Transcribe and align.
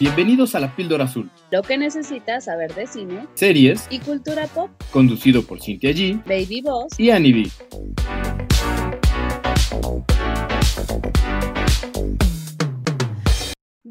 Bienvenidos 0.00 0.54
a 0.54 0.60
La 0.60 0.74
Píldora 0.74 1.04
Azul, 1.04 1.30
Lo 1.50 1.62
que 1.62 1.78
necesitas 1.78 2.44
saber 2.46 2.74
de 2.74 2.86
cine 2.86 3.26
series 3.34 3.86
y 3.90 4.00
cultura 4.00 4.46
pop. 4.48 4.70
conducido 4.90 5.42
por 5.42 5.60
Cintia 5.60 5.90
G 5.90 6.20
Baby 6.24 6.62
Boss. 6.62 6.98
y 6.98 7.10
Annie 7.10 7.32
B. 7.32 7.50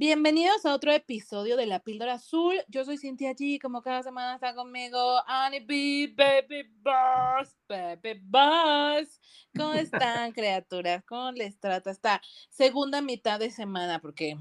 Bienvenidos 0.06 0.66
a 0.66 0.74
otro 0.74 0.92
episodio 0.92 1.56
de 1.56 1.66
La 1.66 1.80
Píldora 1.80 2.16
Azul. 2.16 2.56
Yo 2.68 2.84
soy 2.84 2.98
Cintia 2.98 3.32
G, 3.32 3.58
como 3.62 3.82
cada 3.82 4.04
semana 4.04 4.34
está 4.34 4.54
conmigo 4.54 5.00
Annie 5.26 5.62
B, 5.62 6.14
Baby 6.14 6.70
Boss, 6.82 7.56
Baby 7.70 8.22
Boss. 8.22 9.22
¿Cómo 9.56 9.72
están, 9.76 10.32
criaturas? 10.34 11.06
¿Cómo 11.06 11.32
les 11.32 11.58
trata 11.58 11.92
esta 11.92 12.22
segunda 12.50 13.02
mitad 13.02 13.40
de 13.40 13.50
semana? 13.50 14.00
Porque 14.00 14.36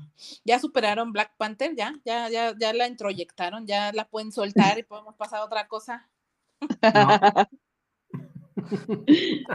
ya 0.45 0.59
superaron 0.59 1.13
Black 1.13 1.37
Panther, 1.37 1.77
ya, 1.77 1.95
ya, 2.05 2.29
ya, 2.29 2.55
ya 2.59 2.73
la 2.73 2.89
introyectaron, 2.89 3.65
ya 3.65 3.93
la 3.93 4.09
pueden 4.09 4.33
soltar 4.33 4.81
y 4.81 4.83
podemos 4.83 5.15
pasar 5.15 5.43
a 5.43 5.45
otra 5.45 5.69
cosa. 5.69 6.11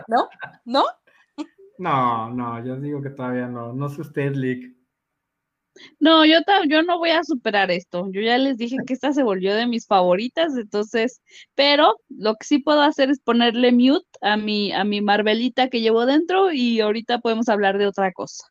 ¿No? 0.07 0.29
¿No? 0.63 0.85
No, 1.77 2.29
no, 2.29 2.65
yo 2.65 2.77
digo 2.77 3.01
que 3.01 3.09
todavía 3.09 3.47
no. 3.47 3.73
No 3.73 3.89
sé 3.89 3.99
usted, 3.99 4.31
Lick. 4.35 4.76
No, 5.99 6.25
yo, 6.25 6.39
yo 6.67 6.83
no 6.83 6.97
voy 6.97 7.11
a 7.11 7.23
superar 7.23 7.71
esto. 7.71 8.07
Yo 8.11 8.21
ya 8.21 8.37
les 8.37 8.57
dije 8.57 8.77
que 8.85 8.93
esta 8.93 9.13
se 9.13 9.23
volvió 9.23 9.55
de 9.55 9.67
mis 9.67 9.85
favoritas, 9.87 10.55
entonces, 10.57 11.21
pero 11.55 11.95
lo 12.09 12.35
que 12.35 12.45
sí 12.45 12.59
puedo 12.59 12.81
hacer 12.81 13.09
es 13.09 13.19
ponerle 13.19 13.71
mute 13.71 14.07
a 14.21 14.37
mi, 14.37 14.71
a 14.71 14.83
mi 14.83 15.01
Marvelita 15.01 15.69
que 15.69 15.81
llevo 15.81 16.05
dentro 16.05 16.51
y 16.51 16.79
ahorita 16.79 17.19
podemos 17.19 17.49
hablar 17.49 17.77
de 17.77 17.87
otra 17.87 18.11
cosa. 18.11 18.47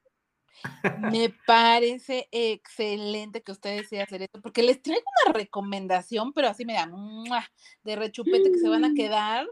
Me 1.11 1.31
parece 1.47 2.29
excelente 2.33 3.43
que 3.43 3.53
ustedes 3.53 3.83
decidan 3.83 4.07
hacer 4.07 4.23
esto, 4.23 4.41
porque 4.41 4.63
les 4.63 4.83
traigo 4.83 5.05
una 5.25 5.35
recomendación, 5.35 6.33
pero 6.33 6.49
así 6.49 6.65
me 6.65 6.75
da 6.75 6.91
de 7.85 7.97
rechupete 7.97 8.51
que 8.51 8.59
se 8.59 8.69
van 8.69 8.85
a 8.85 8.91
Mm. 8.91 8.95
quedar 8.95 9.47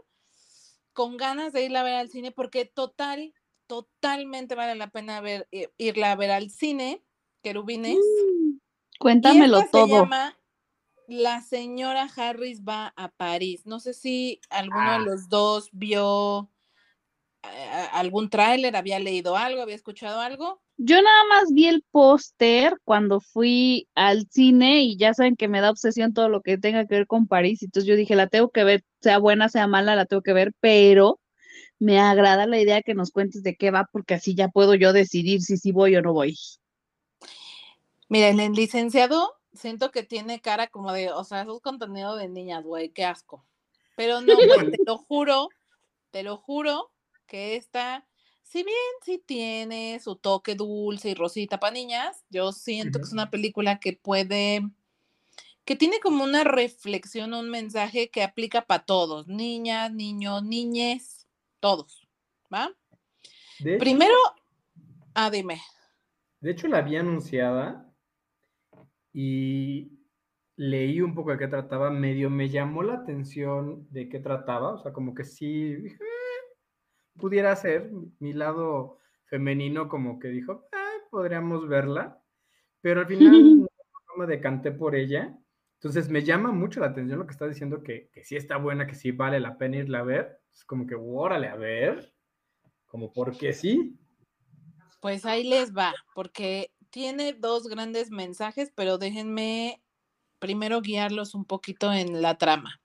con 0.93 1.17
ganas 1.17 1.53
de 1.53 1.65
irla 1.65 1.81
a 1.81 1.83
ver 1.83 1.95
al 1.95 2.09
cine, 2.09 2.31
porque 2.31 2.65
total, 2.65 3.33
totalmente 3.67 4.55
vale 4.55 4.75
la 4.75 4.89
pena 4.89 5.21
ver, 5.21 5.47
i- 5.51 5.67
irla 5.77 6.13
a 6.13 6.15
ver 6.15 6.31
al 6.31 6.49
cine, 6.49 7.03
querubines. 7.45 7.97
Mm, 7.97 8.57
Y 8.57 8.97
Cuéntamelo 8.97 9.57
esta 9.59 9.65
se 9.67 9.71
todo. 9.71 9.87
llama 10.03 10.35
La 11.07 11.41
señora 11.41 12.09
Harris 12.17 12.63
va 12.63 12.91
a 12.97 13.09
París. 13.09 13.61
No 13.67 13.79
sé 13.79 13.93
si 13.93 14.39
alguno 14.49 14.79
Ah. 14.81 14.97
de 14.99 15.05
los 15.05 15.29
dos 15.29 15.69
vio 15.71 16.49
eh, 17.43 17.87
algún 17.93 18.29
tráiler, 18.31 18.75
había 18.75 18.97
leído 18.97 19.37
algo, 19.37 19.61
había 19.61 19.75
escuchado 19.75 20.19
algo. 20.19 20.63
Yo 20.77 20.99
nada 21.01 21.23
más 21.29 21.53
vi 21.53 21.67
el 21.67 21.83
póster 21.91 22.73
cuando 22.83 23.21
fui 23.21 23.87
al 23.93 24.27
cine 24.31 24.81
y 24.81 24.97
ya 24.97 25.13
saben 25.13 25.35
que 25.35 25.47
me 25.47 25.61
da 25.61 25.69
obsesión 25.69 26.11
todo 26.13 26.27
lo 26.27 26.41
que 26.41 26.57
tenga 26.57 26.87
que 26.87 26.95
ver 26.95 27.07
con 27.07 27.27
París. 27.27 27.61
Entonces 27.61 27.87
yo 27.87 27.95
dije, 27.95 28.15
la 28.15 28.27
tengo 28.27 28.49
que 28.49 28.63
ver, 28.63 28.83
sea 28.99 29.19
buena, 29.19 29.47
sea 29.47 29.67
mala, 29.67 29.95
la 29.95 30.05
tengo 30.07 30.23
que 30.23 30.33
ver, 30.33 30.53
pero 30.59 31.19
me 31.77 31.99
agrada 31.99 32.47
la 32.47 32.59
idea 32.59 32.81
que 32.81 32.95
nos 32.95 33.11
cuentes 33.11 33.43
de 33.43 33.55
qué 33.55 33.69
va, 33.69 33.87
porque 33.91 34.15
así 34.15 34.33
ya 34.33 34.47
puedo 34.47 34.73
yo 34.73 34.91
decidir 34.91 35.41
si 35.41 35.57
sí 35.57 35.71
voy 35.71 35.95
o 35.95 36.01
no 36.01 36.13
voy. 36.13 36.35
Miren, 38.07 38.39
el 38.39 38.53
licenciado 38.53 39.35
siento 39.53 39.91
que 39.91 40.03
tiene 40.03 40.41
cara 40.41 40.67
como 40.67 40.91
de, 40.91 41.11
o 41.11 41.23
sea, 41.23 41.41
eso 41.41 41.55
es 41.55 41.61
contenido 41.61 42.15
de 42.15 42.27
niñas, 42.27 42.63
güey, 42.63 42.89
qué 42.89 43.05
asco. 43.05 43.45
Pero 43.95 44.21
no, 44.21 44.35
güey, 44.35 44.71
te 44.79 44.83
lo 44.85 44.97
juro, 44.97 45.49
te 46.11 46.23
lo 46.23 46.37
juro 46.37 46.91
que 47.25 47.55
esta, 47.55 48.05
si 48.43 48.63
bien 48.63 48.77
sí 49.03 49.23
tiene 49.25 49.99
su 49.99 50.15
toque 50.15 50.55
dulce 50.55 51.09
y 51.09 51.13
rosita 51.15 51.59
para 51.59 51.73
niñas, 51.73 52.23
yo 52.29 52.51
siento 52.51 52.99
que 52.99 53.05
es 53.05 53.13
una 53.13 53.31
película 53.31 53.79
que 53.79 53.93
puede, 53.93 54.61
que 55.63 55.75
tiene 55.75 55.99
como 55.99 56.23
una 56.23 56.43
reflexión, 56.43 57.33
un 57.33 57.49
mensaje 57.49 58.09
que 58.09 58.23
aplica 58.23 58.61
para 58.61 58.85
todos, 58.85 59.27
niñas, 59.27 59.91
niños, 59.91 60.43
niñes, 60.43 61.27
todos, 61.59 62.07
¿va? 62.53 62.71
De 63.59 63.71
hecho, 63.71 63.79
Primero, 63.79 64.15
ah, 65.15 65.31
dime. 65.31 65.61
de 66.41 66.51
hecho, 66.51 66.67
la 66.67 66.81
vi 66.81 66.97
anunciada 66.97 67.85
y 69.17 69.97
leí 70.57 70.99
un 70.99 71.15
poco 71.15 71.31
de 71.31 71.37
qué 71.37 71.47
trataba. 71.47 71.89
Medio 71.89 72.29
me 72.29 72.49
llamó 72.49 72.83
la 72.83 72.95
atención 72.95 73.87
de 73.89 74.09
qué 74.09 74.19
trataba. 74.19 74.73
O 74.73 74.77
sea, 74.77 74.91
como 74.91 75.15
que 75.15 75.23
sí 75.23 75.73
dije, 75.75 75.95
"Eh, 76.03 77.17
pudiera 77.17 77.55
ser. 77.55 77.89
Mi 78.19 78.33
lado 78.33 78.99
femenino 79.23 79.87
como 79.87 80.19
que 80.19 80.27
dijo, 80.27 80.65
"Ah, 80.73 80.97
podríamos 81.09 81.65
verla. 81.69 82.21
Pero 82.81 82.99
al 82.99 83.07
final 83.07 83.31
no 83.69 84.17
me 84.17 84.27
decanté 84.27 84.73
por 84.73 84.95
ella. 84.95 85.33
Entonces 85.75 86.09
me 86.09 86.23
llama 86.23 86.51
mucho 86.51 86.81
la 86.81 86.87
atención 86.87 87.17
lo 87.17 87.25
que 87.25 87.31
está 87.31 87.47
diciendo, 87.47 87.81
que, 87.83 88.09
que 88.11 88.25
sí 88.25 88.35
está 88.35 88.57
buena, 88.57 88.85
que 88.85 88.95
sí 88.95 89.11
vale 89.11 89.39
la 89.39 89.57
pena 89.57 89.77
irla 89.77 89.99
a 89.99 90.03
ver. 90.03 90.41
Es 90.53 90.65
como 90.65 90.85
que, 90.85 90.95
órale, 90.95 91.47
a 91.47 91.55
ver. 91.55 92.13
Como 92.85 93.13
porque 93.13 93.53
sí. 93.53 93.97
Pues 94.99 95.25
ahí 95.25 95.47
les 95.47 95.73
va, 95.73 95.93
porque 96.13 96.71
tiene 96.95 97.33
dos 97.33 97.67
grandes 97.67 98.09
mensajes, 98.09 98.71
pero 98.73 98.97
déjenme 98.97 99.83
primero 100.39 100.79
guiarlos 100.79 101.35
un 101.35 101.43
poquito 101.43 101.91
en 101.91 102.21
la 102.21 102.37
trama. 102.37 102.79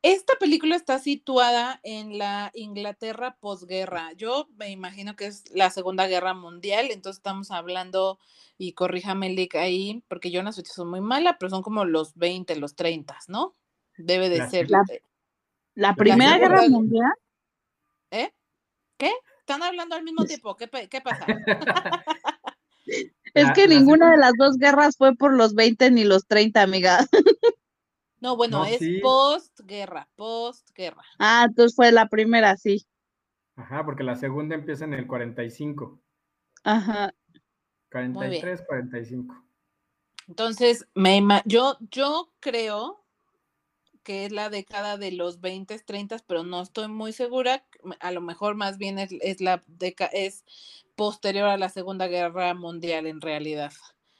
Esta 0.00 0.32
película 0.40 0.74
está 0.74 0.98
situada 0.98 1.80
en 1.82 2.16
la 2.16 2.50
Inglaterra 2.54 3.36
posguerra. 3.40 4.14
Yo 4.14 4.48
me 4.56 4.70
imagino 4.70 5.16
que 5.16 5.26
es 5.26 5.44
la 5.50 5.68
Segunda 5.68 6.06
Guerra 6.06 6.32
Mundial, 6.32 6.86
entonces 6.90 7.18
estamos 7.18 7.50
hablando, 7.50 8.18
y 8.56 8.72
corríjame, 8.72 9.28
Lick, 9.28 9.56
ahí, 9.56 10.02
porque 10.08 10.30
yo 10.30 10.38
en 10.38 10.46
las 10.46 10.56
fechas 10.56 10.74
son 10.74 10.88
muy 10.88 11.02
mala, 11.02 11.36
pero 11.38 11.50
son 11.50 11.60
como 11.62 11.84
los 11.84 12.14
20, 12.14 12.56
los 12.56 12.74
30, 12.74 13.18
¿no? 13.28 13.54
Debe 13.98 14.30
de 14.30 14.38
La- 14.38 14.48
ser. 14.48 14.70
la- 14.70 14.82
eh, 14.90 15.02
La 15.74 15.94
Primera 15.94 16.38
Guerra 16.38 16.66
Mundial. 16.70 17.12
¿Eh? 18.12 18.32
¿Qué? 18.96 19.12
¿Están 19.40 19.62
hablando 19.62 19.94
al 19.94 20.04
mismo 20.04 20.24
tiempo? 20.24 20.56
¿Qué, 20.56 20.70
qué 20.88 21.00
pasa? 21.02 21.26
Es 23.34 23.44
La- 23.44 23.52
que 23.52 23.68
la 23.68 23.74
ninguna 23.74 24.10
de 24.10 24.16
las 24.16 24.32
dos 24.38 24.56
guerras 24.56 24.96
fue 24.96 25.14
por 25.14 25.32
los 25.34 25.54
20 25.54 25.90
ni 25.90 26.04
los 26.04 26.26
30, 26.26 26.62
amiga. 26.62 27.06
No, 28.20 28.36
bueno, 28.36 28.58
No, 28.58 28.64
es 28.64 28.80
sí. 28.80 28.98
postguerra, 29.00 30.08
postguerra. 30.16 31.02
Ah, 31.20 31.44
entonces 31.48 31.76
fue 31.76 31.92
la 31.92 32.08
primera, 32.08 32.56
sí. 32.56 32.84
Ajá, 33.54 33.84
porque 33.84 34.02
la 34.02 34.16
segunda 34.16 34.56
empieza 34.56 34.86
en 34.86 34.94
el 34.94 35.06
45. 35.06 36.00
Ajá. 36.64 37.14
43, 37.90 38.62
45. 38.66 39.44
Entonces, 40.26 40.86
me 40.94 41.22
yo, 41.44 41.76
yo 41.92 42.32
creo 42.40 43.04
que 44.08 44.24
es 44.24 44.32
la 44.32 44.48
década 44.48 44.96
de 44.96 45.12
los 45.12 45.42
20, 45.42 45.78
30, 45.80 46.16
pero 46.26 46.42
no 46.42 46.62
estoy 46.62 46.88
muy 46.88 47.12
segura. 47.12 47.62
A 48.00 48.10
lo 48.10 48.22
mejor 48.22 48.54
más 48.54 48.78
bien 48.78 48.98
es, 48.98 49.10
es 49.20 49.42
la 49.42 49.62
década, 49.66 50.10
posterior 50.96 51.46
a 51.46 51.58
la 51.58 51.68
Segunda 51.68 52.06
Guerra 52.06 52.54
Mundial 52.54 53.06
en 53.06 53.20
realidad. 53.20 53.70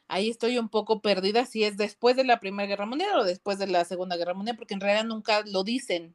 Ahí 0.07 0.29
estoy 0.29 0.59
un 0.59 0.69
poco 0.69 1.01
perdida 1.01 1.47
si 1.47 1.65
es 1.65 1.79
después 1.79 2.17
de 2.17 2.25
la 2.25 2.39
Primera 2.39 2.69
Guerra 2.69 2.85
Mundial 2.85 3.19
o 3.19 3.25
después 3.25 3.59
de 3.59 3.67
la 3.67 3.87
Segunda 3.87 4.19
Guerra 4.19 4.35
Mundial, 4.35 4.59
porque 4.59 4.75
en 4.75 4.81
realidad 4.83 5.07
nunca 5.07 5.43
lo 5.47 5.65
dicen, 5.65 6.15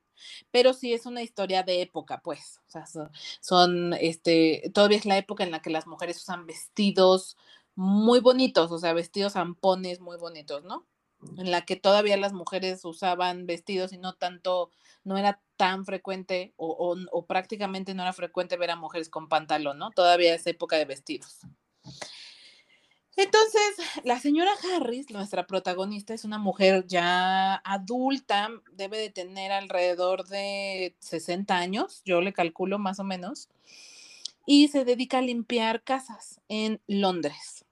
pero 0.52 0.74
sí 0.74 0.94
es 0.94 1.08
una 1.08 1.24
historia 1.24 1.64
de 1.64 1.82
época, 1.82 2.22
pues. 2.24 2.62
O 2.68 2.70
sea, 2.70 2.86
son, 2.86 3.10
son, 3.42 3.94
este, 3.94 4.70
todavía 4.72 5.00
es 5.00 5.06
la 5.06 5.18
época 5.18 5.44
en 5.44 5.50
la 5.50 5.64
que 5.64 5.72
las 5.72 5.88
mujeres 5.88 6.18
usan 6.18 6.46
vestidos 6.46 7.38
muy 7.74 8.20
bonitos, 8.20 8.72
o 8.72 8.78
sea, 8.78 8.94
vestidos 8.94 9.34
zampones 9.34 10.00
muy 10.00 10.18
bonitos, 10.18 10.64
¿no? 10.64 10.86
En 11.38 11.52
la 11.52 11.66
que 11.66 11.76
todavía 11.76 12.18
las 12.18 12.34
mujeres 12.34 12.84
usaban 12.86 13.46
vestidos 13.46 13.94
y 13.94 13.98
no 13.98 14.14
tanto, 14.14 14.72
no 15.04 15.18
era 15.18 15.42
tan 15.58 15.86
frecuente 15.86 16.54
o, 16.58 17.26
prácticamente 17.28 17.94
no 17.94 18.04
era 18.04 18.14
frecuente 18.14 18.58
ver 18.58 18.72
a 18.72 18.76
mujeres 18.76 19.10
con 19.10 19.30
pantalón, 19.30 19.78
¿no? 19.78 19.92
Todavía 19.92 20.36
es 20.36 20.46
época 20.48 20.78
de 20.78 20.86
vestidos. 20.86 21.40
Entonces, 23.16 23.62
la 24.04 24.20
señora 24.20 24.52
Harris, 24.72 25.12
nuestra 25.12 25.46
protagonista, 25.46 26.16
es 26.16 26.26
una 26.26 26.40
mujer 26.40 26.86
ya 26.88 27.56
adulta, 27.64 28.50
debe 28.72 28.98
de 28.98 29.12
tener 29.12 29.52
alrededor 29.52 30.28
de 30.28 30.96
60 31.00 31.56
años, 31.56 32.02
yo 32.06 32.22
le 32.22 32.34
calculo 32.34 32.80
más 32.80 33.00
o 33.00 33.04
menos, 33.04 33.50
y 34.48 34.68
se 34.70 34.84
dedica 34.84 35.20
a 35.20 35.22
limpiar 35.22 35.84
casas 35.84 36.42
en 36.50 36.82
Londres. 36.88 37.63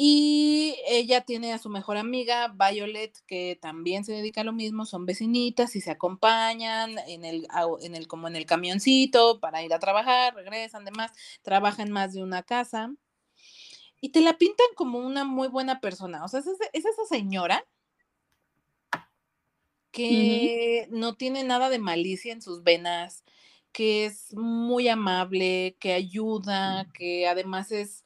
Y 0.00 0.76
ella 0.86 1.22
tiene 1.22 1.52
a 1.52 1.58
su 1.58 1.70
mejor 1.70 1.96
amiga, 1.96 2.54
Violet, 2.56 3.18
que 3.26 3.58
también 3.60 4.04
se 4.04 4.12
dedica 4.12 4.42
a 4.42 4.44
lo 4.44 4.52
mismo, 4.52 4.86
son 4.86 5.06
vecinitas 5.06 5.74
y 5.74 5.80
se 5.80 5.90
acompañan 5.90 6.96
en 7.08 7.24
el, 7.24 7.48
en 7.80 7.96
el, 7.96 8.06
como 8.06 8.28
en 8.28 8.36
el 8.36 8.46
camioncito 8.46 9.40
para 9.40 9.64
ir 9.64 9.74
a 9.74 9.80
trabajar, 9.80 10.36
regresan, 10.36 10.84
demás, 10.84 11.10
trabajan 11.42 11.90
más 11.90 12.12
de 12.12 12.22
una 12.22 12.44
casa. 12.44 12.94
Y 14.00 14.10
te 14.10 14.20
la 14.20 14.38
pintan 14.38 14.68
como 14.76 15.00
una 15.00 15.24
muy 15.24 15.48
buena 15.48 15.80
persona. 15.80 16.24
O 16.24 16.28
sea, 16.28 16.38
es, 16.38 16.46
es 16.46 16.84
esa 16.84 17.04
señora 17.08 17.66
que 19.90 20.86
no 20.92 21.16
tiene 21.16 21.42
nada 21.42 21.70
de 21.70 21.80
malicia 21.80 22.32
en 22.32 22.40
sus 22.40 22.62
venas, 22.62 23.24
que 23.72 24.06
es 24.06 24.32
muy 24.32 24.86
amable, 24.86 25.76
que 25.80 25.92
ayuda, 25.92 26.86
que 26.94 27.26
además 27.26 27.72
es 27.72 28.04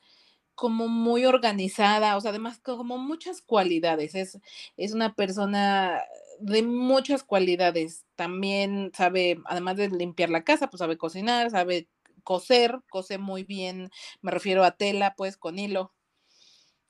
como 0.62 0.87
muy 0.87 1.25
organizada, 1.25 2.17
o 2.17 2.20
sea, 2.20 2.29
además 2.31 2.61
como 2.61 2.97
muchas 2.97 3.43
cualidades. 3.43 4.14
Es, 4.14 4.38
es 4.76 4.93
una 4.93 5.17
persona 5.17 6.00
de 6.38 6.62
muchas 6.62 7.25
cualidades. 7.25 8.06
También 8.14 8.93
sabe, 8.94 9.41
además 9.47 9.76
de 9.76 9.88
limpiar 9.88 10.31
la 10.31 10.44
casa, 10.44 10.70
pues 10.70 10.79
sabe 10.79 10.97
cocinar, 10.97 11.50
sabe 11.50 11.88
coser, 12.23 12.79
cose 12.91 13.19
muy 13.19 13.43
bien, 13.43 13.91
me 14.20 14.31
refiero 14.31 14.62
a 14.62 14.76
tela, 14.76 15.14
pues 15.17 15.37
con 15.37 15.59
hilo. 15.59 15.93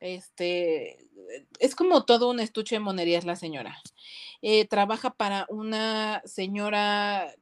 Este, 0.00 0.98
es 1.58 1.74
como 1.74 2.04
todo 2.04 2.28
un 2.28 2.40
estuche 2.40 2.74
de 2.74 2.80
monerías 2.80 3.24
la 3.24 3.36
señora. 3.36 3.80
Eh, 4.42 4.66
trabaja 4.66 5.14
para 5.14 5.46
una 5.48 6.20
señora 6.26 7.34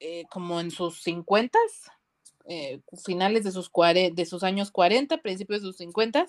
eh, 0.00 0.24
como 0.30 0.60
en 0.60 0.70
sus 0.70 1.02
cincuentas, 1.02 1.90
eh, 2.44 2.80
finales 3.04 3.44
de 3.44 3.52
sus, 3.52 3.70
de 3.72 4.26
sus 4.26 4.42
años 4.42 4.70
40, 4.70 5.18
principios 5.18 5.62
de 5.62 5.68
sus 5.68 5.76
50, 5.78 6.26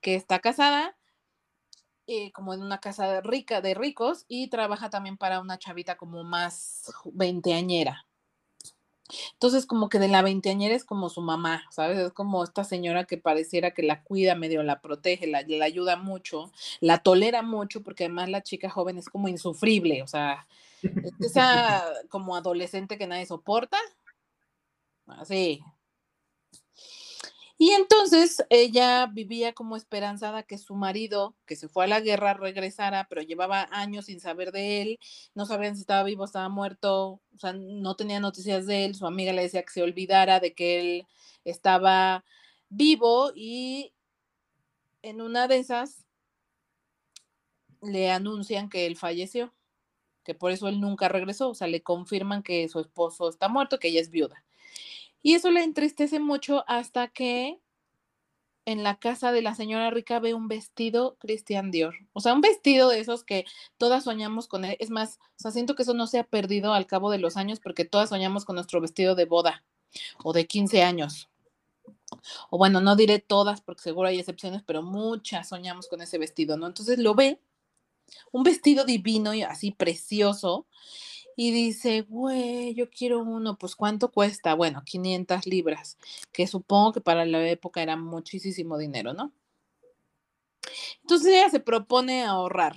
que 0.00 0.14
está 0.14 0.38
casada, 0.38 0.96
eh, 2.06 2.30
como 2.32 2.54
en 2.54 2.62
una 2.62 2.78
casa 2.78 3.20
rica 3.20 3.60
de 3.60 3.74
ricos, 3.74 4.24
y 4.28 4.48
trabaja 4.48 4.90
también 4.90 5.16
para 5.16 5.40
una 5.40 5.58
chavita 5.58 5.96
como 5.96 6.22
más 6.24 6.92
veinteañera. 7.04 8.06
Entonces, 9.32 9.66
como 9.66 9.88
que 9.88 9.98
de 9.98 10.08
la 10.08 10.22
veinteañera 10.22 10.74
es 10.74 10.84
como 10.84 11.08
su 11.08 11.20
mamá, 11.20 11.64
¿sabes? 11.70 11.98
Es 11.98 12.12
como 12.12 12.42
esta 12.42 12.64
señora 12.64 13.04
que 13.04 13.18
pareciera 13.18 13.72
que 13.72 13.82
la 13.82 14.02
cuida, 14.02 14.34
medio 14.34 14.62
la 14.62 14.80
protege, 14.80 15.26
la, 15.26 15.42
la 15.46 15.64
ayuda 15.64 15.96
mucho, 15.96 16.50
la 16.80 16.98
tolera 16.98 17.42
mucho, 17.42 17.82
porque 17.82 18.04
además 18.04 18.30
la 18.30 18.42
chica 18.42 18.68
joven 18.68 18.98
es 18.98 19.08
como 19.08 19.28
insufrible, 19.28 20.02
o 20.02 20.06
sea, 20.06 20.46
esa 21.20 21.84
como 22.08 22.36
adolescente 22.36 22.98
que 22.98 23.06
nadie 23.06 23.26
soporta, 23.26 23.78
Así. 25.06 25.62
Y 27.58 27.70
entonces 27.70 28.44
ella 28.50 29.06
vivía 29.06 29.54
como 29.54 29.76
esperanzada 29.76 30.42
que 30.42 30.58
su 30.58 30.74
marido, 30.74 31.34
que 31.46 31.56
se 31.56 31.68
fue 31.68 31.84
a 31.84 31.88
la 31.88 32.00
guerra, 32.00 32.34
regresara, 32.34 33.06
pero 33.08 33.22
llevaba 33.22 33.66
años 33.70 34.06
sin 34.06 34.20
saber 34.20 34.52
de 34.52 34.82
él, 34.82 34.98
no 35.34 35.46
sabían 35.46 35.74
si 35.74 35.80
estaba 35.80 36.02
vivo, 36.02 36.24
estaba 36.26 36.50
muerto, 36.50 37.22
o 37.34 37.38
sea, 37.38 37.54
no 37.54 37.96
tenía 37.96 38.20
noticias 38.20 38.66
de 38.66 38.84
él, 38.84 38.94
su 38.94 39.06
amiga 39.06 39.32
le 39.32 39.42
decía 39.42 39.62
que 39.62 39.72
se 39.72 39.82
olvidara 39.82 40.38
de 40.38 40.54
que 40.54 40.80
él 40.80 41.06
estaba 41.44 42.24
vivo 42.68 43.32
y 43.34 43.94
en 45.02 45.22
una 45.22 45.48
de 45.48 45.58
esas 45.58 46.04
le 47.80 48.10
anuncian 48.10 48.68
que 48.68 48.86
él 48.86 48.96
falleció, 48.96 49.54
que 50.24 50.34
por 50.34 50.50
eso 50.52 50.68
él 50.68 50.80
nunca 50.80 51.08
regresó, 51.08 51.50
o 51.50 51.54
sea, 51.54 51.68
le 51.68 51.82
confirman 51.82 52.42
que 52.42 52.68
su 52.68 52.80
esposo 52.80 53.28
está 53.30 53.48
muerto, 53.48 53.78
que 53.78 53.88
ella 53.88 54.00
es 54.00 54.10
viuda. 54.10 54.45
Y 55.26 55.34
eso 55.34 55.50
le 55.50 55.64
entristece 55.64 56.20
mucho 56.20 56.62
hasta 56.68 57.08
que 57.08 57.58
en 58.64 58.84
la 58.84 59.00
casa 59.00 59.32
de 59.32 59.42
la 59.42 59.56
señora 59.56 59.90
rica 59.90 60.20
ve 60.20 60.34
un 60.34 60.46
vestido 60.46 61.16
Christian 61.18 61.72
Dior. 61.72 61.96
O 62.12 62.20
sea, 62.20 62.32
un 62.32 62.40
vestido 62.40 62.90
de 62.90 63.00
esos 63.00 63.24
que 63.24 63.44
todas 63.76 64.04
soñamos 64.04 64.46
con 64.46 64.64
él. 64.64 64.76
Es 64.78 64.90
más, 64.90 65.18
o 65.18 65.38
sea, 65.38 65.50
siento 65.50 65.74
que 65.74 65.82
eso 65.82 65.94
no 65.94 66.06
se 66.06 66.20
ha 66.20 66.22
perdido 66.22 66.74
al 66.74 66.86
cabo 66.86 67.10
de 67.10 67.18
los 67.18 67.36
años 67.36 67.58
porque 67.58 67.84
todas 67.84 68.10
soñamos 68.10 68.44
con 68.44 68.54
nuestro 68.54 68.80
vestido 68.80 69.16
de 69.16 69.24
boda 69.24 69.64
o 70.22 70.32
de 70.32 70.46
15 70.46 70.84
años. 70.84 71.28
O 72.48 72.56
bueno, 72.56 72.80
no 72.80 72.94
diré 72.94 73.18
todas 73.18 73.60
porque 73.60 73.82
seguro 73.82 74.06
hay 74.06 74.20
excepciones, 74.20 74.62
pero 74.64 74.84
muchas 74.84 75.48
soñamos 75.48 75.88
con 75.88 76.02
ese 76.02 76.18
vestido, 76.18 76.56
¿no? 76.56 76.68
Entonces 76.68 77.00
lo 77.00 77.16
ve, 77.16 77.40
un 78.30 78.44
vestido 78.44 78.84
divino 78.84 79.34
y 79.34 79.42
así 79.42 79.72
precioso, 79.72 80.68
y 81.36 81.52
dice, 81.52 82.00
güey, 82.00 82.74
yo 82.74 82.88
quiero 82.90 83.20
uno, 83.20 83.58
pues 83.58 83.76
¿cuánto 83.76 84.10
cuesta? 84.10 84.54
Bueno, 84.54 84.82
500 84.84 85.46
libras, 85.46 85.98
que 86.32 86.46
supongo 86.46 86.94
que 86.94 87.00
para 87.02 87.26
la 87.26 87.46
época 87.48 87.82
era 87.82 87.96
muchísimo 87.96 88.78
dinero, 88.78 89.12
¿no? 89.12 89.32
Entonces 91.02 91.28
ella 91.28 91.50
se 91.50 91.60
propone 91.60 92.24
ahorrar 92.24 92.74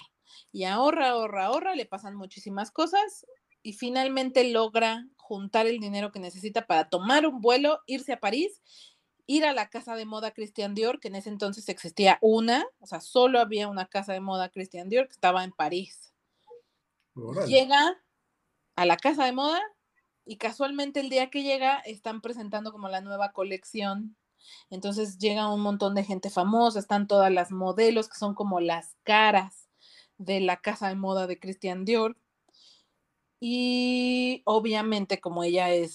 y 0.52 0.66
ahorra, 0.66 1.10
ahorra, 1.10 1.46
ahorra, 1.46 1.76
le 1.76 1.86
pasan 1.86 2.16
muchísimas 2.16 2.70
cosas 2.70 3.26
y 3.64 3.74
finalmente 3.74 4.44
logra 4.44 5.08
juntar 5.16 5.66
el 5.66 5.80
dinero 5.80 6.12
que 6.12 6.20
necesita 6.20 6.68
para 6.68 6.90
tomar 6.90 7.26
un 7.26 7.42
vuelo, 7.42 7.80
irse 7.88 8.14
a 8.14 8.20
París, 8.20 8.62
ir 9.26 9.46
a 9.46 9.54
la 9.54 9.70
casa 9.70 9.96
de 9.96 10.06
moda 10.06 10.32
Christian 10.32 10.74
Dior, 10.74 11.00
que 11.00 11.08
en 11.08 11.16
ese 11.16 11.30
entonces 11.30 11.70
existía 11.70 12.18
una, 12.22 12.66
o 12.80 12.88
sea, 12.88 13.00
solo 13.00 13.40
había 13.40 13.68
una 13.68 13.86
casa 13.86 14.12
de 14.12 14.22
moda 14.22 14.50
Christian 14.50 14.90
Dior 14.90 15.06
que 15.08 15.14
estaba 15.14 15.44
en 15.44 15.52
París. 15.52 16.14
Llega, 17.48 18.02
a 18.80 18.86
la 18.86 18.96
casa 18.96 19.26
de 19.26 19.34
moda 19.34 19.60
y 20.26 20.38
casualmente 20.38 21.02
el 21.02 21.10
día 21.10 21.30
que 21.30 21.44
llega 21.44 21.80
están 21.80 22.22
presentando 22.22 22.72
como 22.72 22.88
la 22.88 23.02
nueva 23.02 23.34
colección. 23.34 24.16
Entonces 24.70 25.18
llega 25.18 25.54
un 25.54 25.60
montón 25.60 25.96
de 25.96 26.06
gente 26.06 26.30
famosa, 26.30 26.80
están 26.80 27.06
todas 27.06 27.30
las 27.30 27.52
modelos 27.52 28.08
que 28.08 28.18
son 28.18 28.36
como 28.36 28.62
las 28.62 28.96
caras 29.04 29.68
de 30.18 30.40
la 30.40 30.62
casa 30.62 30.88
de 30.88 30.96
moda 30.96 31.28
de 31.28 31.40
Christian 31.40 31.84
Dior. 31.84 32.16
Y 33.42 34.44
obviamente 34.46 35.20
como 35.20 35.44
ella 35.44 35.72
es 35.72 35.94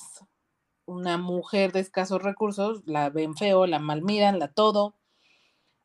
una 0.85 1.17
mujer 1.17 1.73
de 1.73 1.81
escasos 1.81 2.23
recursos, 2.23 2.83
la 2.85 3.09
ven 3.09 3.35
feo, 3.35 3.67
la 3.67 3.79
malmiran, 3.79 4.39
la 4.39 4.49
todo. 4.49 4.95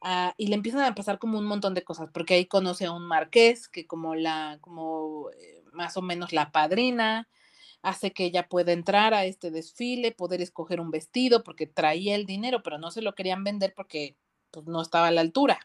Ah, 0.01 0.33
y 0.37 0.47
le 0.47 0.55
empiezan 0.55 0.81
a 0.83 0.95
pasar 0.95 1.17
como 1.17 1.37
un 1.37 1.45
montón 1.45 1.73
de 1.75 1.83
cosas, 1.83 2.09
porque 2.13 2.33
ahí 2.33 2.45
conoce 2.45 2.85
a 2.85 2.91
un 2.91 3.03
marqués 3.05 3.69
que 3.69 3.87
como 3.87 4.15
la, 4.15 4.57
como 4.61 5.29
eh, 5.31 5.58
más 5.73 5.97
o 5.97 6.01
menos 6.01 6.33
la 6.33 6.51
padrina, 6.51 7.27
hace 7.81 8.11
que 8.11 8.25
ella 8.25 8.47
pueda 8.47 8.71
entrar 8.71 9.13
a 9.13 9.25
este 9.25 9.51
desfile, 9.51 10.11
poder 10.11 10.41
escoger 10.41 10.81
un 10.81 10.91
vestido, 10.91 11.43
porque 11.43 11.67
traía 11.67 12.15
el 12.15 12.25
dinero, 12.25 12.61
pero 12.63 12.77
no 12.77 12.91
se 12.91 13.01
lo 13.01 13.15
querían 13.15 13.43
vender 13.43 13.73
porque 13.75 14.15
pues, 14.51 14.65
no 14.65 14.81
estaba 14.81 15.07
a 15.07 15.11
la 15.11 15.21
altura. 15.21 15.59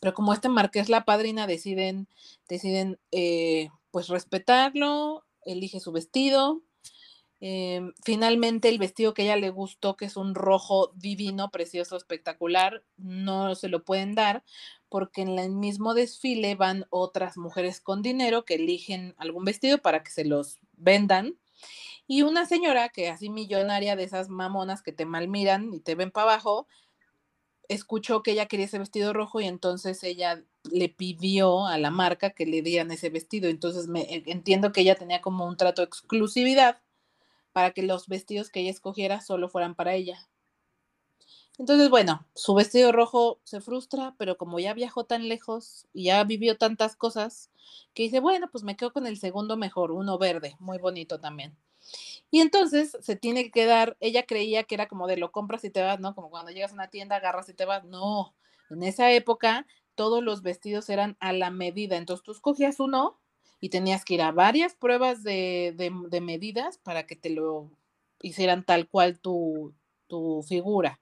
Pero 0.00 0.14
como 0.14 0.32
este 0.32 0.48
marqués 0.48 0.88
la 0.88 1.04
padrina, 1.04 1.46
deciden, 1.46 2.08
deciden 2.48 3.00
eh, 3.10 3.70
pues 3.90 4.08
respetarlo, 4.08 5.24
elige 5.44 5.80
su 5.80 5.92
vestido. 5.92 6.62
Em, 7.40 7.92
finalmente 8.04 8.68
el 8.68 8.78
vestido 8.78 9.14
que 9.14 9.22
ella 9.22 9.36
le 9.36 9.50
gustó, 9.50 9.96
que 9.96 10.06
es 10.06 10.16
un 10.16 10.34
rojo 10.34 10.92
divino, 10.96 11.50
precioso, 11.50 11.96
espectacular, 11.96 12.82
no 12.96 13.54
se 13.54 13.68
lo 13.68 13.84
pueden 13.84 14.14
dar 14.14 14.44
porque 14.88 15.22
en 15.22 15.38
el 15.38 15.50
mismo 15.50 15.94
desfile 15.94 16.54
van 16.54 16.86
otras 16.90 17.36
mujeres 17.36 17.80
con 17.80 18.02
dinero 18.02 18.44
que 18.44 18.54
eligen 18.54 19.14
algún 19.18 19.44
vestido 19.44 19.78
para 19.78 20.02
que 20.02 20.10
se 20.10 20.24
los 20.24 20.58
vendan. 20.72 21.38
Y 22.06 22.22
una 22.22 22.46
señora 22.46 22.88
que 22.88 23.08
así 23.08 23.28
millonaria 23.28 23.96
de 23.96 24.04
esas 24.04 24.28
mamonas 24.28 24.82
que 24.82 24.92
te 24.92 25.04
malmiran 25.04 25.74
y 25.74 25.80
te 25.80 25.94
ven 25.94 26.10
para 26.10 26.32
abajo, 26.32 26.66
escuchó 27.68 28.22
que 28.22 28.32
ella 28.32 28.46
quería 28.46 28.66
ese 28.66 28.78
vestido 28.78 29.12
rojo 29.12 29.40
y 29.40 29.46
entonces 29.46 30.02
ella 30.02 30.42
le 30.70 30.88
pidió 30.88 31.66
a 31.66 31.78
la 31.78 31.90
marca 31.90 32.30
que 32.30 32.46
le 32.46 32.62
dieran 32.62 32.90
ese 32.90 33.10
vestido. 33.10 33.48
Entonces 33.48 33.88
me 33.88 34.02
e, 34.02 34.22
entiendo 34.26 34.72
que 34.72 34.80
ella 34.80 34.94
tenía 34.94 35.20
como 35.20 35.46
un 35.46 35.56
trato 35.56 35.82
de 35.82 35.86
exclusividad 35.86 36.80
para 37.52 37.72
que 37.72 37.82
los 37.82 38.08
vestidos 38.08 38.50
que 38.50 38.60
ella 38.60 38.70
escogiera 38.70 39.20
solo 39.20 39.48
fueran 39.48 39.74
para 39.74 39.94
ella. 39.94 40.28
Entonces, 41.58 41.90
bueno, 41.90 42.24
su 42.34 42.54
vestido 42.54 42.92
rojo 42.92 43.40
se 43.42 43.60
frustra, 43.60 44.14
pero 44.16 44.38
como 44.38 44.60
ya 44.60 44.74
viajó 44.74 45.04
tan 45.04 45.28
lejos 45.28 45.86
y 45.92 46.04
ya 46.04 46.22
vivió 46.22 46.56
tantas 46.56 46.94
cosas, 46.94 47.50
que 47.94 48.04
dice, 48.04 48.20
bueno, 48.20 48.48
pues 48.50 48.62
me 48.62 48.76
quedo 48.76 48.92
con 48.92 49.06
el 49.06 49.18
segundo 49.18 49.56
mejor, 49.56 49.90
uno 49.90 50.18
verde, 50.18 50.54
muy 50.60 50.78
bonito 50.78 51.18
también. 51.18 51.56
Y 52.30 52.40
entonces 52.40 52.96
se 53.00 53.16
tiene 53.16 53.44
que 53.44 53.50
quedar, 53.50 53.96
ella 54.00 54.24
creía 54.24 54.64
que 54.64 54.74
era 54.74 54.86
como 54.86 55.06
de 55.06 55.16
lo 55.16 55.32
compras 55.32 55.64
y 55.64 55.70
te 55.70 55.82
vas, 55.82 55.98
¿no? 55.98 56.14
Como 56.14 56.30
cuando 56.30 56.52
llegas 56.52 56.72
a 56.72 56.74
una 56.74 56.90
tienda, 56.90 57.16
agarras 57.16 57.48
y 57.48 57.54
te 57.54 57.64
vas. 57.64 57.84
No, 57.84 58.34
en 58.70 58.82
esa 58.82 59.10
época 59.12 59.66
todos 59.94 60.22
los 60.22 60.42
vestidos 60.42 60.88
eran 60.90 61.16
a 61.20 61.32
la 61.32 61.50
medida, 61.50 61.96
entonces 61.96 62.22
tú 62.22 62.32
escogías 62.32 62.78
uno 62.78 63.18
y 63.60 63.70
tenías 63.70 64.04
que 64.04 64.14
ir 64.14 64.22
a 64.22 64.30
varias 64.30 64.74
pruebas 64.74 65.24
de, 65.24 65.74
de, 65.76 66.20
medidas 66.20 66.78
para 66.78 67.06
que 67.06 67.16
te 67.16 67.30
lo 67.30 67.70
hicieran 68.22 68.64
tal 68.64 68.88
cual 68.88 69.18
tu, 69.18 69.74
tu 70.06 70.44
figura. 70.46 71.00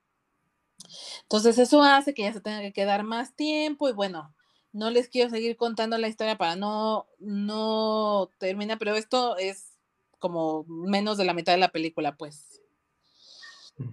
Entonces 1.23 1.59
eso 1.59 1.83
hace 1.83 2.15
que 2.15 2.23
ya 2.23 2.33
se 2.33 2.41
tenga 2.41 2.61
que 2.61 2.73
quedar 2.73 3.03
más 3.03 3.35
tiempo 3.35 3.89
y 3.89 3.93
bueno, 3.93 4.35
no 4.73 4.91
les 4.91 5.09
quiero 5.09 5.31
seguir 5.31 5.57
contando 5.57 5.97
la 5.99 6.09
historia 6.09 6.37
para 6.37 6.57
no, 6.57 7.07
no 7.19 8.31
terminar, 8.39 8.79
pero 8.79 8.95
esto 8.95 9.37
es 9.37 9.73
como 10.19 10.65
menos 10.65 11.17
de 11.19 11.25
la 11.25 11.35
mitad 11.35 11.53
de 11.53 11.59
la 11.59 11.73
película, 11.73 12.17
pues. 12.17 12.61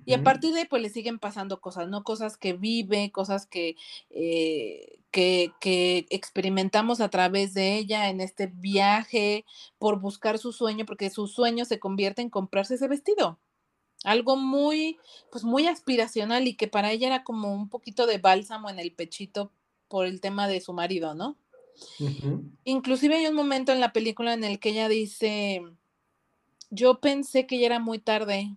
Y 0.05 0.13
a 0.13 0.23
partir 0.23 0.53
de 0.53 0.61
ahí, 0.61 0.65
pues 0.65 0.81
le 0.81 0.89
siguen 0.89 1.19
pasando 1.19 1.59
cosas, 1.59 1.89
¿no? 1.89 2.03
Cosas 2.03 2.37
que 2.37 2.53
vive, 2.53 3.11
cosas 3.11 3.45
que, 3.45 3.75
eh, 4.09 4.99
que, 5.11 5.51
que, 5.59 6.05
experimentamos 6.09 7.01
a 7.01 7.09
través 7.09 7.53
de 7.53 7.75
ella 7.77 8.09
en 8.09 8.21
este 8.21 8.47
viaje 8.47 9.45
por 9.77 9.99
buscar 9.99 10.37
su 10.37 10.53
sueño, 10.53 10.85
porque 10.85 11.09
su 11.09 11.27
sueño 11.27 11.65
se 11.65 11.79
convierte 11.79 12.21
en 12.21 12.29
comprarse 12.29 12.75
ese 12.75 12.87
vestido 12.87 13.39
algo 14.03 14.35
muy, 14.35 14.97
pues 15.31 15.43
muy 15.43 15.67
aspiracional 15.67 16.47
y 16.47 16.55
que 16.55 16.67
para 16.67 16.91
ella 16.91 17.07
era 17.07 17.23
como 17.23 17.53
un 17.53 17.69
poquito 17.69 18.05
de 18.05 18.17
bálsamo 18.17 18.69
en 18.69 18.79
el 18.79 18.91
pechito 18.93 19.51
por 19.87 20.05
el 20.05 20.21
tema 20.21 20.47
de 20.47 20.61
su 20.61 20.73
marido, 20.73 21.13
¿no? 21.15 21.37
Inclusive 22.65 23.15
hay 23.15 23.27
un 23.27 23.35
momento 23.35 23.71
en 23.71 23.79
la 23.79 23.93
película 23.93 24.33
en 24.33 24.43
el 24.43 24.59
que 24.59 24.69
ella 24.69 24.87
dice, 24.89 25.61
yo 26.69 26.99
pensé 26.99 27.45
que 27.47 27.59
ya 27.59 27.65
era 27.67 27.79
muy 27.79 27.99
tarde 27.99 28.55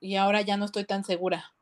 y 0.00 0.16
ahora 0.16 0.40
ya 0.42 0.56
no 0.56 0.64
estoy 0.64 0.84
tan 0.84 1.04
segura. 1.04 1.54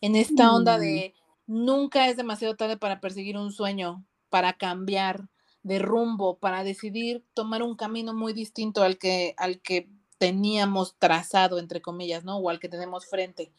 en 0.00 0.14
esta 0.14 0.54
onda 0.54 0.76
Mm. 0.76 0.80
de 0.80 1.14
nunca 1.46 2.08
es 2.08 2.16
demasiado 2.16 2.54
tarde 2.56 2.76
para 2.76 3.00
perseguir 3.00 3.36
un 3.36 3.52
sueño, 3.52 4.04
para 4.28 4.52
cambiar 4.52 5.28
de 5.64 5.80
rumbo, 5.80 6.38
para 6.38 6.62
decidir 6.62 7.24
tomar 7.34 7.62
un 7.64 7.74
camino 7.74 8.14
muy 8.14 8.32
distinto 8.32 8.82
al 8.84 8.96
que, 8.98 9.34
al 9.36 9.60
que 9.60 9.88
teníamos 10.18 10.96
trazado, 10.98 11.58
entre 11.58 11.80
comillas, 11.80 12.24
¿no? 12.24 12.38
O 12.38 12.50
al 12.50 12.60
que 12.60 12.68
tenemos 12.68 13.06
frente. 13.06 13.50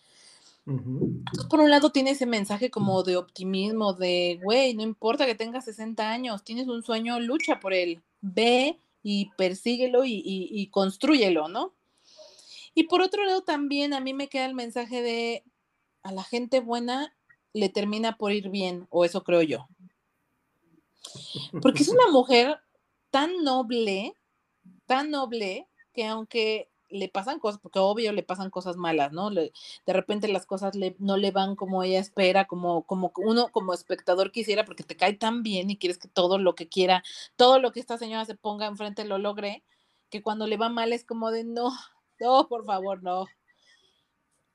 Entonces, 0.67 1.45
por 1.49 1.61
un 1.61 1.71
lado 1.71 1.91
tiene 1.91 2.11
ese 2.11 2.27
mensaje 2.27 2.69
como 2.69 3.01
de 3.01 3.17
optimismo, 3.17 3.93
de, 3.93 4.39
güey, 4.43 4.75
no 4.75 4.83
importa 4.83 5.25
que 5.25 5.33
tengas 5.33 5.65
60 5.65 6.11
años, 6.11 6.43
tienes 6.43 6.67
un 6.67 6.83
sueño, 6.83 7.19
lucha 7.19 7.59
por 7.59 7.73
él, 7.73 8.03
ve 8.21 8.77
y 9.01 9.31
persíguelo 9.37 10.05
y, 10.05 10.13
y, 10.13 10.49
y 10.51 10.67
construyelo, 10.67 11.47
¿no? 11.47 11.73
Y 12.75 12.83
por 12.83 13.01
otro 13.01 13.25
lado 13.25 13.41
también 13.41 13.93
a 13.93 13.99
mí 13.99 14.13
me 14.13 14.27
queda 14.27 14.45
el 14.45 14.53
mensaje 14.53 15.01
de, 15.01 15.43
a 16.03 16.11
la 16.11 16.23
gente 16.23 16.59
buena 16.59 17.15
le 17.53 17.69
termina 17.69 18.17
por 18.17 18.31
ir 18.31 18.49
bien, 18.49 18.87
o 18.89 19.05
eso 19.05 19.23
creo 19.23 19.41
yo. 19.41 19.67
Porque 21.61 21.83
es 21.83 21.89
una 21.89 22.09
mujer 22.11 22.59
tan 23.09 23.43
noble, 23.43 24.13
tan 24.85 25.09
noble, 25.09 25.67
que 25.99 26.05
aunque 26.07 26.69
le 26.89 27.09
pasan 27.09 27.39
cosas, 27.39 27.59
porque 27.61 27.79
obvio 27.79 28.13
le 28.13 28.23
pasan 28.23 28.49
cosas 28.49 28.77
malas, 28.77 29.11
¿no? 29.11 29.29
Le- 29.29 29.51
de 29.85 29.93
repente 29.93 30.27
las 30.29 30.45
cosas 30.45 30.75
le- 30.75 30.95
no 30.99 31.17
le 31.17 31.31
van 31.31 31.55
como 31.57 31.83
ella 31.83 31.99
espera, 31.99 32.45
como, 32.47 32.83
como 32.85 33.11
uno 33.17 33.49
como 33.51 33.73
espectador 33.73 34.31
quisiera, 34.31 34.63
porque 34.65 34.83
te 34.83 34.95
cae 34.95 35.13
tan 35.13 35.43
bien 35.43 35.69
y 35.69 35.77
quieres 35.77 35.97
que 35.99 36.07
todo 36.07 36.37
lo 36.39 36.55
que 36.55 36.69
quiera, 36.69 37.03
todo 37.35 37.59
lo 37.59 37.71
que 37.73 37.81
esta 37.81 37.97
señora 37.97 38.23
se 38.25 38.35
ponga 38.35 38.65
enfrente 38.65 39.03
lo 39.05 39.17
logre, 39.17 39.63
que 40.09 40.23
cuando 40.23 40.47
le 40.47 40.55
va 40.57 40.69
mal 40.69 40.93
es 40.93 41.03
como 41.03 41.31
de 41.31 41.43
no, 41.43 41.69
no, 42.21 42.47
por 42.47 42.65
favor, 42.65 43.03
no. 43.03 43.27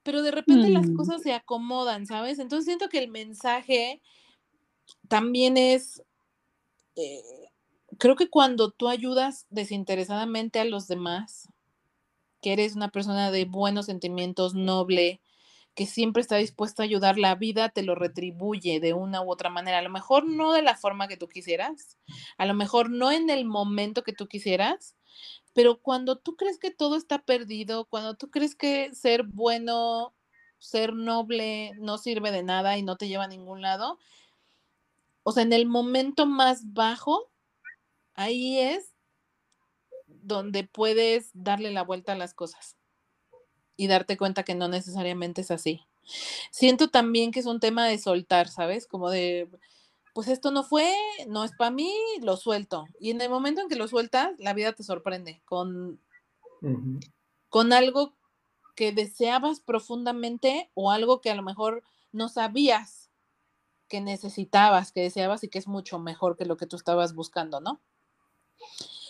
Pero 0.03 0.23
de 0.23 0.31
repente 0.31 0.71
las 0.71 0.89
Mm. 0.89 0.97
cosas 0.97 1.23
se 1.23 1.35
acomodan, 1.35 2.07
¿sabes? 2.07 2.39
Entonces 2.39 2.65
siento 2.65 2.89
que 2.89 2.99
el 2.99 3.09
mensaje 3.11 4.01
también 5.09 5.57
es, 5.57 6.03
eh, 6.97 7.44
creo 7.99 8.17
que 8.17 8.31
cuando 8.31 8.71
tú 8.71 8.89
ayudas 8.89 9.47
desinteresadamente 9.51 10.61
a 10.61 10.65
los 10.65 10.87
demás, 10.87 11.49
que 12.41 12.53
eres 12.53 12.77
una 12.77 12.89
persona 12.89 13.31
de 13.31 13.45
buenos 13.47 13.87
sentimientos, 13.87 14.55
noble, 14.55 15.21
que 15.75 15.87
siempre 15.87 16.21
está 16.21 16.37
dispuesta 16.37 16.83
a 16.83 16.85
ayudar, 16.85 17.19
la 17.19 17.35
vida 17.35 17.69
te 17.69 17.83
lo 17.83 17.95
retribuye 17.95 18.81
de 18.81 18.93
una 18.93 19.23
u 19.23 19.31
otra 19.31 19.51
manera. 19.51 19.79
A 19.79 19.83
lo 19.83 19.91
mejor 19.91 20.27
no 20.27 20.53
de 20.53 20.63
la 20.63 20.77
forma 20.77 21.09
que 21.09 21.17
tú 21.17 21.29
quisieras, 21.29 21.99
a 22.39 22.47
lo 22.47 22.55
mejor 22.55 22.91
no 22.91 23.11
en 23.11 23.29
el 23.29 23.45
momento 23.45 24.03
que 24.03 24.13
tú 24.13 24.29
quisieras, 24.29 24.95
pero 25.53 25.81
cuando 25.81 26.17
tú 26.17 26.37
crees 26.37 26.59
que 26.59 26.71
todo 26.71 26.97
está 26.97 27.23
perdido, 27.23 27.87
cuando 27.87 28.15
tú 28.15 28.31
crees 28.31 28.55
que 28.55 28.95
ser 28.95 29.25
bueno, 29.25 30.15
ser 30.59 30.95
noble 30.95 31.73
no 31.79 31.99
sirve 31.99 32.31
de 32.31 32.43
nada 32.43 32.79
y 32.79 32.83
no 32.83 32.97
te 32.97 33.09
lleva 33.09 33.25
a 33.25 33.29
ningún 33.29 33.61
lado, 33.63 33.99
o 35.23 35.33
sea, 35.33 35.43
en 35.43 35.53
el 35.53 35.67
momento 35.67 36.27
más 36.27 36.73
bajo, 36.73 37.31
ahí 38.15 38.59
es 38.59 38.95
donde 40.07 40.65
puedes 40.65 41.31
darle 41.35 41.71
la 41.73 41.83
vuelta 41.83 42.13
a 42.13 42.17
las 42.17 42.35
cosas 42.35 42.77
y 43.77 43.87
darte 43.89 44.17
cuenta 44.17 44.43
que 44.43 44.55
no 44.55 44.69
necesariamente 44.69 45.41
es 45.43 45.51
así. 45.51 45.83
Siento 46.51 46.89
también 46.89 47.33
que 47.33 47.41
es 47.41 47.47
un 47.47 47.61
tema 47.61 47.87
de 47.87 47.99
soltar, 47.99 48.49
¿sabes? 48.49 48.87
Como 48.87 49.11
de, 49.11 49.49
pues 50.13 50.29
esto 50.29 50.51
no 50.51 50.63
fue, 50.63 50.93
no 51.29 51.45
es 51.45 51.53
para 51.53 51.71
mí, 51.71 51.93
lo 52.23 52.37
suelto. 52.37 52.87
Y 53.01 53.11
en 53.11 53.21
el 53.21 53.31
momento 53.31 53.61
en 53.61 53.69
que 53.69 53.77
lo 53.77 53.89
sueltas, 53.89 54.33
la 54.39 54.55
vida 54.55 54.73
te 54.73 54.83
sorprende 54.83 55.43
con, 55.45 56.01
con 57.49 57.73
algo 57.73 58.15
que 58.77 58.93
deseabas 58.93 59.61
profundamente 59.61 60.71
o 60.75 60.91
algo 60.91 61.21
que 61.21 61.31
a 61.31 61.35
lo 61.35 61.43
mejor 61.43 61.83
no 62.13 62.29
sabías 62.29 63.11
que 63.89 64.01
necesitabas, 64.01 64.93
que 64.93 65.03
deseabas 65.03 65.45
y 65.45 65.49
que 65.49 65.59
es 65.59 65.69
mucho 65.69 65.99
mejor 65.99 66.37
que 66.37 66.47
lo 66.47 66.57
que 66.57 66.67
tú 66.67 66.77
estabas 66.77 67.15
buscando, 67.15 67.61
¿no? 67.61 67.81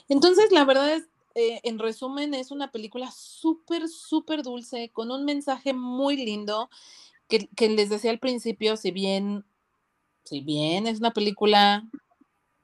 Entonces, 0.09 0.53
la 0.53 0.65
verdad 0.65 0.95
es, 0.95 1.05
eh, 1.35 1.61
en 1.65 1.79
resumen, 1.79 2.35
es 2.35 2.51
una 2.51 2.71
película 2.71 3.11
súper, 3.11 3.89
súper 3.89 4.43
dulce, 4.43 4.91
con 4.93 5.11
un 5.11 5.25
mensaje 5.25 5.73
muy 5.73 6.17
lindo, 6.17 6.69
que, 7.29 7.49
que 7.57 7.69
les 7.71 7.91
decía 7.91 8.11
al 8.11 8.19
principio, 8.21 8.77
si 8.77 8.91
bien, 8.91 9.45
si 10.25 10.41
bien 10.41 10.87
es 10.87 11.01
una 11.01 11.13
película 11.13 11.85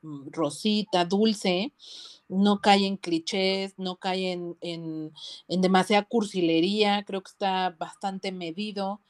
mm, 0.03 0.31
rosita, 0.33 1.05
dulce, 1.05 1.73
no 2.29 2.61
cae 2.61 2.87
en 2.87 2.97
clichés, 2.97 3.75
no 3.79 3.97
cae 3.97 4.33
en, 4.33 4.57
en, 4.61 5.13
en 5.49 5.61
demasiada 5.63 6.05
cursilería, 6.05 7.05
creo 7.07 7.23
que 7.23 7.31
está 7.31 7.71
bastante 7.79 8.33
medido. 8.33 9.01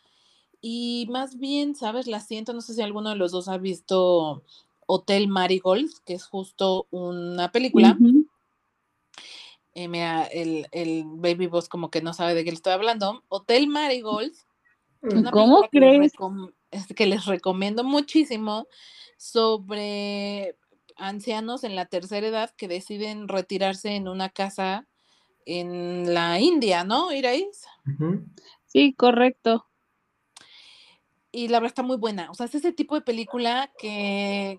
Y 0.63 1.07
más 1.11 1.39
bien, 1.39 1.75
¿sabes? 1.75 2.07
La 2.07 2.21
siento, 2.21 2.53
no 2.53 2.61
sé 2.63 2.75
si 2.75 2.83
alguno 2.83 3.11
de 3.11 3.17
los 3.17 3.33
dos 3.33 3.49
ha 3.49 3.59
visto 3.59 4.45
Hotel 4.93 5.29
Marigold, 5.29 5.89
que 6.05 6.15
es 6.15 6.27
justo 6.27 6.89
una 6.91 7.53
película. 7.53 7.97
Eh, 9.73 9.87
mira, 9.87 10.25
el, 10.25 10.67
el 10.73 11.05
Baby 11.07 11.47
Boss 11.47 11.69
como 11.69 11.93
que 11.93 12.03
no 12.03 12.13
sabe 12.13 12.35
de 12.35 12.43
qué 12.43 12.51
le 12.51 12.57
estoy 12.57 12.73
hablando. 12.73 13.23
Hotel 13.29 13.69
Marigold, 13.69 14.35
¿Cómo 15.33 15.61
película 15.61 15.69
que 15.71 15.81
les, 15.81 16.13
crees? 16.13 16.51
es 16.73 16.87
que 16.89 17.07
les 17.07 17.27
recomiendo 17.27 17.85
muchísimo 17.85 18.67
sobre 19.17 20.57
ancianos 20.97 21.63
en 21.63 21.77
la 21.77 21.87
tercera 21.87 22.27
edad 22.27 22.51
que 22.57 22.67
deciden 22.67 23.29
retirarse 23.29 23.95
en 23.95 24.09
una 24.09 24.29
casa 24.29 24.89
en 25.47 26.13
la 26.13 26.41
India, 26.41 26.83
¿no, 26.83 27.13
Irais? 27.13 27.65
Sí, 28.67 28.93
correcto. 28.95 29.67
Y 31.31 31.47
la 31.47 31.61
verdad 31.61 31.71
está 31.71 31.83
muy 31.85 31.97
buena. 31.97 32.29
O 32.33 32.35
sea, 32.35 32.47
es 32.47 32.57
ese 32.57 32.73
tipo 32.73 32.97
de 32.97 33.03
película 33.03 33.73
que, 33.79 34.59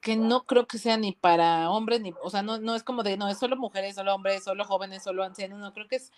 que 0.00 0.16
no 0.16 0.46
creo 0.46 0.66
que 0.66 0.78
sea 0.78 0.96
ni 0.96 1.12
para 1.12 1.70
hombres, 1.70 2.00
ni, 2.00 2.14
o 2.22 2.30
sea, 2.30 2.42
no, 2.42 2.58
no 2.58 2.74
es 2.74 2.82
como 2.82 3.02
de, 3.02 3.16
no, 3.16 3.28
es 3.28 3.38
solo 3.38 3.56
mujeres, 3.56 3.94
solo 3.94 4.14
hombres, 4.14 4.44
solo 4.44 4.64
jóvenes, 4.64 5.02
solo 5.02 5.22
ancianos, 5.22 5.58
no, 5.58 5.72
creo 5.72 5.88
que 5.88 5.96
es 5.96 6.12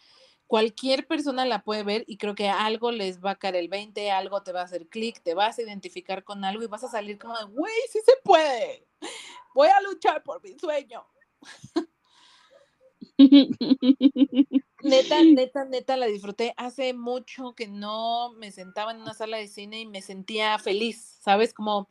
cualquier 0.46 1.06
persona 1.06 1.44
la 1.46 1.64
puede 1.64 1.82
ver 1.82 2.04
y 2.06 2.18
creo 2.18 2.34
que 2.34 2.48
algo 2.48 2.92
les 2.92 3.24
va 3.24 3.32
a 3.32 3.36
caer 3.36 3.56
el 3.56 3.68
20, 3.68 4.10
algo 4.10 4.42
te 4.42 4.52
va 4.52 4.60
a 4.60 4.64
hacer 4.64 4.86
clic, 4.88 5.22
te 5.22 5.34
vas 5.34 5.58
a 5.58 5.62
identificar 5.62 6.24
con 6.24 6.44
algo 6.44 6.62
y 6.62 6.66
vas 6.66 6.84
a 6.84 6.88
salir 6.88 7.18
como 7.18 7.36
de, 7.38 7.44
güey, 7.44 7.74
sí 7.90 8.00
se 8.04 8.12
puede, 8.22 8.86
voy 9.54 9.68
a 9.68 9.80
luchar 9.80 10.22
por 10.22 10.42
mi 10.42 10.58
sueño. 10.58 11.04
Neta, 14.82 15.22
neta, 15.24 15.64
neta, 15.64 15.96
la 15.96 16.06
disfruté. 16.06 16.54
Hace 16.56 16.94
mucho 16.94 17.54
que 17.54 17.68
no 17.68 18.32
me 18.34 18.50
sentaba 18.50 18.92
en 18.92 19.00
una 19.00 19.14
sala 19.14 19.36
de 19.36 19.48
cine 19.48 19.80
y 19.80 19.86
me 19.86 20.02
sentía 20.02 20.58
feliz, 20.58 21.18
¿sabes? 21.20 21.54
Como, 21.54 21.88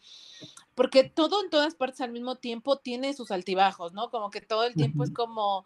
porque 0.75 1.03
todo 1.03 1.43
en 1.43 1.49
todas 1.49 1.75
partes 1.75 2.01
al 2.01 2.11
mismo 2.11 2.37
tiempo 2.37 2.77
tiene 2.79 3.13
sus 3.13 3.31
altibajos, 3.31 3.93
¿no? 3.93 4.09
Como 4.09 4.29
que 4.31 4.41
todo 4.41 4.63
el 4.65 4.75
tiempo 4.75 5.03
es 5.03 5.11
como, 5.11 5.65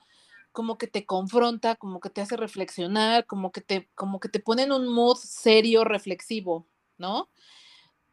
como 0.52 0.78
que 0.78 0.88
te 0.88 1.06
confronta, 1.06 1.76
como 1.76 2.00
que 2.00 2.10
te 2.10 2.22
hace 2.22 2.38
reflexionar, 2.38 3.26
como 3.28 3.52
que 3.52 3.62
te, 3.62 3.90
como 3.96 4.20
que 4.20 4.30
te 4.30 4.40
pone 4.40 4.64
en 4.64 4.72
un 4.72 4.88
mood 4.94 5.18
serio, 5.18 5.84
reflexivo, 5.84 6.68
¿no? 6.98 7.30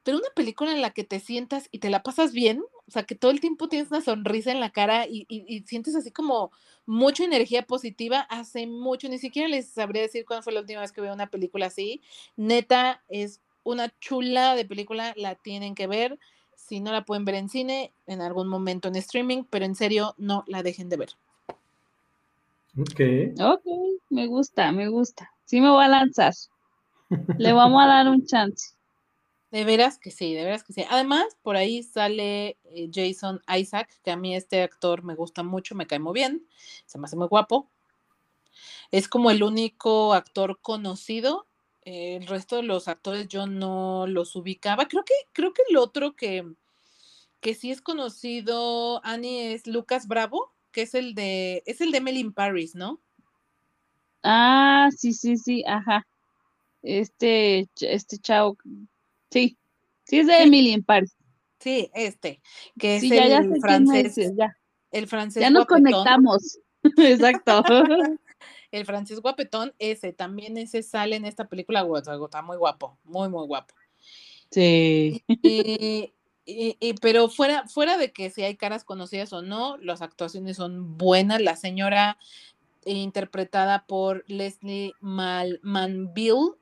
Pero 0.04 0.18
una 0.18 0.28
película 0.34 0.72
en 0.72 0.82
la 0.82 0.90
que 0.90 1.04
te 1.04 1.20
sientas 1.20 1.68
y 1.70 1.78
te 1.78 1.88
la 1.90 2.02
pasas 2.02 2.32
bien, 2.32 2.64
o 2.86 2.90
sea, 2.90 3.04
que 3.04 3.14
todo 3.14 3.30
el 3.30 3.40
tiempo 3.40 3.68
tienes 3.68 3.90
una 3.90 4.00
sonrisa 4.00 4.50
en 4.50 4.58
la 4.60 4.70
cara 4.72 5.06
y, 5.06 5.26
y- 5.28 5.44
y 5.46 5.60
sientes 5.62 5.94
así 5.94 6.10
como 6.10 6.50
mucha 6.86 7.24
energía 7.24 7.62
positiva, 7.66 8.20
hace 8.28 8.66
mucho, 8.66 9.08
ni 9.08 9.18
siquiera 9.18 9.48
les 9.48 9.68
sabría 9.70 10.02
decir 10.02 10.24
cuándo 10.26 10.42
fue 10.42 10.52
la 10.52 10.60
última 10.60 10.80
vez 10.80 10.90
que 10.92 11.00
veo 11.00 11.14
una 11.14 11.30
película 11.30 11.66
así. 11.66 12.02
Neta, 12.36 13.04
es 13.08 13.40
una 13.62 13.96
chula 14.00 14.56
de 14.56 14.64
película, 14.64 15.14
la 15.16 15.36
tienen 15.36 15.74
que 15.76 15.86
ver. 15.86 16.18
Si 16.56 16.80
no 16.80 16.92
la 16.92 17.04
pueden 17.04 17.24
ver 17.24 17.34
en 17.36 17.48
cine, 17.48 17.92
en 18.06 18.20
algún 18.20 18.48
momento 18.48 18.88
en 18.88 18.96
streaming, 18.96 19.44
pero 19.48 19.64
en 19.64 19.74
serio, 19.74 20.14
no 20.18 20.44
la 20.46 20.62
dejen 20.62 20.88
de 20.88 20.96
ver. 20.96 21.10
Ok. 22.78 23.00
Ok, 23.40 23.64
me 24.10 24.26
gusta, 24.26 24.72
me 24.72 24.88
gusta. 24.88 25.32
Sí 25.44 25.60
me 25.60 25.70
voy 25.70 25.84
a 25.84 25.88
lanzar. 25.88 26.32
Le 27.38 27.52
vamos 27.52 27.82
a 27.82 27.86
dar 27.86 28.08
un 28.08 28.24
chance. 28.24 28.74
De 29.50 29.64
veras 29.64 29.98
que 29.98 30.10
sí, 30.10 30.32
de 30.32 30.44
veras 30.44 30.64
que 30.64 30.72
sí. 30.72 30.82
Además, 30.88 31.36
por 31.42 31.56
ahí 31.56 31.82
sale 31.82 32.56
eh, 32.64 32.90
Jason 32.90 33.42
Isaac, 33.54 34.00
que 34.02 34.10
a 34.10 34.16
mí 34.16 34.34
este 34.34 34.62
actor 34.62 35.04
me 35.04 35.14
gusta 35.14 35.42
mucho, 35.42 35.74
me 35.74 35.86
cae 35.86 35.98
muy 35.98 36.14
bien, 36.14 36.46
se 36.86 36.98
me 36.98 37.04
hace 37.04 37.16
muy 37.16 37.26
guapo. 37.26 37.68
Es 38.90 39.08
como 39.08 39.30
el 39.30 39.42
único 39.42 40.14
actor 40.14 40.58
conocido. 40.62 41.46
Eh, 41.84 42.16
el 42.16 42.26
resto 42.26 42.56
de 42.56 42.62
los 42.64 42.88
actores 42.88 43.28
yo 43.28 43.46
no 43.46 44.06
los 44.08 44.36
ubicaba. 44.36 44.88
Creo 44.88 45.04
que, 45.04 45.14
creo 45.32 45.52
que 45.52 45.62
el 45.70 45.76
otro 45.76 46.16
que, 46.16 46.44
que 47.40 47.54
sí 47.54 47.70
es 47.70 47.82
conocido, 47.82 49.04
Annie, 49.04 49.54
es 49.54 49.66
Lucas 49.66 50.08
Bravo, 50.08 50.52
que 50.72 50.82
es 50.82 50.94
el 50.94 51.14
de, 51.14 51.62
es 51.66 51.80
el 51.80 51.92
de 51.92 51.98
Emily 51.98 52.20
in 52.20 52.32
Paris, 52.32 52.74
¿no? 52.74 53.00
Ah, 54.24 54.88
sí, 54.96 55.12
sí, 55.12 55.36
sí, 55.36 55.64
ajá. 55.66 56.06
Este, 56.82 57.68
este 57.80 58.18
chavo, 58.18 58.56
sí, 59.30 59.56
sí 60.06 60.18
es 60.20 60.26
de 60.26 60.36
Sí. 60.38 60.42
Emily 60.42 60.72
in 60.72 60.84
Paris. 60.84 61.14
Sí, 61.60 61.90
este, 61.94 62.40
que 62.78 62.96
es 62.96 63.00
Sí, 63.02 63.10
ya, 63.10 63.38
el 63.38 63.60
francés, 63.60 64.16
ya. 64.36 64.56
el 64.90 65.06
francés 65.06 65.40
Ya 65.42 65.50
nos 65.50 65.66
guapetón. 65.66 65.92
conectamos. 65.92 66.58
Exacto. 66.98 67.62
El 68.72 68.86
francés 68.86 69.20
guapetón, 69.20 69.74
ese, 69.78 70.12
también 70.12 70.56
ese 70.56 70.82
sale 70.82 71.16
en 71.16 71.24
esta 71.26 71.48
película, 71.48 71.86
está 72.24 72.42
muy 72.42 72.56
guapo, 72.56 72.98
muy, 73.04 73.28
muy 73.28 73.46
guapo. 73.46 73.74
Sí. 74.50 75.22
Y, 75.28 76.12
y- 76.44 76.76
y- 76.80 76.94
pero 77.00 77.28
fuera, 77.28 77.66
fuera 77.68 77.96
de 77.98 78.12
que 78.12 78.30
si 78.30 78.42
hay 78.42 78.56
caras 78.56 78.84
conocidas 78.84 79.32
o 79.32 79.42
no, 79.42 79.76
las 79.78 80.02
actuaciones 80.02 80.56
son 80.56 80.98
buenas. 80.98 81.40
La 81.40 81.56
señora 81.56 82.18
interpretada 82.84 83.86
por 83.86 84.24
Leslie 84.28 84.92
Mal 85.00 85.60
Manville 85.62 86.54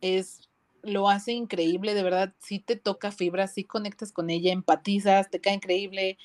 es 0.00 0.48
lo 0.82 1.08
hace 1.10 1.32
increíble, 1.32 1.94
de 1.94 2.04
verdad, 2.04 2.34
sí 2.40 2.60
te 2.60 2.76
toca 2.76 3.10
fibra, 3.10 3.48
sí 3.48 3.64
conectas 3.64 4.12
con 4.12 4.30
ella, 4.30 4.52
empatizas, 4.52 5.30
te 5.30 5.40
cae 5.40 5.54
increíble. 5.54 6.16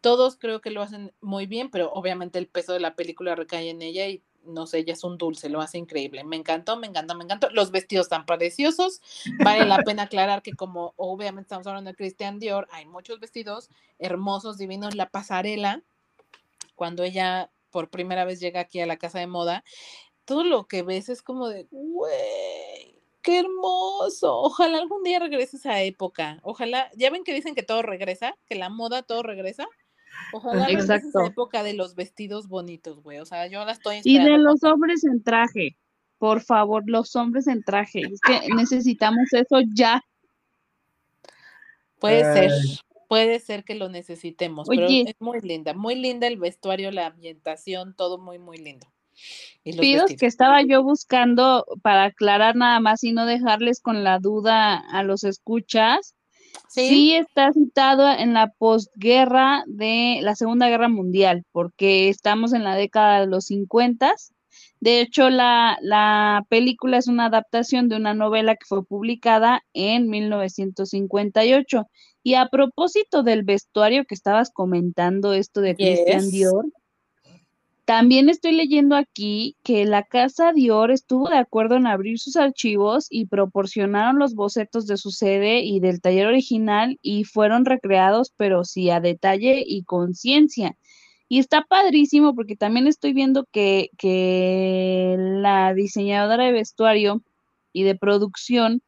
Todos 0.00 0.36
creo 0.36 0.60
que 0.60 0.70
lo 0.70 0.82
hacen 0.82 1.12
muy 1.20 1.46
bien, 1.46 1.70
pero 1.70 1.92
obviamente 1.92 2.38
el 2.38 2.48
peso 2.48 2.72
de 2.74 2.80
la 2.80 2.96
película 2.96 3.34
recae 3.36 3.70
en 3.70 3.82
ella 3.82 4.06
y 4.08 4.22
no 4.46 4.66
sé, 4.66 4.78
ella 4.78 4.92
es 4.92 5.04
un 5.04 5.18
dulce, 5.18 5.48
lo 5.48 5.60
hace 5.60 5.78
increíble. 5.78 6.24
Me 6.24 6.36
encantó, 6.36 6.76
me 6.76 6.86
encantó, 6.86 7.14
me 7.14 7.24
encantó. 7.24 7.50
Los 7.50 7.70
vestidos 7.70 8.08
tan 8.08 8.26
preciosos. 8.26 9.00
Vale 9.42 9.64
la 9.66 9.78
pena 9.78 10.04
aclarar 10.04 10.42
que 10.42 10.52
como 10.52 10.94
obviamente 10.96 11.46
estamos 11.46 11.66
hablando 11.66 11.90
de 11.90 11.96
Christian 11.96 12.38
Dior, 12.38 12.68
hay 12.70 12.86
muchos 12.86 13.20
vestidos 13.20 13.70
hermosos, 13.98 14.58
divinos. 14.58 14.94
La 14.94 15.10
pasarela, 15.10 15.82
cuando 16.74 17.02
ella 17.02 17.50
por 17.70 17.90
primera 17.90 18.24
vez 18.24 18.40
llega 18.40 18.60
aquí 18.60 18.80
a 18.80 18.86
la 18.86 18.96
casa 18.96 19.18
de 19.18 19.26
moda, 19.26 19.64
todo 20.24 20.44
lo 20.44 20.66
que 20.66 20.82
ves 20.82 21.08
es 21.08 21.22
como 21.22 21.48
de, 21.48 21.66
qué 23.22 23.40
hermoso. 23.40 24.38
Ojalá 24.40 24.78
algún 24.78 25.02
día 25.02 25.18
regrese 25.18 25.56
esa 25.56 25.82
época. 25.82 26.38
Ojalá, 26.42 26.90
ya 26.94 27.10
ven 27.10 27.24
que 27.24 27.34
dicen 27.34 27.54
que 27.54 27.62
todo 27.62 27.82
regresa, 27.82 28.36
que 28.46 28.54
la 28.54 28.68
moda 28.68 29.02
todo 29.02 29.22
regresa. 29.22 29.66
Ojalá 30.32 30.66
regrese 30.66 30.84
esa 30.84 30.96
Exacto. 30.96 31.24
época 31.26 31.62
de 31.62 31.74
los 31.74 31.94
vestidos 31.94 32.48
bonitos, 32.48 33.02
güey. 33.02 33.18
O 33.18 33.24
sea, 33.26 33.46
yo 33.46 33.64
la 33.64 33.72
estoy 33.72 33.96
Y 34.04 34.16
esperando. 34.16 34.24
de 34.24 34.34
con- 34.36 34.44
los 34.44 34.64
hombres 34.64 35.04
en 35.04 35.22
traje. 35.22 35.76
Por 36.18 36.40
favor, 36.40 36.82
los 36.86 37.14
hombres 37.16 37.46
en 37.48 37.62
traje. 37.62 38.00
Es 38.00 38.20
que 38.20 38.40
necesitamos 38.54 39.32
eso 39.32 39.58
ya. 39.74 40.02
Puede 41.98 42.22
ser, 42.34 42.50
puede 43.08 43.40
ser 43.40 43.64
que 43.64 43.74
lo 43.74 43.88
necesitemos, 43.88 44.68
pero 44.68 44.86
Oye. 44.86 45.04
es 45.06 45.14
muy 45.20 45.40
linda, 45.40 45.72
muy 45.74 45.94
linda 45.94 46.26
el 46.26 46.36
vestuario, 46.36 46.90
la 46.90 47.06
ambientación, 47.06 47.94
todo 47.96 48.18
muy, 48.18 48.38
muy 48.38 48.58
lindo. 48.58 48.86
Y 49.62 49.72
los 49.72 49.80
Pidos 49.80 50.02
vestidos. 50.02 50.20
que 50.20 50.26
estaba 50.26 50.62
yo 50.62 50.82
buscando 50.82 51.64
para 51.82 52.04
aclarar 52.04 52.56
nada 52.56 52.80
más 52.80 53.04
y 53.04 53.12
no 53.12 53.24
dejarles 53.26 53.80
con 53.80 54.04
la 54.04 54.18
duda 54.18 54.76
a 54.76 55.02
los 55.02 55.24
escuchas. 55.24 56.13
Sí, 56.68 56.88
Sí 56.88 57.14
está 57.14 57.52
citado 57.52 58.10
en 58.10 58.34
la 58.34 58.52
posguerra 58.58 59.64
de 59.66 60.18
la 60.22 60.34
Segunda 60.34 60.68
Guerra 60.68 60.88
Mundial, 60.88 61.44
porque 61.52 62.08
estamos 62.08 62.52
en 62.52 62.64
la 62.64 62.74
década 62.74 63.20
de 63.20 63.26
los 63.26 63.46
50. 63.46 64.14
De 64.80 65.00
hecho, 65.00 65.30
la, 65.30 65.78
la 65.80 66.44
película 66.48 66.98
es 66.98 67.08
una 67.08 67.26
adaptación 67.26 67.88
de 67.88 67.96
una 67.96 68.14
novela 68.14 68.54
que 68.54 68.66
fue 68.66 68.84
publicada 68.84 69.62
en 69.72 70.08
1958. 70.08 71.86
Y 72.22 72.34
a 72.34 72.48
propósito 72.48 73.22
del 73.22 73.44
vestuario 73.44 74.04
que 74.04 74.14
estabas 74.14 74.50
comentando, 74.50 75.32
esto 75.32 75.60
de 75.60 75.74
Christian. 75.74 76.30
Dior, 76.30 76.66
también 77.84 78.30
estoy 78.30 78.52
leyendo 78.52 78.96
aquí 78.96 79.56
que 79.62 79.84
la 79.84 80.04
casa 80.04 80.52
Dior 80.52 80.90
estuvo 80.90 81.28
de 81.28 81.36
acuerdo 81.36 81.76
en 81.76 81.86
abrir 81.86 82.18
sus 82.18 82.36
archivos 82.36 83.06
y 83.10 83.26
proporcionaron 83.26 84.18
los 84.18 84.34
bocetos 84.34 84.86
de 84.86 84.96
su 84.96 85.10
sede 85.10 85.60
y 85.60 85.80
del 85.80 86.00
taller 86.00 86.26
original 86.26 86.98
y 87.02 87.24
fueron 87.24 87.64
recreados, 87.66 88.32
pero 88.36 88.64
sí 88.64 88.88
a 88.90 89.00
detalle 89.00 89.62
y 89.66 89.84
conciencia. 89.84 90.76
Y 91.28 91.38
está 91.40 91.62
padrísimo 91.62 92.34
porque 92.34 92.56
también 92.56 92.86
estoy 92.86 93.12
viendo 93.12 93.46
que, 93.52 93.90
que 93.98 95.16
la 95.18 95.74
diseñadora 95.74 96.44
de 96.44 96.52
vestuario 96.52 97.22
y 97.72 97.82
de 97.84 97.96
producción 97.96 98.82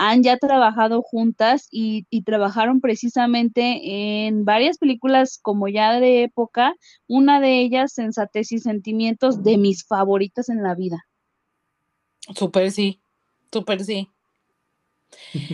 han 0.00 0.22
ya 0.22 0.36
trabajado 0.36 1.02
juntas 1.02 1.66
y, 1.72 2.06
y 2.08 2.22
trabajaron 2.22 2.80
precisamente 2.80 3.80
en 4.28 4.44
varias 4.44 4.78
películas 4.78 5.40
como 5.42 5.66
ya 5.66 5.98
de 5.98 6.22
época, 6.22 6.76
una 7.08 7.40
de 7.40 7.60
ellas, 7.60 7.94
Sensatez 7.94 8.52
y 8.52 8.58
Sentimientos, 8.60 9.42
de 9.42 9.58
mis 9.58 9.84
favoritas 9.84 10.50
en 10.50 10.62
la 10.62 10.76
vida. 10.76 11.04
súper 12.36 12.70
sí, 12.70 13.00
súper 13.52 13.84
sí. 13.84 14.08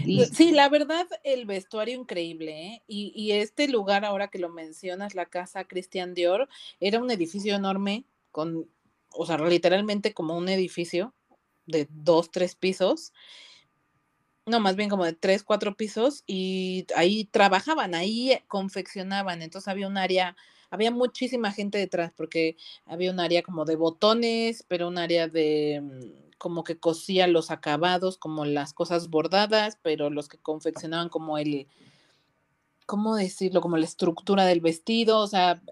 Y 0.05 0.27
Sí, 0.27 0.53
la 0.53 0.69
verdad, 0.69 1.07
el 1.23 1.47
vestuario 1.47 1.99
increíble, 1.99 2.67
¿eh? 2.67 2.83
Y, 2.87 3.15
y 3.17 3.33
este 3.33 3.67
lugar, 3.67 4.05
ahora 4.05 4.29
que 4.29 4.39
lo 4.39 4.51
mencionas, 4.51 5.15
la 5.15 5.25
casa 5.25 5.65
Christian 5.65 6.13
Dior, 6.13 6.51
era 6.81 7.01
un 7.01 7.11
edificio 7.11 7.55
enorme, 7.55 8.05
con, 8.31 8.69
o 9.09 9.25
sea, 9.25 9.39
literalmente 9.39 10.13
como 10.13 10.37
un 10.37 10.51
edificio 10.51 11.15
de 11.65 11.89
dos, 11.89 12.31
tres 12.31 12.57
pisos. 12.57 13.15
No, 14.47 14.61
más 14.61 14.77
bien 14.77 14.91
como 14.91 15.07
de 15.07 15.15
tres, 15.15 15.43
cuatro 15.43 15.75
pisos, 15.75 16.23
y 16.27 16.87
ahí 16.97 17.25
trabajaban, 17.25 17.95
ahí 17.95 18.39
confeccionaban. 18.47 19.41
Entonces 19.41 19.69
había 19.69 19.89
un 19.89 19.97
área, 19.97 20.37
había 20.71 20.91
muchísima 20.91 21.51
gente 21.51 21.79
detrás, 21.79 22.13
porque 22.15 22.57
había 22.85 23.11
un 23.11 23.21
área 23.21 23.43
como 23.43 23.65
de 23.65 23.77
botones, 23.77 24.63
pero 24.69 24.89
un 24.89 24.99
área 24.99 25.29
de 25.29 25.81
mm, 25.83 26.37
como 26.37 26.63
que 26.63 26.79
cosía 26.79 27.27
los 27.27 27.51
acabados, 27.51 28.19
como 28.19 28.45
las 28.45 28.75
cosas 28.75 29.09
bordadas, 29.09 29.79
pero 29.83 30.11
los 30.11 30.29
que 30.29 30.37
confeccionaban 30.37 31.09
como 31.09 31.39
el, 31.39 31.67
¿cómo 32.85 33.17
decirlo? 33.17 33.63
Como 33.63 33.79
la 33.79 33.87
estructura 33.87 34.45
del 34.45 34.61
vestido, 34.61 35.21
o 35.21 35.27
sea, 35.27 35.63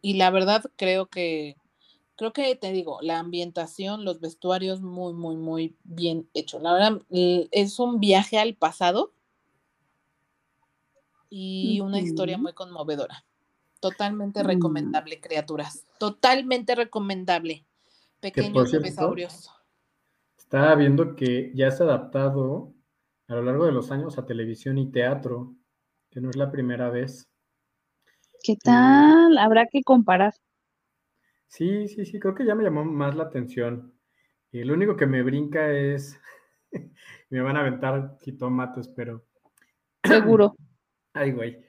y 0.00 0.14
la 0.14 0.30
verdad 0.30 0.64
creo 0.76 1.06
que, 1.08 1.56
creo 2.20 2.34
que 2.34 2.54
te 2.54 2.70
digo, 2.70 2.98
la 3.00 3.18
ambientación, 3.18 4.04
los 4.04 4.20
vestuarios, 4.20 4.82
muy, 4.82 5.14
muy, 5.14 5.36
muy 5.38 5.74
bien 5.84 6.28
hecho. 6.34 6.58
La 6.58 6.74
verdad, 6.74 7.00
es 7.08 7.78
un 7.78 7.98
viaje 7.98 8.38
al 8.38 8.56
pasado 8.56 9.14
y 11.30 11.80
una 11.80 11.98
historia 11.98 12.36
muy 12.36 12.52
conmovedora. 12.52 13.24
Totalmente 13.80 14.42
Mm. 14.42 14.46
recomendable, 14.48 15.18
criaturas. 15.18 15.86
Totalmente 15.98 16.74
recomendable. 16.74 17.64
Pequeños 18.20 18.70
dinosaurios. 18.70 19.48
Estaba 20.36 20.74
viendo 20.74 21.16
que 21.16 21.52
ya 21.54 21.70
se 21.70 21.84
ha 21.84 21.86
adaptado 21.86 22.74
a 23.28 23.34
lo 23.36 23.44
largo 23.44 23.64
de 23.64 23.72
los 23.72 23.90
años 23.92 24.18
a 24.18 24.26
televisión 24.26 24.76
y 24.76 24.90
teatro, 24.90 25.54
que 26.10 26.20
no 26.20 26.28
es 26.28 26.36
la 26.36 26.50
primera 26.50 26.90
vez. 26.90 27.30
¿Qué 28.42 28.56
tal? 28.56 29.38
Habrá 29.38 29.68
que 29.72 29.82
comparar. 29.82 30.34
Sí, 31.50 31.88
sí, 31.88 32.04
sí, 32.06 32.20
creo 32.20 32.32
que 32.32 32.44
ya 32.46 32.54
me 32.54 32.62
llamó 32.62 32.84
más 32.84 33.16
la 33.16 33.24
atención. 33.24 33.92
Y 34.52 34.62
lo 34.62 34.74
único 34.74 34.96
que 34.96 35.06
me 35.06 35.20
brinca 35.24 35.72
es, 35.72 36.16
me 37.30 37.40
van 37.40 37.56
a 37.56 37.60
aventar 37.60 38.16
jitomates, 38.20 38.86
pero, 38.88 39.24
Seguro. 40.04 40.54
ay, 41.12 41.32
güey, 41.32 41.64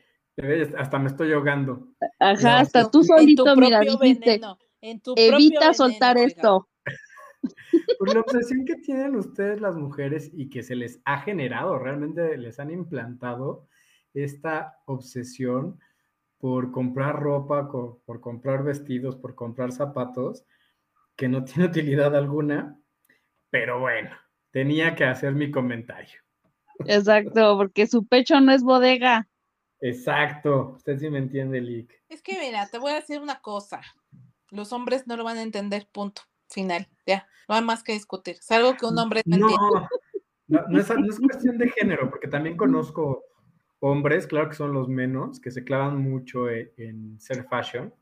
hasta 0.78 1.00
me 1.00 1.08
estoy 1.08 1.34
ahogando. 1.34 1.96
Ajá, 2.20 2.60
hasta 2.60 2.84
tu- 2.84 3.00
tú 3.00 3.04
solito, 3.06 3.56
mira, 3.56 3.80
dijiste, 3.80 4.20
veneno, 4.20 4.60
en 4.82 5.02
tu 5.02 5.16
propio 5.16 5.36
evita 5.36 5.74
soltar 5.74 6.16
veneno, 6.16 6.30
esto. 6.30 6.70
Por 7.98 8.14
la 8.14 8.20
obsesión 8.20 8.66
que 8.66 8.76
tienen 8.76 9.16
ustedes 9.16 9.62
las 9.62 9.76
mujeres 9.76 10.30
y 10.32 10.48
que 10.52 10.62
se 10.62 10.76
les 10.76 11.02
ha 11.06 11.22
generado, 11.22 11.80
realmente 11.80 12.38
les 12.38 12.60
han 12.60 12.70
implantado 12.70 13.68
esta 14.14 14.78
obsesión 14.86 15.80
por 16.42 16.72
comprar 16.72 17.22
ropa, 17.22 17.70
por 17.70 18.20
comprar 18.20 18.64
vestidos, 18.64 19.16
por 19.16 19.36
comprar 19.36 19.72
zapatos, 19.72 20.44
que 21.16 21.30
no 21.30 21.44
tiene 21.46 21.66
utilidad 21.66 22.16
alguna, 22.16 22.78
pero 23.52 23.80
bueno, 23.80 24.10
tenía 24.52 24.96
que 24.96 25.06
hacer 25.06 25.34
mi 25.34 25.52
comentario. 25.52 26.20
Exacto, 26.86 27.58
porque 27.58 27.86
su 27.86 28.08
pecho 28.08 28.42
no 28.42 28.52
es 28.52 28.64
bodega. 28.64 29.30
Exacto, 29.80 30.74
usted 30.76 30.98
sí 30.98 31.10
me 31.10 31.20
entiende, 31.20 31.62
Lick. 31.62 32.02
Es 32.10 32.22
que 32.22 32.40
mira, 32.40 32.68
te 32.68 32.80
voy 32.80 32.92
a 32.92 32.96
decir 32.96 33.20
una 33.22 33.40
cosa. 33.40 33.82
Los 34.50 34.74
hombres 34.74 35.06
no 35.08 35.16
lo 35.16 35.24
van 35.24 35.38
a 35.38 35.44
entender, 35.44 35.88
punto. 35.92 36.24
Final, 36.50 36.88
ya. 37.06 37.28
No 37.48 37.56
hay 37.56 37.64
más 37.64 37.84
que 37.84 37.94
discutir. 37.94 38.36
Es 38.40 38.52
algo 38.52 38.76
que 38.76 38.86
un 38.86 38.98
hombre 39.00 39.22
no, 39.26 39.38
no, 40.48 40.68
no 40.68 40.80
es, 40.80 40.90
no 40.90 41.06
es 41.10 41.20
cuestión 41.20 41.58
de 41.58 41.70
género, 41.70 42.10
porque 42.10 42.28
también 42.28 42.58
conozco 42.58 43.24
hombres, 43.82 44.28
claro 44.28 44.48
que 44.50 44.56
son 44.56 44.74
los 44.74 44.88
menos, 44.88 45.40
que 45.40 45.52
se 45.52 45.64
clavan 45.64 45.98
mucho 46.02 46.50
e- 46.50 46.74
en, 46.78 47.20
ser 47.20 47.44
fashion. 47.46 47.94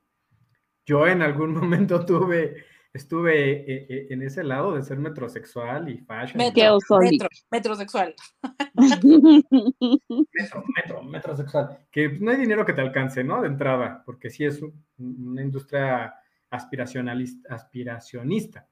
Yo 0.86 1.08
en 1.08 1.22
algún 1.22 1.54
momento 1.60 2.06
tuve, 2.06 2.66
estuve 2.94 3.52
e- 3.52 3.86
e- 3.90 4.08
en 4.14 4.22
ese 4.22 4.44
lado 4.44 4.76
de 4.76 4.84
ser 4.84 5.00
metrosexual 5.00 5.90
y 5.90 5.98
fashion. 6.00 6.38
Metro, 6.38 6.78
metro, 7.00 7.30
metrosexual. 7.50 8.14
metro, 10.34 10.64
metro, 10.76 11.04
metrosexual. 11.04 11.80
Que 11.92 12.10
pues, 12.10 12.22
no 12.22 12.32
hay 12.32 12.38
dinero 12.38 12.66
que 12.66 12.74
te 12.74 12.82
alcance, 12.82 13.24
¿no? 13.24 13.42
De 13.42 13.48
entrada, 13.48 14.04
porque 14.06 14.30
sí 14.30 14.46
es 14.46 14.62
un- 14.62 14.86
una 14.98 15.42
industria 15.42 16.14
aspiracionalista, 16.50 17.54
aspiracionista. 17.56 18.68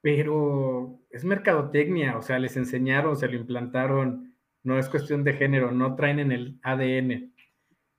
Pero 0.00 1.00
es 1.10 1.24
mercadotecnia, 1.24 2.16
o 2.16 2.22
sea, 2.22 2.38
les 2.38 2.56
enseñaron, 2.56 3.16
se 3.16 3.28
lo 3.28 3.36
implantaron, 3.36 4.27
no 4.62 4.78
es 4.78 4.88
cuestión 4.88 5.24
de 5.24 5.34
género, 5.34 5.72
no 5.72 5.94
traen 5.96 6.18
en 6.18 6.32
el 6.32 6.58
ADN. 6.62 7.32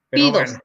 Pero 0.10 0.24
Pidos. 0.24 0.34
bueno, 0.34 0.60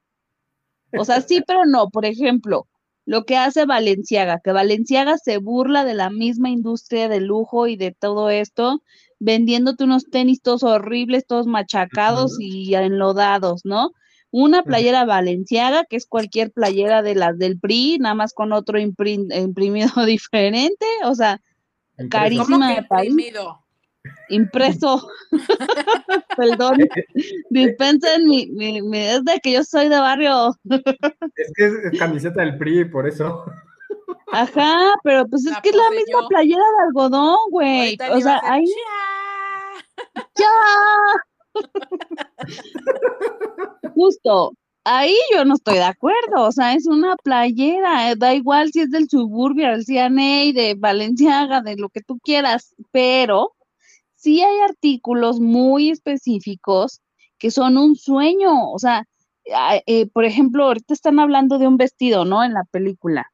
O 1.02 1.04
sea, 1.04 1.20
sí, 1.20 1.42
pero 1.46 1.64
no. 1.66 1.88
Por 1.90 2.04
ejemplo, 2.04 2.68
lo 3.06 3.24
que 3.24 3.36
hace 3.36 3.66
Valenciaga, 3.66 4.40
que 4.42 4.52
Valenciaga 4.52 5.18
se 5.18 5.38
burla 5.38 5.84
de 5.84 5.94
la 5.94 6.10
misma 6.10 6.50
industria 6.50 7.08
de 7.08 7.20
lujo 7.20 7.66
y 7.66 7.76
de 7.76 7.92
todo 7.92 8.30
esto, 8.30 8.82
vendiéndote 9.18 9.84
unos 9.84 10.10
tenis 10.10 10.40
todos 10.42 10.62
horribles, 10.62 11.26
todos 11.26 11.46
machacados 11.46 12.36
y 12.40 12.74
enlodados, 12.74 13.64
¿no? 13.64 13.92
Una 14.30 14.62
playera 14.64 15.04
Valenciaga, 15.04 15.84
que 15.84 15.96
es 15.96 16.06
cualquier 16.06 16.50
playera 16.50 17.02
de 17.02 17.14
las 17.14 17.38
del 17.38 17.60
PRI, 17.60 17.98
nada 18.00 18.16
más 18.16 18.32
con 18.32 18.52
otro 18.52 18.80
imprimido 18.80 19.26
diferente, 20.06 20.86
o 21.04 21.14
sea, 21.14 21.40
Impreso. 21.98 22.10
carísimo. 22.10 22.58
¿Cómo 22.58 22.68
que 22.68 22.80
de 22.80 22.86
París. 22.86 23.10
imprimido? 23.10 23.63
Impreso. 24.28 25.08
Perdón, 26.36 26.78
dispensen 27.50 28.24
mi, 28.26 28.46
mi, 28.48 28.82
mi- 28.82 28.98
es 28.98 29.24
de 29.24 29.38
que 29.40 29.52
yo 29.52 29.64
soy 29.64 29.88
de 29.88 29.98
barrio. 29.98 30.50
Es 31.36 31.52
que 31.56 31.66
es, 31.66 31.72
es 31.92 31.98
camiseta 31.98 32.40
del 32.42 32.58
PRI, 32.58 32.84
por 32.86 33.06
eso. 33.08 33.44
Ajá, 34.32 34.94
pero 35.04 35.26
pues 35.28 35.46
es 35.46 35.52
La 35.52 35.60
que 35.62 35.68
es 35.70 35.76
la 35.76 35.90
misma 35.90 36.20
yo. 36.22 36.28
playera 36.28 36.62
de 36.62 36.84
algodón, 36.88 37.36
güey. 37.50 37.96
O 38.12 38.20
sea, 38.20 38.40
ahí 38.44 38.64
ya. 40.36 40.44
Justo, 43.94 44.52
ahí 44.84 45.14
yo 45.34 45.44
no 45.44 45.54
estoy 45.54 45.74
de 45.74 45.84
acuerdo. 45.84 46.42
O 46.42 46.52
sea, 46.52 46.74
es 46.74 46.86
una 46.86 47.16
playera. 47.16 48.10
eh, 48.10 48.16
Da 48.16 48.34
igual 48.34 48.72
si 48.72 48.80
es 48.80 48.90
del 48.90 49.08
suburbio, 49.08 49.68
del 49.68 49.84
CNA, 49.84 50.52
de 50.52 50.74
Valenciaga, 50.76 51.60
de 51.60 51.76
lo 51.76 51.88
que 51.88 52.00
tú 52.02 52.18
quieras, 52.22 52.74
pero 52.90 53.52
sí 54.24 54.42
hay 54.42 54.60
artículos 54.62 55.38
muy 55.38 55.90
específicos 55.90 57.02
que 57.38 57.50
son 57.50 57.76
un 57.76 57.94
sueño. 57.94 58.70
O 58.72 58.78
sea, 58.78 59.06
ah, 59.54 59.76
eh, 59.86 60.08
por 60.08 60.24
ejemplo, 60.24 60.64
ahorita 60.64 60.94
están 60.94 61.20
hablando 61.20 61.58
de 61.58 61.68
un 61.68 61.76
vestido, 61.76 62.24
¿no? 62.24 62.42
En 62.42 62.54
la 62.54 62.64
película. 62.64 63.30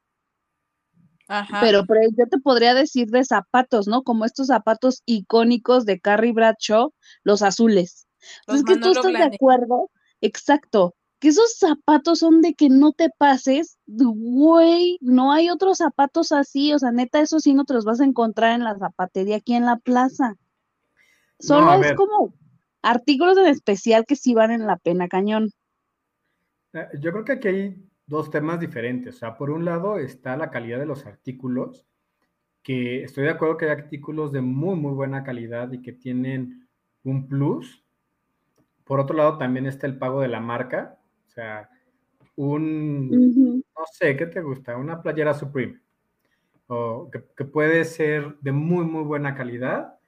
Ajá. 1.29 1.61
Pero, 1.61 1.87
pero 1.87 2.01
yo 2.19 2.27
te 2.29 2.39
podría 2.39 2.75
decir 2.75 3.09
de 3.09 3.25
zapatos, 3.25 3.87
¿no? 3.87 4.03
Como 4.03 4.25
estos 4.25 4.49
zapatos 4.49 5.03
icónicos 5.07 5.87
de 5.87 6.01
Carrie 6.01 6.33
Bradshaw, 6.33 6.93
los 7.23 7.43
azules. 7.43 8.09
Entonces, 8.41 8.65
que 8.65 8.81
tú 8.81 8.91
estás 8.91 9.13
de 9.13 9.37
acuerdo, 9.37 9.91
exacto, 10.21 10.97
que 11.21 11.29
esos 11.29 11.55
zapatos 11.57 12.19
son 12.19 12.41
de 12.41 12.55
que 12.55 12.69
no 12.69 12.93
te 12.93 13.11
pases, 13.17 13.79
güey, 13.87 14.99
no 15.01 15.31
hay 15.33 15.51
otros 15.51 15.79
zapatos 15.79 16.33
así, 16.33 16.73
o 16.73 16.79
sea, 16.79 16.91
neta, 16.91 17.21
eso 17.21 17.39
sí 17.39 17.55
no 17.55 17.65
te 17.65 17.75
los 17.75 17.85
vas 17.85 18.01
a 18.01 18.05
encontrar 18.05 18.55
en 18.55 18.65
la 18.65 18.77
zapatería 18.77 19.37
aquí 19.37 19.55
en 19.55 19.67
la 19.67 19.77
plaza. 19.77 20.35
Solo 21.41 21.83
es 21.83 21.95
como 21.95 22.35
artículos 22.83 23.37
en 23.39 23.47
especial 23.47 24.05
que 24.07 24.17
sí 24.17 24.35
valen 24.35 24.67
la 24.67 24.77
pena, 24.77 25.09
cañón. 25.09 25.51
Eh, 26.73 26.87
Yo 27.01 27.13
creo 27.13 27.25
que 27.25 27.33
aquí 27.33 27.49
hay 27.49 27.91
dos 28.07 28.31
temas 28.31 28.61
diferentes. 28.61 29.17
O 29.17 29.19
sea, 29.19 29.37
por 29.37 29.51
un 29.51 29.65
lado 29.65 29.99
está 29.99 30.37
la 30.37 30.51
calidad 30.51 30.79
de 30.79 30.87
los 30.87 31.07
artículos, 31.07 31.87
que 32.63 33.05
estoy 33.05 33.25
de 33.25 33.31
acuerdo 33.31 33.57
que 33.57 33.67
hay 33.67 33.71
artículos 33.73 34.33
de 34.33 34.43
muy, 34.43 34.77
muy 34.77 34.93
buena 34.93 35.25
calidad 35.25 35.73
y 35.73 35.81
que 35.81 35.93
tienen 35.93 36.69
un 37.05 37.27
plus. 37.27 37.85
Por 38.85 39.01
otro 39.01 39.17
lado, 39.17 39.39
también 39.39 39.67
está 39.67 39.87
el 39.87 39.99
pago 39.99 40.21
de 40.21 40.29
la 40.29 40.41
marca. 40.41 40.99
O 41.27 41.31
sea, 41.31 41.71
un, 42.37 43.09
no 43.61 43.85
sé, 43.93 44.17
¿qué 44.17 44.27
te 44.27 44.43
gusta? 44.43 44.77
Una 44.77 45.01
playera 45.01 45.33
Supreme. 45.33 45.81
O 46.67 47.11
que, 47.11 47.25
que 47.37 47.45
puede 47.45 47.85
ser 47.85 48.37
de 48.41 48.53
muy, 48.53 48.85
muy 48.85 49.05
buena 49.05 49.35
calidad. 49.35 50.00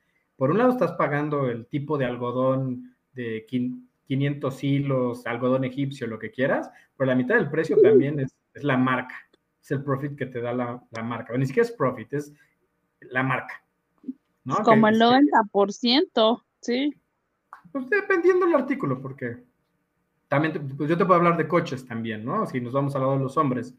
Por 0.43 0.51
un 0.51 0.59
lado 0.59 0.71
estás 0.71 0.91
pagando 0.95 1.49
el 1.49 1.67
tipo 1.69 1.97
de 1.97 2.05
algodón 2.05 2.97
de 3.13 3.47
quin- 3.49 3.87
500 4.09 4.65
hilos, 4.65 5.25
algodón 5.25 5.63
egipcio, 5.63 6.09
lo 6.09 6.19
que 6.19 6.33
quieras, 6.33 6.69
pero 6.97 7.07
la 7.07 7.15
mitad 7.15 7.37
del 7.37 7.49
precio 7.49 7.77
también 7.81 8.19
es, 8.19 8.35
es 8.53 8.65
la 8.65 8.77
marca. 8.77 9.15
Es 9.63 9.71
el 9.71 9.85
profit 9.85 10.17
que 10.19 10.27
te 10.27 10.41
da 10.41 10.53
la, 10.53 10.83
la 10.91 11.03
marca. 11.05 11.39
Ni 11.39 11.47
siquiera 11.47 11.69
es 11.69 11.73
profit, 11.77 12.13
es 12.15 12.35
la 13.03 13.23
marca. 13.23 13.63
¿no? 14.43 14.57
Que- 14.57 14.63
Como 14.65 14.89
el 14.89 14.95
que- 14.95 15.05
90%, 15.05 16.43
sí. 16.61 16.93
pues 17.71 17.89
dependiendo 17.89 18.45
del 18.45 18.57
artículo, 18.57 19.01
porque 19.01 19.45
también, 20.27 20.55
te- 20.55 20.59
pues 20.59 20.91
yo 20.91 20.99
te 20.99 21.05
puedo 21.05 21.19
hablar 21.21 21.37
de 21.37 21.47
coches 21.47 21.87
también, 21.87 22.25
¿no? 22.25 22.47
Si 22.47 22.61
nos 22.61 22.73
vamos 22.73 22.97
al 22.97 23.03
lado 23.03 23.13
de 23.17 23.21
los 23.23 23.37
hombres. 23.37 23.77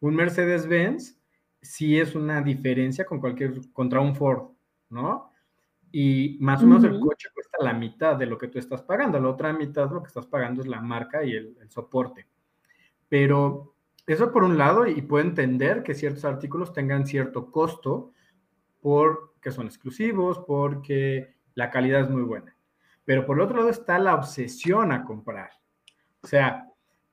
Un 0.00 0.14
Mercedes-Benz 0.16 1.18
sí 1.62 1.98
es 1.98 2.14
una 2.14 2.42
diferencia 2.42 3.06
con 3.06 3.18
cualquier, 3.18 3.54
contra 3.72 3.98
un 4.02 4.14
Ford, 4.14 4.50
¿no? 4.90 5.31
Y 5.92 6.38
más 6.40 6.62
o 6.62 6.66
menos 6.66 6.84
el 6.84 6.94
Ujú. 6.94 7.08
coche 7.08 7.28
cuesta 7.34 7.58
la 7.60 7.74
mitad 7.74 8.16
de 8.16 8.26
lo 8.26 8.38
que 8.38 8.48
tú 8.48 8.58
estás 8.58 8.82
pagando. 8.82 9.20
La 9.20 9.28
otra 9.28 9.52
mitad 9.52 9.90
lo 9.90 10.02
que 10.02 10.08
estás 10.08 10.26
pagando 10.26 10.62
es 10.62 10.66
la 10.66 10.80
marca 10.80 11.22
y 11.22 11.32
el, 11.32 11.56
el 11.60 11.70
soporte. 11.70 12.26
Pero 13.08 13.74
eso 14.06 14.32
por 14.32 14.42
un 14.42 14.58
lado, 14.58 14.86
y 14.86 15.02
puedo 15.02 15.24
entender 15.24 15.82
que 15.82 15.94
ciertos 15.94 16.24
artículos 16.24 16.72
tengan 16.72 17.06
cierto 17.06 17.50
costo 17.50 18.12
porque 18.80 19.50
son 19.50 19.66
exclusivos, 19.66 20.40
porque 20.46 21.34
la 21.54 21.70
calidad 21.70 22.00
es 22.00 22.10
muy 22.10 22.22
buena. 22.22 22.56
Pero 23.04 23.26
por 23.26 23.36
el 23.36 23.42
otro 23.44 23.58
lado 23.58 23.68
está 23.68 23.98
la 23.98 24.14
obsesión 24.14 24.92
a 24.92 25.04
comprar. 25.04 25.50
O 26.22 26.26
sea, 26.26 26.68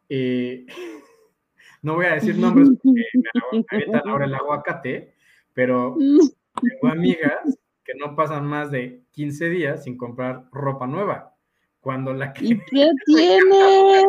eh, 0.07 0.65
no 1.81 1.95
voy 1.95 2.05
a 2.05 2.15
decir 2.15 2.37
nombres 2.37 2.69
porque 2.81 3.05
me 3.13 3.65
avientan 3.71 4.07
ahora 4.07 4.25
el 4.25 4.33
aguacate, 4.35 5.15
pero 5.53 5.97
tengo 5.97 6.87
amigas 6.93 7.58
que 7.89 7.97
no 7.97 8.15
pasan 8.15 8.45
más 8.45 8.69
de 8.69 9.01
15 9.11 9.49
días 9.49 9.83
sin 9.83 9.97
comprar 9.97 10.45
ropa 10.51 10.85
nueva. 10.85 11.35
Cuando 11.79 12.13
la 12.13 12.33
¿Y 12.39 12.59
que, 12.59 12.65
qué 12.71 12.91
tiene? 13.07 14.03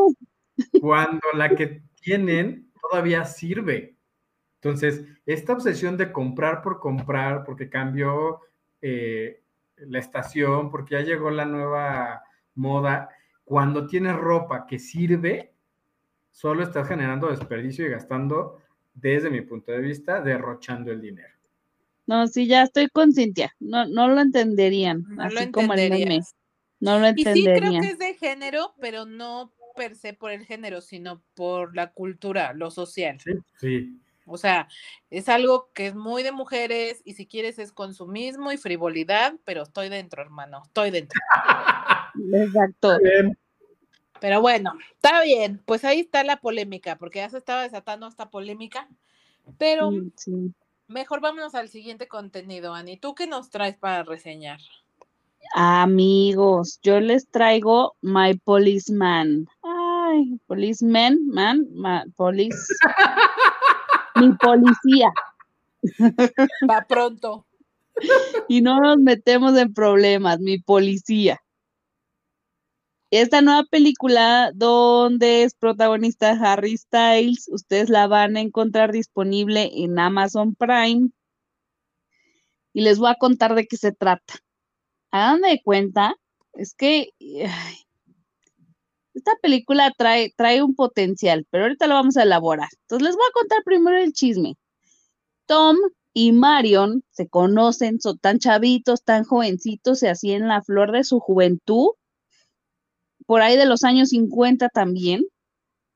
cuando 0.83 1.21
la 1.33 1.55
que 1.55 1.83
tienen 2.03 2.71
todavía 2.79 3.25
sirve. 3.25 3.97
Entonces, 4.57 5.07
esta 5.25 5.55
obsesión 5.55 5.97
de 5.97 6.13
comprar 6.13 6.61
por 6.61 6.79
comprar, 6.79 7.43
porque 7.45 7.71
cambió 7.71 8.41
eh, 8.83 9.43
la 9.77 9.99
estación, 9.99 10.71
porque 10.71 10.97
ya 10.97 11.01
llegó 11.01 11.31
la 11.31 11.47
nueva 11.47 12.23
moda, 12.57 13.09
cuando 13.45 13.87
tienes 13.87 14.15
ropa 14.15 14.67
que 14.67 14.79
sirve, 14.79 15.55
solo 16.31 16.63
estás 16.63 16.87
generando 16.87 17.31
desperdicio 17.31 17.87
y 17.87 17.91
gastando, 17.91 18.59
desde 18.93 19.31
mi 19.31 19.41
punto 19.41 19.73
de 19.73 19.81
vista, 19.81 20.21
derrochando 20.21 20.93
el 20.93 21.01
dinero. 21.01 21.40
No, 22.11 22.27
sí, 22.27 22.49
ya 22.49 22.65
estoy 22.65 22.89
con 22.89 23.13
Cintia. 23.13 23.55
No, 23.61 23.87
no 23.87 24.09
lo 24.09 24.21
entenderían, 24.21 25.05
No 25.11 25.23
así 25.23 25.47
lo 25.47 25.53
como 25.53 25.75
el 25.75 25.91
meme. 25.91 26.21
No 26.81 26.99
lo 26.99 27.07
Y 27.11 27.19
sí 27.19 27.23
creo 27.23 27.35
entenderían. 27.37 27.83
que 27.85 27.89
es 27.91 27.99
de 28.01 28.15
género, 28.15 28.75
pero 28.81 29.07
no 29.07 29.53
per 29.77 29.95
se 29.95 30.13
por 30.13 30.33
el 30.33 30.45
género, 30.45 30.81
sino 30.81 31.23
por 31.35 31.77
la 31.77 31.93
cultura, 31.93 32.53
lo 32.53 32.73
social. 32.73 33.21
Sí, 33.21 33.31
sí. 33.61 34.01
O 34.27 34.39
sea, 34.39 34.67
es 35.11 35.29
algo 35.29 35.71
que 35.73 35.87
es 35.87 35.95
muy 35.95 36.25
de 36.25 36.33
mujeres 36.33 37.01
y 37.05 37.15
si 37.15 37.27
quieres 37.27 37.61
es 37.61 37.71
consumismo 37.71 38.51
y 38.51 38.57
frivolidad, 38.57 39.35
pero 39.45 39.63
estoy 39.63 39.89
dentro, 39.89 40.21
hermano, 40.21 40.63
estoy 40.65 40.91
dentro. 40.91 41.21
Exacto. 42.35 42.99
Bien. 43.01 43.39
Pero 44.21 44.41
bueno, 44.41 44.77
está 44.97 45.23
bien, 45.23 45.63
pues 45.65 45.85
ahí 45.85 46.01
está 46.01 46.25
la 46.25 46.41
polémica, 46.41 46.97
porque 46.99 47.21
ya 47.21 47.31
se 47.31 47.39
estaba 47.39 47.63
desatando 47.63 48.09
esta 48.09 48.31
polémica. 48.31 48.89
Pero 49.59 49.93
sí. 50.17 50.53
Mejor 50.91 51.21
vámonos 51.21 51.55
al 51.55 51.69
siguiente 51.69 52.09
contenido, 52.09 52.75
Ani. 52.75 52.97
¿Tú 52.97 53.15
qué 53.15 53.27
nos 53.27 53.51
traes 53.51 53.77
para 53.77 54.03
reseñar? 54.03 54.59
Amigos, 55.55 56.79
yo 56.83 57.01
les 57.01 57.29
traigo 57.29 57.95
My 58.03 58.37
Policeman. 58.39 59.49
Ay, 59.63 60.39
policeman, 60.47 61.19
man, 61.27 61.67
ma- 61.73 62.05
police. 62.17 62.75
Mi 64.17 64.33
policía. 64.35 65.13
Va 66.69 66.85
pronto. 66.87 67.47
Y 68.49 68.61
no 68.61 68.81
nos 68.81 68.99
metemos 68.99 69.57
en 69.57 69.73
problemas, 69.73 70.39
mi 70.41 70.59
policía. 70.59 71.41
Esta 73.11 73.43
nueva 73.43 73.65
película 73.65 74.53
donde 74.55 75.43
es 75.43 75.55
protagonista 75.55 76.31
Harry 76.31 76.77
Styles, 76.77 77.49
ustedes 77.49 77.91
la 77.91 78.07
van 78.07 78.37
a 78.37 78.41
encontrar 78.41 78.93
disponible 78.93 79.69
en 79.75 79.99
Amazon 79.99 80.55
Prime. 80.55 81.11
Y 82.73 82.83
les 82.83 83.01
voy 83.01 83.11
a 83.11 83.17
contar 83.17 83.57
de 83.57 83.67
qué 83.67 83.77
se 83.77 83.91
trata. 83.91 84.35
Hagan 85.11 85.41
de 85.41 85.61
cuenta, 85.65 86.15
es 86.53 86.73
que 86.73 87.11
esta 89.13 89.33
película 89.43 89.93
trae, 89.99 90.33
trae 90.37 90.63
un 90.63 90.77
potencial, 90.77 91.45
pero 91.51 91.65
ahorita 91.65 91.89
lo 91.89 91.95
vamos 91.95 92.17
a 92.17 92.23
elaborar. 92.23 92.69
Entonces 92.83 93.09
les 93.09 93.17
voy 93.17 93.25
a 93.29 93.33
contar 93.33 93.59
primero 93.65 93.99
el 93.99 94.13
chisme. 94.13 94.57
Tom 95.47 95.77
y 96.15 96.31
Marion 96.31 97.03
se 97.11 97.29
conocen, 97.29 98.01
son 98.01 98.19
tan 98.19 98.39
chavitos, 98.39 99.03
tan 99.03 99.25
jovencitos, 99.25 100.05
y 100.05 100.07
así 100.07 100.31
en 100.31 100.47
la 100.47 100.63
flor 100.63 100.93
de 100.93 101.03
su 101.03 101.19
juventud, 101.19 101.89
por 103.31 103.43
ahí 103.43 103.57
de 103.57 103.65
los 103.65 103.85
años 103.85 104.09
50 104.09 104.71
también. 104.71 105.25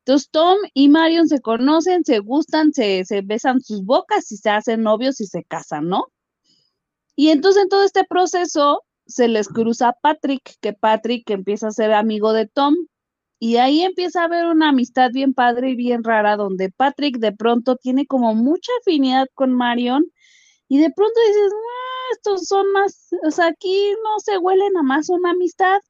Entonces 0.04 0.30
Tom 0.30 0.56
y 0.72 0.88
Marion 0.88 1.28
se 1.28 1.40
conocen, 1.40 2.04
se 2.04 2.20
gustan, 2.20 2.72
se, 2.72 3.04
se 3.04 3.22
besan 3.22 3.60
sus 3.60 3.84
bocas 3.84 4.30
y 4.30 4.36
se 4.36 4.50
hacen 4.50 4.84
novios 4.84 5.20
y 5.20 5.26
se 5.26 5.42
casan, 5.42 5.88
¿no? 5.88 6.06
Y 7.16 7.30
entonces 7.30 7.64
en 7.64 7.68
todo 7.68 7.82
este 7.84 8.04
proceso 8.04 8.82
se 9.06 9.26
les 9.26 9.48
cruza 9.48 9.94
Patrick, 10.00 10.54
que 10.60 10.72
Patrick 10.72 11.28
empieza 11.30 11.68
a 11.68 11.72
ser 11.72 11.92
amigo 11.92 12.32
de 12.32 12.46
Tom 12.46 12.74
Y 13.40 13.56
ahí 13.58 13.82
empieza 13.82 14.22
a 14.22 14.26
haber 14.26 14.46
una 14.46 14.70
amistad 14.70 15.10
bien 15.12 15.34
padre 15.34 15.70
y 15.70 15.76
bien 15.76 16.04
rara, 16.04 16.36
donde 16.36 16.70
Patrick 16.70 17.18
de 17.18 17.32
pronto 17.32 17.76
tiene 17.76 18.06
como 18.06 18.34
mucha 18.34 18.72
afinidad 18.82 19.26
con 19.34 19.52
Marion 19.54 20.04
y 20.68 20.78
de 20.80 20.90
pronto 20.90 21.14
dices, 21.28 21.52
"Ah, 21.54 22.12
estos 22.14 22.46
son 22.48 22.72
más, 22.72 23.08
o 23.26 23.30
sea, 23.32 23.48
aquí 23.48 23.92
no 24.04 24.20
se 24.20 24.38
huelen 24.38 24.76
a 24.78 24.82
más 24.84 25.10
una 25.10 25.30
amistad, 25.32 25.80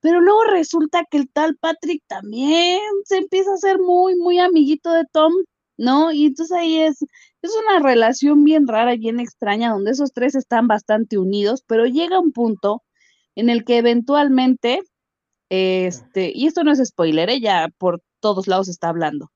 pero 0.00 0.20
luego 0.20 0.44
resulta 0.44 1.04
que 1.10 1.18
el 1.18 1.30
tal 1.30 1.56
Patrick 1.56 2.02
también 2.06 2.80
se 3.04 3.18
empieza 3.18 3.52
a 3.54 3.58
ser 3.58 3.78
muy, 3.78 4.16
muy 4.16 4.38
amiguito 4.38 4.92
de 4.92 5.04
Tom, 5.12 5.32
¿no? 5.76 6.12
Y 6.12 6.26
entonces 6.26 6.56
ahí 6.56 6.78
es, 6.78 7.02
es 7.42 7.50
una 7.66 7.80
relación 7.80 8.44
bien 8.44 8.66
rara 8.66 8.96
bien 8.96 9.20
extraña, 9.20 9.70
donde 9.70 9.92
esos 9.92 10.12
tres 10.12 10.34
están 10.34 10.68
bastante 10.68 11.18
unidos, 11.18 11.62
pero 11.66 11.86
llega 11.86 12.20
un 12.20 12.32
punto 12.32 12.82
en 13.34 13.48
el 13.48 13.64
que 13.64 13.78
eventualmente, 13.78 14.82
este, 15.48 16.32
y 16.34 16.46
esto 16.46 16.64
no 16.64 16.72
es 16.72 16.82
spoiler, 16.84 17.30
¿eh? 17.30 17.40
ya 17.40 17.68
por 17.78 18.02
todos 18.20 18.46
lados 18.46 18.68
está 18.68 18.88
hablando. 18.88 19.30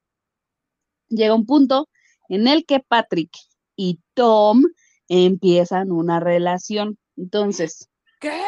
Llega 1.09 1.35
un 1.35 1.47
punto 1.47 1.89
en 2.29 2.49
el 2.49 2.67
que 2.67 2.81
Patrick 2.81 3.31
y 3.77 4.01
Tom 4.15 4.65
empiezan 5.09 5.93
una 5.93 6.21
relación. 6.21 6.99
Entonces, 7.17 7.89
¿Qué? 8.21 8.43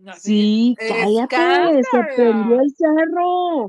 No, 0.00 0.12
sí, 0.14 0.76
cállate, 0.78 1.82
se 1.82 1.98
prendió 2.14 2.60
el 2.60 2.74
cerro. 2.76 3.68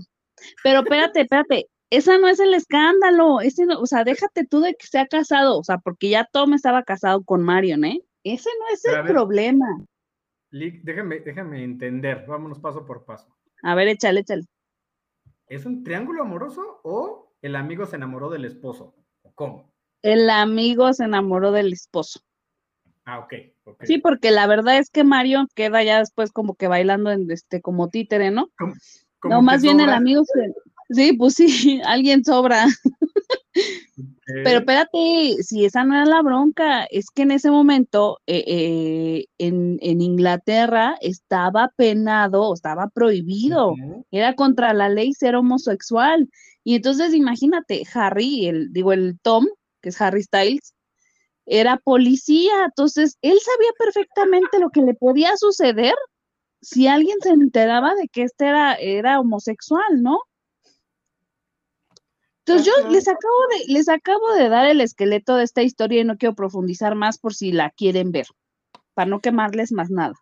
Pero 0.63 0.79
espérate, 0.81 1.21
espérate, 1.21 1.69
esa 1.89 2.17
no 2.17 2.27
es 2.27 2.39
el 2.39 2.53
escándalo, 2.53 3.41
ese 3.41 3.65
no, 3.65 3.79
o 3.79 3.85
sea, 3.85 4.03
déjate 4.03 4.45
tú 4.45 4.61
de 4.61 4.75
que 4.75 4.85
se 4.85 4.99
ha 4.99 5.07
casado, 5.07 5.59
o 5.59 5.63
sea, 5.63 5.79
porque 5.79 6.09
ya 6.09 6.29
Tom 6.31 6.53
estaba 6.53 6.83
casado 6.83 7.23
con 7.23 7.41
Marion, 7.41 7.83
¿eh? 7.83 8.01
Ese 8.23 8.49
no 8.59 8.73
es 8.73 8.81
Pero 8.83 8.97
el 8.97 9.03
ver. 9.03 9.11
problema. 9.11 9.65
Lick, 10.51 10.83
déjame, 10.83 11.19
déjame 11.19 11.63
entender, 11.63 12.25
vámonos 12.27 12.59
paso 12.59 12.85
por 12.85 13.05
paso. 13.05 13.35
A 13.63 13.75
ver, 13.75 13.87
échale, 13.87 14.21
échale. 14.21 14.45
¿Es 15.47 15.65
un 15.65 15.83
triángulo 15.83 16.21
amoroso 16.21 16.79
o 16.83 17.33
el 17.41 17.55
amigo 17.55 17.85
se 17.85 17.95
enamoró 17.95 18.29
del 18.29 18.45
esposo? 18.45 18.95
¿O 19.23 19.33
¿Cómo? 19.33 19.73
El 20.01 20.29
amigo 20.29 20.93
se 20.93 21.05
enamoró 21.05 21.51
del 21.51 21.73
esposo. 21.73 22.21
Ah, 23.05 23.19
ok. 23.19 23.33
ok. 23.65 23.83
Sí, 23.85 23.97
porque 23.97 24.31
la 24.31 24.47
verdad 24.47 24.77
es 24.77 24.89
que 24.89 25.03
Marion 25.03 25.47
queda 25.55 25.83
ya 25.83 25.99
después 25.99 26.31
como 26.31 26.55
que 26.55 26.67
bailando 26.67 27.12
en 27.12 27.29
este 27.31 27.62
como 27.62 27.89
títere, 27.89 28.31
¿no? 28.31 28.49
No, 29.23 29.41
más 29.41 29.62
bien 29.62 29.79
el 29.79 29.89
amigo 29.89 30.23
se... 30.25 30.53
Sí, 30.91 31.13
pues 31.13 31.35
sí, 31.35 31.81
alguien 31.85 32.23
sobra. 32.23 32.65
Pero 34.25 34.59
espérate, 34.59 35.41
si 35.41 35.65
esa 35.65 35.83
no 35.83 35.95
era 35.95 36.05
la 36.05 36.21
bronca, 36.21 36.85
es 36.85 37.09
que 37.09 37.23
en 37.23 37.31
ese 37.31 37.49
momento 37.49 38.19
eh, 38.27 38.43
eh, 38.47 39.25
en, 39.38 39.79
en 39.81 40.01
Inglaterra 40.01 40.97
estaba 41.01 41.71
penado, 41.75 42.53
estaba 42.53 42.89
prohibido, 42.89 43.73
era 44.12 44.35
contra 44.35 44.73
la 44.73 44.89
ley 44.89 45.13
ser 45.13 45.35
homosexual. 45.35 46.29
Y 46.63 46.75
entonces 46.75 47.13
imagínate, 47.13 47.83
Harry, 47.93 48.47
el, 48.47 48.71
digo, 48.71 48.93
el 48.93 49.19
Tom, 49.21 49.47
que 49.81 49.89
es 49.89 49.99
Harry 49.99 50.21
Styles, 50.21 50.75
era 51.49 51.77
policía, 51.77 52.65
entonces 52.65 53.17
él 53.23 53.38
sabía 53.39 53.71
perfectamente 53.77 54.59
lo 54.59 54.69
que 54.69 54.81
le 54.81 54.93
podía 54.93 55.35
suceder 55.35 55.95
si 56.62 56.88
alguien 56.88 57.17
se 57.21 57.29
enteraba 57.29 57.95
de 57.95 58.07
que 58.07 58.23
este 58.23 58.47
era, 58.47 58.75
era 58.75 59.19
homosexual, 59.19 60.03
¿no? 60.03 60.19
Entonces 62.45 62.67
yo 62.67 62.89
les 62.89 63.07
acabo 63.07 63.35
de, 63.51 63.73
les 63.73 63.89
acabo 63.89 64.33
de 64.33 64.49
dar 64.49 64.67
el 64.67 64.81
esqueleto 64.81 65.35
de 65.35 65.43
esta 65.43 65.63
historia 65.63 66.01
y 66.01 66.05
no 66.05 66.17
quiero 66.17 66.35
profundizar 66.35 66.95
más 66.95 67.17
por 67.17 67.33
si 67.33 67.51
la 67.51 67.71
quieren 67.71 68.12
ver, 68.12 68.27
para 68.93 69.09
no 69.09 69.19
quemarles 69.19 69.71
más 69.71 69.89
nada. 69.89 70.15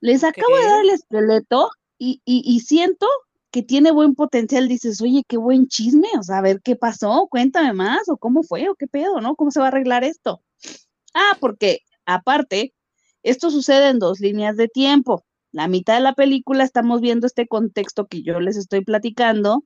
Les 0.00 0.22
acabo 0.22 0.54
de 0.54 0.64
dar 0.64 0.80
el 0.80 0.90
esqueleto 0.90 1.70
y, 1.98 2.20
y, 2.24 2.42
y 2.44 2.60
siento 2.60 3.06
que 3.50 3.62
tiene 3.62 3.90
buen 3.92 4.14
potencial. 4.14 4.68
Dices, 4.68 5.00
oye, 5.00 5.24
qué 5.26 5.36
buen 5.36 5.68
chisme, 5.68 6.08
o 6.18 6.22
sea, 6.22 6.38
a 6.38 6.42
ver 6.42 6.60
qué 6.62 6.76
pasó, 6.76 7.28
cuéntame 7.30 7.72
más, 7.72 8.08
o 8.08 8.16
cómo 8.16 8.42
fue, 8.42 8.68
o 8.68 8.74
qué 8.74 8.86
pedo, 8.86 9.20
¿no? 9.20 9.36
¿Cómo 9.36 9.50
se 9.50 9.60
va 9.60 9.66
a 9.66 9.68
arreglar 9.68 10.04
esto? 10.04 10.42
Ah, 11.14 11.36
porque 11.40 11.80
aparte, 12.06 12.74
esto 13.22 13.50
sucede 13.50 13.88
en 13.90 13.98
dos 13.98 14.20
líneas 14.20 14.56
de 14.56 14.68
tiempo. 14.68 15.24
La 15.52 15.68
mitad 15.68 15.94
de 15.94 16.00
la 16.00 16.14
película 16.14 16.64
estamos 16.64 17.00
viendo 17.00 17.26
este 17.26 17.46
contexto 17.48 18.06
que 18.06 18.22
yo 18.22 18.40
les 18.40 18.56
estoy 18.56 18.84
platicando 18.84 19.64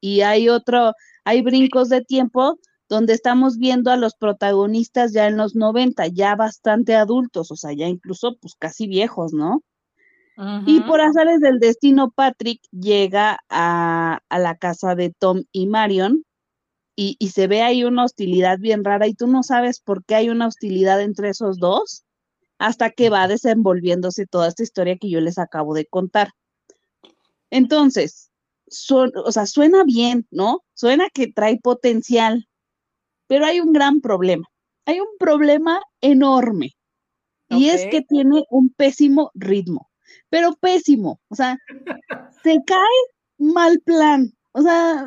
y 0.00 0.22
hay 0.22 0.48
otro, 0.48 0.94
hay 1.24 1.42
brincos 1.42 1.88
de 1.88 2.02
tiempo 2.04 2.58
donde 2.88 3.14
estamos 3.14 3.56
viendo 3.56 3.90
a 3.90 3.96
los 3.96 4.14
protagonistas 4.14 5.12
ya 5.12 5.26
en 5.28 5.36
los 5.36 5.54
90, 5.54 6.08
ya 6.08 6.36
bastante 6.36 6.94
adultos, 6.96 7.50
o 7.50 7.56
sea, 7.56 7.72
ya 7.72 7.86
incluso 7.86 8.36
pues 8.40 8.54
casi 8.58 8.86
viejos, 8.86 9.32
¿no? 9.32 9.62
Y 10.66 10.80
por 10.80 11.00
azares 11.00 11.40
del 11.40 11.58
destino, 11.58 12.10
Patrick 12.10 12.60
llega 12.70 13.38
a, 13.48 14.20
a 14.28 14.38
la 14.38 14.56
casa 14.56 14.94
de 14.94 15.10
Tom 15.10 15.42
y 15.52 15.66
Marion 15.66 16.24
y, 16.96 17.16
y 17.18 17.28
se 17.28 17.46
ve 17.46 17.62
ahí 17.62 17.84
una 17.84 18.04
hostilidad 18.04 18.58
bien 18.58 18.84
rara 18.84 19.06
y 19.06 19.14
tú 19.14 19.26
no 19.26 19.42
sabes 19.42 19.80
por 19.80 20.04
qué 20.04 20.14
hay 20.14 20.28
una 20.30 20.46
hostilidad 20.46 21.00
entre 21.02 21.30
esos 21.30 21.58
dos 21.58 22.04
hasta 22.58 22.90
que 22.90 23.10
va 23.10 23.28
desenvolviéndose 23.28 24.26
toda 24.26 24.48
esta 24.48 24.62
historia 24.62 24.96
que 24.96 25.10
yo 25.10 25.20
les 25.20 25.38
acabo 25.38 25.74
de 25.74 25.86
contar. 25.86 26.30
Entonces, 27.50 28.30
son- 28.68 29.12
o 29.24 29.32
sea, 29.32 29.46
suena 29.46 29.84
bien, 29.84 30.26
¿no? 30.30 30.62
Suena 30.74 31.08
que 31.12 31.30
trae 31.32 31.58
potencial, 31.62 32.48
pero 33.26 33.44
hay 33.46 33.60
un 33.60 33.72
gran 33.72 34.00
problema. 34.00 34.46
Hay 34.86 35.00
un 35.00 35.08
problema 35.18 35.80
enorme 36.00 36.72
y 37.48 37.68
es 37.68 37.82
que 37.90 38.02
tiene 38.02 38.44
un 38.50 38.70
pésimo 38.70 39.30
ritmo, 39.34 39.90
pero 40.28 40.54
pésimo, 40.60 41.20
o 41.28 41.34
sea, 41.34 41.58
se 42.42 42.62
cae 42.66 42.78
mal 43.38 43.80
plan. 43.80 44.32
O 44.52 44.62
sea, 44.62 45.06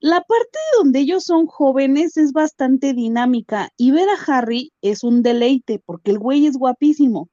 la 0.00 0.20
parte 0.20 0.58
donde 0.76 1.00
ellos 1.00 1.24
son 1.24 1.46
jóvenes 1.46 2.16
es 2.16 2.32
bastante 2.32 2.92
dinámica 2.92 3.70
y 3.76 3.90
ver 3.90 4.08
a 4.08 4.22
Harry 4.26 4.72
es 4.82 5.02
un 5.02 5.22
deleite 5.22 5.80
porque 5.84 6.10
el 6.10 6.18
güey 6.18 6.46
es 6.46 6.58
guapísimo, 6.58 7.30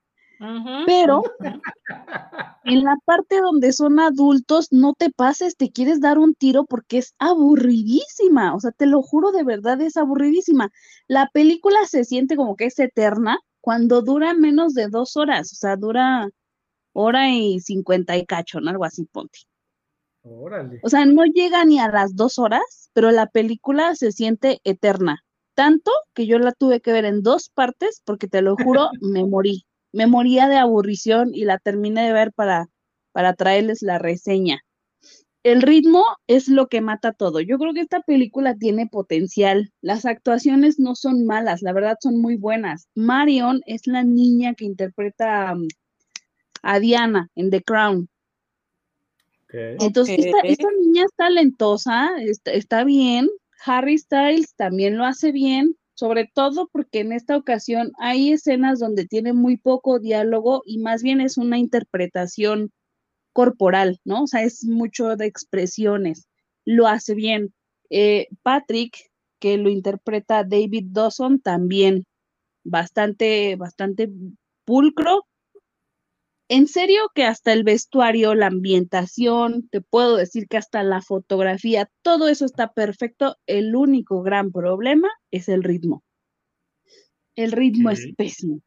pero 0.86 1.22
en 2.64 2.84
la 2.84 2.96
parte 3.06 3.42
donde 3.42 3.74
son 3.74 4.00
adultos 4.00 4.70
no 4.72 4.94
te 4.94 5.10
pases, 5.10 5.58
te 5.58 5.72
quieres 5.72 6.00
dar 6.00 6.18
un 6.18 6.34
tiro 6.34 6.66
porque 6.66 7.00
es 7.00 7.14
aburridísima, 7.20 8.56
o 8.56 8.60
sea, 8.60 8.72
te 8.72 8.86
lo 8.86 9.02
juro 9.02 9.32
de 9.32 9.44
verdad 9.44 9.82
es 9.82 9.98
aburridísima. 9.98 10.72
La 11.08 11.30
película 11.34 11.80
se 11.88 12.06
siente 12.06 12.38
como 12.38 12.56
que 12.56 12.68
es 12.68 12.80
eterna 12.80 13.38
cuando 13.60 14.02
dura 14.02 14.34
menos 14.34 14.74
de 14.74 14.88
dos 14.88 15.18
horas, 15.18 15.52
o 15.52 15.56
sea, 15.56 15.76
dura 15.76 16.30
hora 16.94 17.30
y 17.30 17.60
cincuenta 17.60 18.18
y 18.18 18.26
cacho, 18.26 18.60
¿no? 18.60 18.70
Algo 18.70 18.86
así, 18.86 19.06
ponte. 19.06 19.40
Órale. 20.24 20.80
O 20.84 20.90
sea, 20.90 21.06
no 21.06 21.26
llega 21.26 21.66
ni 21.66 21.80
a 21.80 21.90
las 21.90 22.16
dos 22.16 22.38
horas, 22.38 22.90
pero 22.94 23.12
la 23.12 23.28
película 23.28 23.96
se 23.96 24.12
siente 24.12 24.60
eterna. 24.64 25.24
Tanto 25.56 25.92
que 26.14 26.28
yo 26.28 26.40
la 26.40 26.52
tuve 26.54 26.82
que 26.82 26.92
ver 26.92 27.06
en 27.06 27.24
dos 27.24 27.50
partes 27.50 28.02
porque 28.06 28.28
te 28.28 28.42
lo 28.42 28.56
juro, 28.56 28.90
me 29.02 29.26
morí. 29.26 29.66
Me 29.92 30.08
moría 30.08 30.48
de 30.48 30.58
aburrición 30.58 31.34
y 31.34 31.44
la 31.44 31.58
terminé 31.58 32.06
de 32.06 32.14
ver 32.14 32.32
para, 32.34 32.70
para 33.12 33.34
traerles 33.34 33.82
la 33.82 34.00
reseña. 34.00 34.62
El 35.44 35.64
ritmo 35.64 36.06
es 36.28 36.48
lo 36.48 36.68
que 36.68 36.82
mata 36.82 37.14
todo. 37.14 37.40
Yo 37.42 37.58
creo 37.58 37.74
que 37.74 37.82
esta 37.82 38.02
película 38.02 38.56
tiene 38.56 38.88
potencial. 38.88 39.72
Las 39.82 40.06
actuaciones 40.06 40.78
no 40.80 40.94
son 40.96 41.26
malas, 41.26 41.64
la 41.64 41.74
verdad 41.74 41.98
son 42.00 42.22
muy 42.22 42.38
buenas. 42.38 42.88
Marion 42.94 43.62
es 43.66 43.88
la 43.88 44.04
niña 44.04 44.54
que 44.54 44.66
interpreta 44.66 45.54
um, 45.54 45.68
a 46.62 46.80
Diana 46.80 47.30
en 47.36 47.50
The 47.50 47.62
Crown. 47.64 48.10
Entonces, 49.54 50.28
esta 50.44 50.68
niña 50.80 51.04
es 51.04 51.12
talentosa, 51.18 52.12
está, 52.22 52.52
está 52.52 52.84
bien. 52.84 53.30
Harry 53.66 53.98
Styles 53.98 54.56
también 54.56 54.98
lo 54.98 55.06
hace 55.06 55.32
bien, 55.32 55.76
sobre 55.94 56.30
todo 56.34 56.70
porque 56.72 57.02
en 57.02 57.12
esta 57.12 57.36
ocasión 57.36 57.92
hay 58.00 58.32
escenas 58.32 58.80
donde 58.80 59.06
tiene 59.06 59.34
muy 59.34 59.58
poco 59.58 60.00
diálogo 60.00 60.64
y 60.66 60.80
más 60.80 61.04
bien 61.04 61.22
es 61.22 61.38
una 61.38 61.58
interpretación 61.58 62.72
corporal, 63.34 64.00
¿no? 64.04 64.24
O 64.24 64.28
sea, 64.28 64.44
es 64.44 64.66
mucho 64.66 65.16
de 65.16 65.26
expresiones. 65.26 66.28
Lo 66.66 66.88
hace 66.88 67.14
bien. 67.14 67.54
Eh, 67.90 68.28
Patrick, 68.42 69.12
que 69.40 69.58
lo 69.58 69.70
interpreta 69.70 70.44
David 70.44 70.88
Dawson, 70.92 71.42
también 71.42 72.06
bastante, 72.64 73.56
bastante 73.56 74.10
pulcro. 74.66 75.26
En 76.54 76.68
serio 76.68 77.04
que 77.16 77.24
hasta 77.24 77.54
el 77.54 77.64
vestuario, 77.64 78.36
la 78.36 78.48
ambientación, 78.48 79.70
te 79.70 79.80
puedo 79.80 80.18
decir 80.18 80.50
que 80.50 80.58
hasta 80.58 80.84
la 80.84 81.02
fotografía, 81.02 81.90
todo 82.02 82.28
eso 82.28 82.44
está 82.44 82.74
perfecto. 82.74 83.38
El 83.46 83.74
único 83.74 84.22
gran 84.22 84.52
problema 84.52 85.08
es 85.32 85.48
el 85.48 85.64
ritmo. 85.64 86.04
El 87.38 87.54
ritmo 87.54 87.90
es 87.90 88.06
pésimo. 88.18 88.60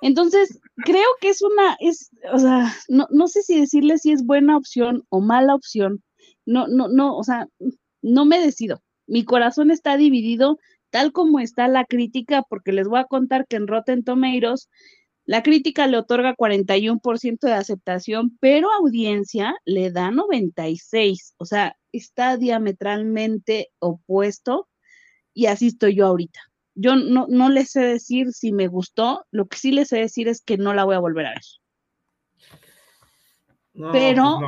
Entonces, 0.00 0.58
creo 0.76 1.06
que 1.20 1.28
es 1.28 1.42
una, 1.42 1.76
es, 1.78 2.08
o 2.32 2.38
sea, 2.38 2.72
no, 2.88 3.06
no 3.10 3.28
sé 3.28 3.42
si 3.42 3.60
decirle 3.60 3.98
si 3.98 4.12
es 4.12 4.24
buena 4.24 4.56
opción 4.56 5.04
o 5.10 5.20
mala 5.20 5.54
opción. 5.54 6.02
No, 6.46 6.68
no, 6.68 6.88
no, 6.88 7.18
o 7.18 7.22
sea, 7.22 7.48
no 8.00 8.24
me 8.24 8.40
decido. 8.40 8.82
Mi 9.06 9.26
corazón 9.26 9.70
está 9.70 9.98
dividido 9.98 10.58
tal 10.88 11.12
como 11.12 11.38
está 11.38 11.68
la 11.68 11.84
crítica, 11.84 12.44
porque 12.48 12.72
les 12.72 12.88
voy 12.88 13.00
a 13.00 13.04
contar 13.04 13.46
que 13.46 13.56
en 13.56 13.66
Rotten 13.66 14.04
Tomatoes 14.04 14.70
La 15.26 15.42
crítica 15.42 15.86
le 15.86 15.96
otorga 15.96 16.34
41% 16.36 17.46
de 17.46 17.54
aceptación, 17.54 18.36
pero 18.40 18.70
audiencia 18.72 19.54
le 19.64 19.90
da 19.90 20.10
96%. 20.10 21.34
O 21.38 21.46
sea, 21.46 21.76
está 21.92 22.36
diametralmente 22.36 23.70
opuesto 23.78 24.68
y 25.32 25.46
así 25.46 25.68
estoy 25.68 25.94
yo 25.96 26.06
ahorita. 26.06 26.40
Yo 26.74 26.96
no, 26.96 27.26
no 27.28 27.48
les 27.48 27.70
sé 27.70 27.80
decir 27.80 28.32
si 28.32 28.52
me 28.52 28.66
gustó, 28.66 29.24
lo 29.30 29.46
que 29.46 29.56
sí 29.58 29.72
les 29.72 29.88
sé 29.88 29.98
decir 29.98 30.28
es 30.28 30.42
que 30.42 30.58
no 30.58 30.74
la 30.74 30.84
voy 30.84 30.96
a 30.96 31.00
volver 31.00 31.26
a 31.26 31.30
ver. 31.30 31.42
No, 33.72 33.92
Pero- 33.92 34.38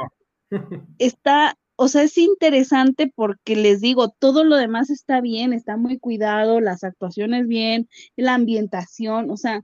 pues 0.51 0.61
no. 0.73 0.87
está, 0.99 1.57
o 1.77 1.89
sea, 1.89 2.03
es 2.03 2.19
interesante 2.19 3.13
porque 3.15 3.57
les 3.57 3.81
digo, 3.81 4.11
todo 4.11 4.45
lo 4.45 4.57
demás 4.57 4.91
está 4.91 5.21
bien, 5.21 5.53
está 5.53 5.77
muy 5.77 5.99
cuidado, 5.99 6.61
las 6.61 6.85
actuaciones 6.85 7.47
bien, 7.47 7.89
la 8.17 8.35
ambientación, 8.35 9.31
o 9.31 9.37
sea, 9.37 9.63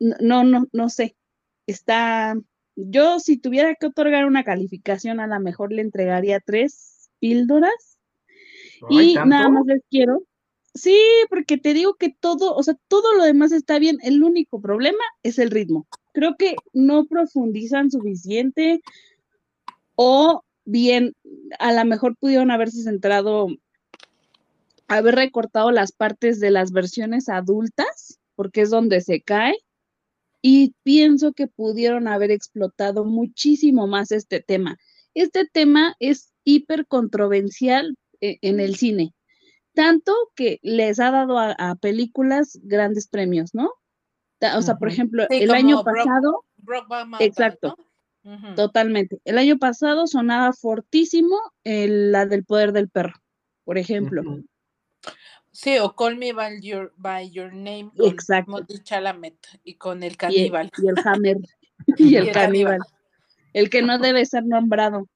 no, 0.00 0.44
no, 0.44 0.66
no 0.72 0.88
sé, 0.88 1.16
está, 1.66 2.34
yo 2.74 3.20
si 3.20 3.36
tuviera 3.36 3.74
que 3.74 3.86
otorgar 3.86 4.26
una 4.26 4.44
calificación, 4.44 5.20
a 5.20 5.26
lo 5.26 5.38
mejor 5.40 5.72
le 5.72 5.82
entregaría 5.82 6.40
tres 6.40 7.10
píldoras 7.20 7.98
y 8.88 9.14
nada 9.14 9.48
más 9.48 9.66
les 9.66 9.82
quiero. 9.90 10.22
Sí, 10.72 10.96
porque 11.28 11.58
te 11.58 11.74
digo 11.74 11.94
que 11.94 12.10
todo, 12.10 12.54
o 12.54 12.62
sea, 12.62 12.74
todo 12.88 13.14
lo 13.14 13.24
demás 13.24 13.52
está 13.52 13.78
bien. 13.78 13.98
El 14.02 14.22
único 14.22 14.60
problema 14.60 15.02
es 15.22 15.38
el 15.38 15.50
ritmo. 15.50 15.86
Creo 16.12 16.36
que 16.36 16.54
no 16.72 17.06
profundizan 17.06 17.90
suficiente 17.90 18.80
o 19.96 20.42
bien, 20.64 21.14
a 21.58 21.72
lo 21.72 21.84
mejor 21.84 22.16
pudieron 22.16 22.50
haberse 22.50 22.82
centrado, 22.82 23.48
haber 24.88 25.16
recortado 25.16 25.72
las 25.72 25.92
partes 25.92 26.40
de 26.40 26.50
las 26.50 26.72
versiones 26.72 27.28
adultas, 27.28 28.18
porque 28.36 28.62
es 28.62 28.70
donde 28.70 29.00
se 29.00 29.20
cae. 29.20 29.56
Y 30.42 30.74
pienso 30.82 31.32
que 31.32 31.46
pudieron 31.46 32.08
haber 32.08 32.30
explotado 32.30 33.04
muchísimo 33.04 33.86
más 33.86 34.10
este 34.12 34.40
tema. 34.40 34.78
Este 35.14 35.44
tema 35.46 35.94
es 35.98 36.32
hiper 36.44 36.86
controversial 36.86 37.96
eh, 38.20 38.38
en 38.42 38.60
el 38.60 38.76
cine, 38.76 39.12
tanto 39.74 40.14
que 40.34 40.58
les 40.62 40.98
ha 41.00 41.10
dado 41.10 41.38
a, 41.38 41.52
a 41.52 41.74
películas 41.74 42.58
grandes 42.62 43.08
premios, 43.08 43.54
¿no? 43.54 43.70
O 44.56 44.62
sea, 44.62 44.76
por 44.78 44.88
ejemplo, 44.88 45.26
Sí, 45.28 45.42
el 45.42 45.50
año 45.50 45.82
Brock- 45.82 45.96
pasado, 45.96 46.44
Mountain, 47.08 47.28
Exacto. 47.28 47.76
totalmente, 48.56 49.20
el 49.24 49.36
año 49.38 49.58
pasado 49.58 50.06
sonaba 50.06 50.52
fortísimo 50.54 51.36
eh, 51.64 51.88
la 51.88 52.24
del 52.26 52.44
poder 52.44 52.72
del 52.72 52.88
perro, 52.88 53.14
por 53.64 53.76
ejemplo. 53.76 54.22
Sí, 55.62 55.76
o 55.78 55.94
Call 55.94 56.16
Me 56.16 56.32
by 56.32 56.58
Your, 56.62 56.94
by 56.96 57.30
your 57.30 57.52
Name 57.52 57.90
con 57.94 58.06
Exacto. 58.06 58.64
Chalamet 58.82 59.36
y 59.62 59.74
con 59.74 60.02
el 60.02 60.04
y 60.04 60.12
el, 60.12 60.16
caníbal. 60.16 60.70
y 60.78 60.88
el 60.88 60.94
Hammer 61.04 61.36
y 61.98 62.16
el 62.16 62.28
el 62.28 62.32
caníbal, 62.32 62.78
caníbal. 62.78 62.80
el 63.52 63.68
que 63.68 63.82
no 63.82 63.98
debe 63.98 64.24
ser 64.24 64.46
nombrado. 64.46 65.06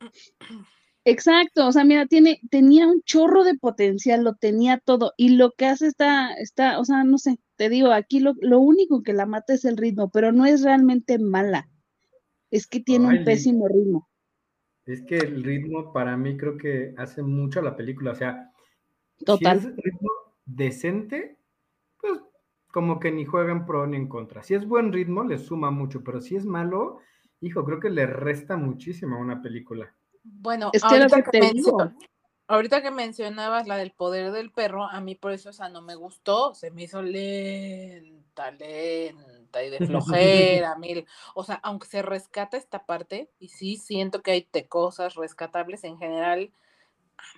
Exacto, 1.06 1.66
o 1.66 1.72
sea, 1.72 1.84
mira, 1.84 2.04
tiene, 2.06 2.38
tenía 2.50 2.86
un 2.86 3.00
chorro 3.02 3.44
de 3.44 3.56
potencial, 3.56 4.24
lo 4.24 4.34
tenía 4.34 4.78
todo, 4.78 5.12
y 5.16 5.36
lo 5.36 5.52
que 5.52 5.66
hace 5.66 5.86
está, 5.86 6.34
está, 6.34 6.78
o 6.78 6.84
sea, 6.84 7.04
no 7.04 7.16
sé, 7.16 7.38
te 7.56 7.70
digo, 7.70 7.90
aquí 7.92 8.20
lo, 8.20 8.34
lo 8.40 8.58
único 8.58 9.02
que 9.02 9.12
la 9.14 9.26
mata 9.26 9.54
es 9.54 9.64
el 9.64 9.76
ritmo, 9.76 10.10
pero 10.10 10.32
no 10.32 10.46
es 10.46 10.62
realmente 10.62 11.18
mala, 11.18 11.68
es 12.50 12.66
que 12.66 12.80
tiene 12.80 13.08
Ay, 13.08 13.18
un 13.18 13.24
pésimo 13.24 13.68
ritmo. 13.68 14.08
Es 14.86 15.02
que 15.02 15.16
el 15.16 15.42
ritmo 15.44 15.92
para 15.92 16.16
mí 16.16 16.36
creo 16.36 16.56
que 16.56 16.94
hace 16.96 17.22
mucho 17.22 17.60
a 17.60 17.64
la 17.64 17.76
película. 17.76 18.12
O 18.12 18.14
sea, 18.14 18.50
Total. 19.24 19.60
si 19.60 19.66
es 19.68 19.76
ritmo 19.76 20.10
decente, 20.44 21.36
pues 22.00 22.20
como 22.72 22.98
que 22.98 23.10
ni 23.12 23.24
juega 23.24 23.52
en 23.52 23.66
pro 23.66 23.86
ni 23.86 23.96
en 23.96 24.08
contra. 24.08 24.42
Si 24.42 24.54
es 24.54 24.66
buen 24.66 24.92
ritmo, 24.92 25.24
le 25.24 25.38
suma 25.38 25.70
mucho, 25.70 26.02
pero 26.02 26.20
si 26.20 26.36
es 26.36 26.44
malo, 26.44 26.98
hijo, 27.40 27.64
creo 27.64 27.80
que 27.80 27.90
le 27.90 28.06
resta 28.06 28.56
muchísimo 28.56 29.16
a 29.16 29.20
una 29.20 29.40
película. 29.42 29.94
Bueno, 30.22 30.70
Es 30.72 30.82
que 30.82 30.88
ahorita 30.88 31.22
que 31.22 31.30
que, 31.30 31.30
te 31.40 31.52
digo. 31.52 31.78
mencio- 31.78 31.94
ahorita 32.48 32.82
que 32.82 32.90
mencionabas 32.90 33.66
la 33.66 33.76
del 33.76 33.92
poder 33.92 34.32
del 34.32 34.50
perro, 34.50 34.84
a 34.84 35.00
mí 35.00 35.14
por 35.14 35.32
eso 35.32 35.50
esa 35.50 35.68
no 35.68 35.82
me 35.82 35.94
gustó, 35.94 36.54
se 36.54 36.70
me 36.70 36.82
hizo 36.84 37.00
lenta, 37.00 38.50
lenta 38.50 39.62
y 39.62 39.70
de 39.70 39.78
flojera, 40.66 40.76
mil. 40.76 41.06
O 41.34 41.44
sea, 41.44 41.56
aunque 41.62 41.86
se 41.86 42.02
rescata 42.02 42.56
esta 42.56 42.84
parte, 42.86 43.30
y 43.38 43.48
sí 43.48 43.76
siento 43.76 44.22
que 44.22 44.32
hay 44.32 44.42
te- 44.42 44.66
cosas 44.66 45.14
rescatables 45.14 45.84
en 45.84 45.98
general, 45.98 46.50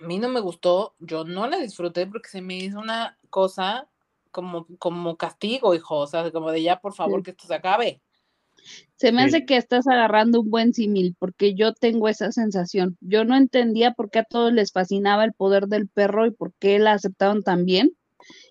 a 0.01 0.05
mí 0.05 0.19
no 0.19 0.29
me 0.29 0.39
gustó, 0.39 0.95
yo 0.99 1.23
no 1.23 1.47
la 1.47 1.57
disfruté 1.57 2.07
porque 2.07 2.29
se 2.29 2.41
me 2.41 2.57
hizo 2.57 2.79
una 2.79 3.17
cosa 3.29 3.87
como, 4.31 4.67
como 4.79 5.17
castigo, 5.17 5.73
hijo, 5.73 5.97
o 5.97 6.07
sea, 6.07 6.31
como 6.31 6.51
de 6.51 6.61
ya, 6.63 6.79
por 6.79 6.93
favor, 6.93 7.19
Sí. 7.19 7.23
que 7.25 7.31
esto 7.31 7.47
se 7.47 7.55
acabe. 7.55 8.01
Se 8.95 9.11
me 9.11 9.21
Sí. 9.21 9.27
hace 9.27 9.45
que 9.45 9.57
estás 9.57 9.87
agarrando 9.87 10.41
un 10.41 10.49
buen 10.49 10.73
símil, 10.73 11.15
porque 11.19 11.53
yo 11.53 11.73
tengo 11.73 12.09
esa 12.09 12.31
sensación. 12.31 12.97
Yo 13.01 13.23
no 13.23 13.35
entendía 13.35 13.93
por 13.93 14.09
qué 14.09 14.19
a 14.19 14.23
todos 14.23 14.51
les 14.51 14.71
fascinaba 14.71 15.23
el 15.23 15.33
poder 15.33 15.67
del 15.67 15.87
perro 15.87 16.25
y 16.25 16.31
por 16.31 16.53
qué 16.59 16.79
la 16.79 16.93
aceptaron 16.93 17.43
tan 17.43 17.65
bien. 17.65 17.93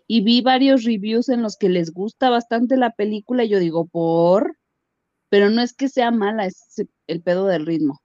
Y 0.06 0.22
vi 0.22 0.40
varios 0.42 0.84
reviews 0.84 1.28
en 1.28 1.42
los 1.42 1.56
que 1.56 1.68
les 1.68 1.92
gusta 1.92 2.30
bastante 2.30 2.76
la 2.76 2.90
película 2.92 3.44
y 3.44 3.48
yo 3.48 3.58
digo, 3.58 3.86
por, 3.86 4.56
pero 5.28 5.50
no 5.50 5.60
es 5.60 5.74
que 5.74 5.88
sea 5.88 6.10
mala, 6.12 6.46
es 6.46 6.82
el 7.08 7.20
pedo 7.22 7.46
del 7.46 7.66
ritmo. 7.66 8.00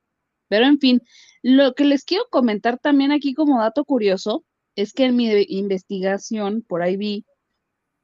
Pero 0.52 0.66
en 0.66 0.80
fin, 0.80 1.02
lo 1.42 1.74
que 1.76 1.86
les 1.86 2.04
quiero 2.04 2.26
comentar 2.30 2.78
también 2.78 3.14
aquí 3.14 3.34
como 3.34 3.62
dato 3.62 3.86
curioso 3.86 4.44
es 4.76 4.92
que 4.92 5.06
en 5.06 5.16
mi 5.16 5.32
investigación, 5.48 6.62
por 6.68 6.82
ahí 6.82 6.98
vi 6.98 7.26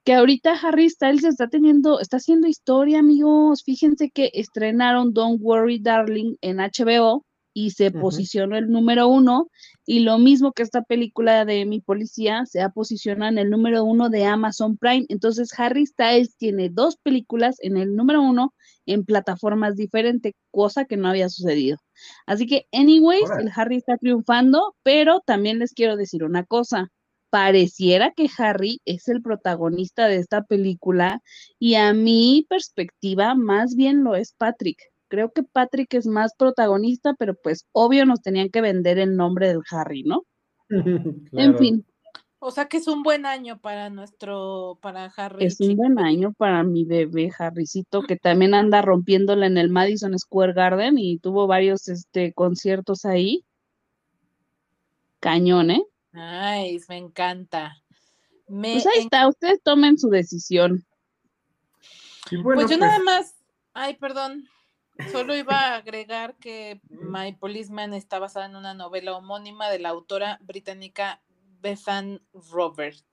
que 0.05 0.13
ahorita 0.13 0.53
Harry 0.53 0.89
Styles 0.89 1.25
está 1.25 1.49
teniendo, 1.49 1.99
está 1.99 2.15
haciendo 2.17 2.47
historia, 2.47 2.99
amigos. 2.99 3.63
Fíjense 3.65 4.11
que 4.11 4.31
estrenaron 4.33 5.13
Don't 5.13 5.41
Worry 5.43 5.79
Darling 5.79 6.37
en 6.39 6.59
HBO 6.59 7.25
y 7.59 7.71
se 7.71 7.89
posicionó 7.89 8.55
el 8.55 8.69
número 8.69 9.07
uno. 9.07 9.49
Y 9.83 10.01
lo 10.01 10.19
mismo 10.19 10.51
que 10.51 10.61
esta 10.61 10.83
película 10.83 11.43
de 11.43 11.65
Mi 11.65 11.81
Policía 11.81 12.45
se 12.45 12.61
ha 12.61 12.69
posicionado 12.69 13.31
en 13.31 13.39
el 13.39 13.49
número 13.49 13.83
uno 13.83 14.09
de 14.09 14.25
Amazon 14.25 14.77
Prime. 14.77 15.07
Entonces 15.09 15.59
Harry 15.59 15.87
Styles 15.87 16.35
tiene 16.37 16.69
dos 16.69 16.97
películas 16.97 17.55
en 17.61 17.77
el 17.77 17.95
número 17.95 18.21
uno 18.21 18.53
en 18.85 19.05
plataformas 19.05 19.75
diferentes, 19.75 20.33
cosa 20.51 20.85
que 20.85 20.97
no 20.97 21.09
había 21.09 21.29
sucedido. 21.29 21.79
Así 22.27 22.45
que, 22.45 22.67
anyways, 22.71 23.27
el 23.39 23.49
Harry 23.55 23.77
está 23.77 23.97
triunfando, 23.97 24.75
pero 24.83 25.21
también 25.25 25.57
les 25.57 25.73
quiero 25.73 25.95
decir 25.95 26.23
una 26.23 26.43
cosa 26.43 26.91
pareciera 27.31 28.13
que 28.15 28.29
Harry 28.37 28.81
es 28.85 29.07
el 29.07 29.23
protagonista 29.23 30.07
de 30.07 30.17
esta 30.17 30.43
película 30.43 31.23
y 31.57 31.73
a 31.73 31.91
mi 31.93 32.45
perspectiva 32.47 33.33
más 33.33 33.75
bien 33.75 34.03
lo 34.03 34.15
es 34.15 34.33
Patrick. 34.33 34.77
Creo 35.09 35.31
que 35.31 35.43
Patrick 35.43 35.93
es 35.93 36.05
más 36.07 36.33
protagonista, 36.35 37.13
pero 37.17 37.33
pues 37.35 37.65
obvio 37.71 38.05
nos 38.05 38.21
tenían 38.21 38.49
que 38.49 38.61
vender 38.61 38.99
el 38.99 39.15
nombre 39.15 39.47
del 39.47 39.61
Harry, 39.71 40.03
¿no? 40.03 40.23
En 41.31 41.57
fin, 41.57 41.85
O 42.39 42.51
sea 42.51 42.67
que 42.67 42.77
es 42.77 42.87
un 42.87 43.01
buen 43.03 43.25
año 43.25 43.57
para 43.59 43.89
nuestro, 43.89 44.77
para 44.81 45.05
Harry. 45.15 45.45
es 45.45 45.59
un 45.61 45.75
buen 45.75 45.97
año 45.97 46.33
para 46.33 46.63
mi 46.63 46.83
bebé 46.85 47.31
Harrycito, 47.37 48.01
que 48.03 48.15
también 48.17 48.53
anda 48.53 48.81
rompiéndola 48.81 49.47
en 49.47 49.57
el 49.57 49.69
Madison 49.69 50.17
Square 50.19 50.53
Garden 50.53 50.97
y 50.97 51.17
tuvo 51.19 51.47
varios 51.47 51.87
este, 51.87 52.33
conciertos 52.33 53.05
ahí. 53.05 53.43
Cañón, 55.19 55.71
¿eh? 55.71 55.83
Ay, 56.13 56.79
me 56.89 56.97
encanta. 56.97 57.77
Me 58.47 58.73
Pues 58.73 58.85
ahí 58.87 58.97
en- 58.97 59.03
está, 59.03 59.27
ustedes 59.27 59.61
tomen 59.63 59.97
su 59.97 60.09
decisión. 60.09 60.85
Y 62.29 62.35
bueno, 62.37 62.61
Pues 62.61 62.69
yo 62.71 62.77
pues, 62.77 62.79
nada 62.79 62.99
más, 63.03 63.35
ay, 63.73 63.95
perdón, 63.95 64.47
solo 65.11 65.35
iba 65.35 65.55
a 65.55 65.75
agregar 65.75 66.35
que 66.35 66.81
My 66.89 67.33
Policeman 67.33 67.93
está 67.93 68.19
basada 68.19 68.45
en 68.45 68.55
una 68.55 68.73
novela 68.73 69.15
homónima 69.15 69.69
de 69.69 69.79
la 69.79 69.89
autora 69.89 70.39
británica 70.41 71.21
Bethan 71.61 72.21
Robert. 72.51 73.05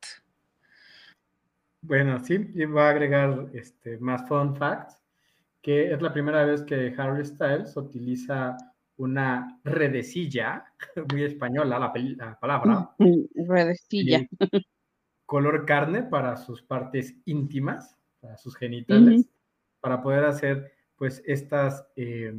Bueno, 1.82 2.18
sí, 2.20 2.50
y 2.54 2.64
voy 2.64 2.80
a 2.80 2.88
agregar 2.88 3.48
este, 3.52 3.98
más 3.98 4.26
fun 4.26 4.56
facts, 4.56 5.02
que 5.60 5.92
es 5.92 6.00
la 6.00 6.12
primera 6.12 6.44
vez 6.44 6.62
que 6.62 6.94
Harry 6.96 7.24
Styles 7.24 7.76
utiliza 7.76 8.56
una 8.96 9.60
redecilla, 9.64 10.64
muy 11.12 11.24
española 11.24 11.78
la, 11.78 12.38
palabra, 12.38 12.90
Redecilla. 13.34 14.26
color 15.26 15.66
carne 15.66 16.02
para 16.04 16.36
sus 16.36 16.62
partes 16.62 17.16
íntimas, 17.24 17.98
para 18.20 18.36
sus 18.36 18.56
genitales, 18.56 19.28
para 19.80 20.02
poder 20.02 20.24
hacer 20.24 20.73
pues 20.96 21.22
estas 21.26 21.86
eh, 21.96 22.34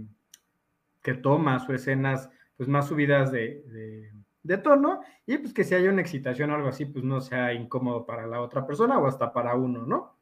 que 1.01 1.13
tomas 1.13 1.67
o 1.69 1.73
escenas 1.73 2.29
pues 2.57 2.69
más 2.69 2.87
subidas 2.87 3.31
de, 3.31 3.63
de- 3.67 4.11
de 4.43 4.57
tono 4.59 5.01
y 5.25 5.39
pues 5.39 5.53
que 5.53 5.63
si 5.63 5.73
hay 5.73 5.87
una 5.87 6.01
excitación 6.01 6.51
o 6.51 6.55
algo 6.55 6.67
así 6.67 6.85
pues 6.85 7.03
no 7.03 7.19
sea 7.19 7.51
incómodo 7.53 8.05
para 8.05 8.27
la 8.27 8.41
otra 8.41 8.65
persona 8.67 8.99
o 8.99 9.07
hasta 9.07 9.33
para 9.33 9.55
uno, 9.55 9.85
¿no? 9.87 10.19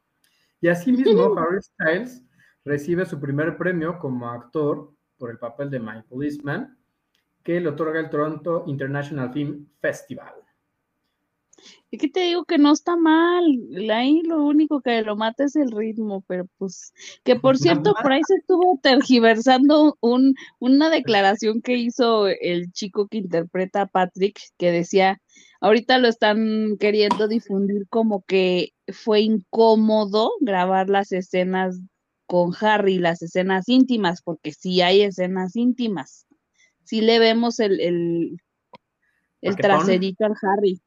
Y 0.62 0.70
asimismo 0.70 1.38
Harry 1.38 1.62
Styles 1.62 2.24
recibe 2.64 3.06
su 3.06 3.20
primer 3.20 3.58
premio 3.58 4.00
como 4.00 4.30
actor 4.30 4.94
por 5.18 5.30
el 5.30 5.38
papel 5.40 5.70
de 5.70 5.80
My 5.82 6.02
Policeman 6.08 6.78
que 7.44 7.60
le 7.60 7.68
otorga 7.68 8.00
el 8.00 8.10
Toronto 8.10 8.64
International 8.68 9.30
Film 9.34 9.68
Festival. 9.82 10.34
Y 11.92 11.98
que 11.98 12.10
te 12.10 12.22
digo 12.22 12.46
que 12.46 12.58
no 12.58 12.74
está 12.74 12.96
mal. 12.96 13.44
Ahí 13.92 14.22
lo 14.24 14.44
único 14.44 14.82
que 14.82 15.02
lo 15.04 15.16
mata 15.16 15.44
es 15.44 15.56
el 15.56 15.72
ritmo, 15.72 16.24
pero 16.28 16.48
pues, 16.58 16.94
que 17.24 17.36
por 17.36 17.58
cierto, 17.58 17.94
por 18.02 18.12
ahí 18.12 18.22
se 18.28 18.36
estuvo 18.36 18.80
tergiversando 18.82 19.98
un, 20.02 20.36
una 20.60 20.90
declaración 20.90 21.62
que 21.62 21.78
hizo 21.78 22.28
el 22.28 22.72
chico 22.72 23.08
que 23.08 23.18
interpreta 23.18 23.82
a 23.82 23.88
Patrick, 23.88 24.40
que 24.58 24.72
decía, 24.72 25.22
ahorita 25.62 25.98
lo 26.00 26.08
están 26.08 26.78
queriendo 26.80 27.28
difundir 27.28 27.88
como 27.90 28.24
que 28.24 28.74
fue 28.92 29.22
incómodo 29.22 30.32
grabar 30.42 30.90
las 30.90 31.12
escenas 31.12 31.80
con 32.26 32.52
Harry, 32.60 32.98
las 32.98 33.22
escenas 33.22 33.70
íntimas, 33.70 34.22
porque 34.22 34.52
sí 34.52 34.82
hay 34.82 35.04
escenas 35.04 35.56
íntimas. 35.56 36.26
Sí 36.84 37.02
le 37.02 37.20
vemos 37.20 37.60
el, 37.60 37.80
el, 37.80 38.38
el 39.42 39.56
traserito 39.56 40.26
al 40.26 40.34
Harry. 40.42 40.82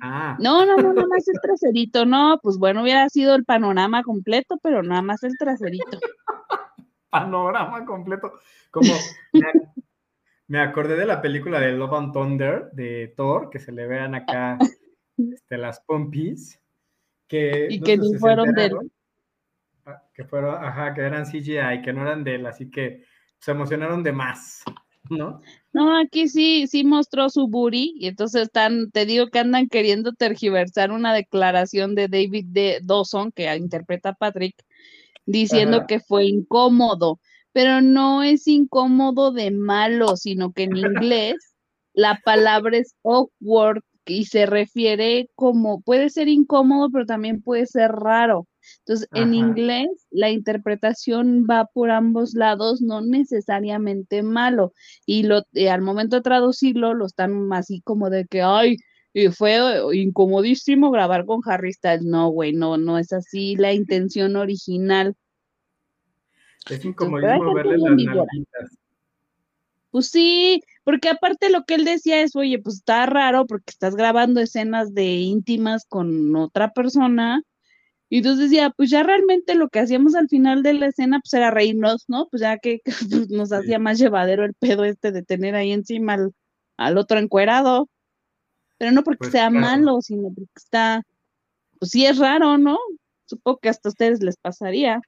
Ah, 0.00 0.36
No, 0.40 0.66
no, 0.66 0.76
no, 0.76 0.92
nada 0.92 1.06
más 1.08 1.26
el 1.28 1.40
traserito, 1.40 2.04
no, 2.04 2.38
pues 2.42 2.58
bueno, 2.58 2.82
hubiera 2.82 3.08
sido 3.08 3.34
el 3.34 3.44
panorama 3.44 4.02
completo, 4.02 4.58
pero 4.62 4.82
nada 4.82 5.02
más 5.02 5.22
el 5.22 5.36
traserito. 5.38 5.98
panorama 7.10 7.84
completo. 7.84 8.32
Como 8.70 8.92
me, 9.32 9.46
me 10.48 10.60
acordé 10.60 10.96
de 10.96 11.06
la 11.06 11.22
película 11.22 11.60
de 11.60 11.72
Love 11.72 11.94
and 11.94 12.12
Thunder 12.12 12.70
de 12.72 13.14
Thor, 13.16 13.48
que 13.50 13.58
se 13.58 13.72
le 13.72 13.86
vean 13.86 14.14
acá 14.14 14.58
este, 15.16 15.56
las 15.58 15.80
pompis. 15.80 16.60
Que, 17.26 17.68
Y 17.70 17.80
no 17.80 17.86
que 17.86 17.96
se 17.98 18.18
fueron 18.18 18.52
de 18.52 18.66
él. 18.66 18.72
enteraron. 18.72 18.92
Ah, 19.86 20.02
Que 20.14 20.24
fueron, 20.24 20.62
ajá, 20.62 20.94
que 20.94 21.00
eran 21.00 21.24
CGI, 21.24 21.82
que 21.82 21.92
no 21.92 22.02
eran 22.02 22.22
de 22.22 22.34
él, 22.36 22.46
así 22.46 22.70
que 22.70 23.04
se 23.38 23.50
emocionaron 23.52 24.02
de 24.02 24.12
más, 24.12 24.62
¿no? 25.10 25.40
No, 25.72 25.98
aquí 25.98 26.28
sí, 26.28 26.66
sí 26.66 26.84
mostró 26.84 27.28
su 27.28 27.48
booty, 27.48 27.94
y 27.96 28.06
entonces 28.08 28.42
están, 28.42 28.90
te 28.90 29.06
digo 29.06 29.28
que 29.28 29.38
andan 29.38 29.68
queriendo 29.68 30.12
tergiversar 30.12 30.90
una 30.90 31.12
declaración 31.12 31.94
de 31.94 32.08
David 32.08 32.46
de 32.48 32.80
Dawson, 32.82 33.32
que 33.32 33.54
interpreta 33.56 34.10
a 34.10 34.14
Patrick, 34.14 34.54
diciendo 35.26 35.78
Ajá. 35.78 35.86
que 35.86 36.00
fue 36.00 36.26
incómodo, 36.26 37.20
pero 37.52 37.80
no 37.80 38.22
es 38.22 38.46
incómodo 38.46 39.32
de 39.32 39.50
malo, 39.50 40.16
sino 40.16 40.52
que 40.52 40.64
en 40.64 40.76
inglés 41.12 41.54
la 41.92 42.20
palabra 42.24 42.78
es 42.78 42.94
awkward 43.02 43.82
y 44.04 44.26
se 44.26 44.46
refiere 44.46 45.28
como, 45.34 45.80
puede 45.80 46.10
ser 46.10 46.28
incómodo, 46.28 46.90
pero 46.90 47.06
también 47.06 47.42
puede 47.42 47.66
ser 47.66 47.90
raro. 47.90 48.46
Entonces, 48.78 49.08
en 49.12 49.34
inglés 49.34 49.88
la 50.10 50.30
interpretación 50.30 51.46
va 51.48 51.66
por 51.66 51.90
ambos 51.90 52.34
lados, 52.34 52.82
no 52.82 53.00
necesariamente 53.00 54.22
malo. 54.22 54.72
Y 55.04 55.24
lo, 55.24 55.42
eh, 55.54 55.70
al 55.70 55.82
momento 55.82 56.16
de 56.16 56.22
traducirlo, 56.22 56.94
lo 56.94 57.06
están 57.06 57.52
así 57.52 57.80
como 57.82 58.10
de 58.10 58.26
que, 58.26 58.42
ay, 58.42 58.76
y 59.12 59.28
fue 59.28 59.58
incomodísimo 59.94 60.90
grabar 60.90 61.24
con 61.24 61.40
Harry 61.46 61.72
Styles. 61.72 62.02
No, 62.02 62.28
güey, 62.28 62.52
no, 62.52 62.76
no 62.76 62.98
es 62.98 63.12
así 63.12 63.56
la 63.56 63.72
intención 63.72 64.36
original. 64.36 65.14
Es 66.68 66.84
incomodísimo 66.84 67.54
verle 67.54 67.78
las 67.78 67.96
nalguitas. 67.96 68.78
Pues 69.90 70.10
sí, 70.10 70.62
porque 70.84 71.08
aparte 71.08 71.48
lo 71.48 71.64
que 71.64 71.76
él 71.76 71.86
decía 71.86 72.20
es, 72.20 72.36
oye, 72.36 72.58
pues 72.58 72.76
está 72.76 73.06
raro 73.06 73.46
porque 73.46 73.70
estás 73.70 73.96
grabando 73.96 74.40
escenas 74.40 74.92
de 74.92 75.06
íntimas 75.06 75.86
con 75.88 76.36
otra 76.36 76.72
persona. 76.72 77.42
Y 78.08 78.18
entonces 78.18 78.50
decía, 78.50 78.70
pues 78.70 78.90
ya 78.90 79.02
realmente 79.02 79.54
lo 79.56 79.68
que 79.68 79.80
hacíamos 79.80 80.14
al 80.14 80.28
final 80.28 80.62
de 80.62 80.74
la 80.74 80.86
escena, 80.86 81.20
pues 81.20 81.34
era 81.34 81.50
reírnos, 81.50 82.04
¿no? 82.08 82.28
Pues 82.30 82.40
ya 82.40 82.58
que 82.62 82.80
pues, 82.84 83.30
nos 83.30 83.48
Sí. 83.48 83.54
hacía 83.56 83.78
más 83.78 83.98
llevadero 83.98 84.44
el 84.44 84.54
pedo 84.54 84.84
este 84.84 85.10
de 85.12 85.22
tener 85.22 85.54
ahí 85.56 85.72
encima 85.72 86.14
al, 86.14 86.32
al 86.76 86.98
otro 86.98 87.18
encuerado. 87.18 87.88
Pero 88.78 88.92
no 88.92 89.02
porque 89.02 89.18
Pues 89.18 89.32
sea 89.32 89.48
claro. 89.48 89.60
malo, 89.66 90.00
sino 90.02 90.28
porque 90.34 90.50
está, 90.54 91.02
pues 91.78 91.90
sí 91.90 92.06
es 92.06 92.18
raro, 92.18 92.58
¿no? 92.58 92.78
Supongo 93.24 93.58
que 93.58 93.70
hasta 93.70 93.88
a 93.88 93.90
ustedes 93.90 94.22
les 94.22 94.36
pasaría. 94.36 95.00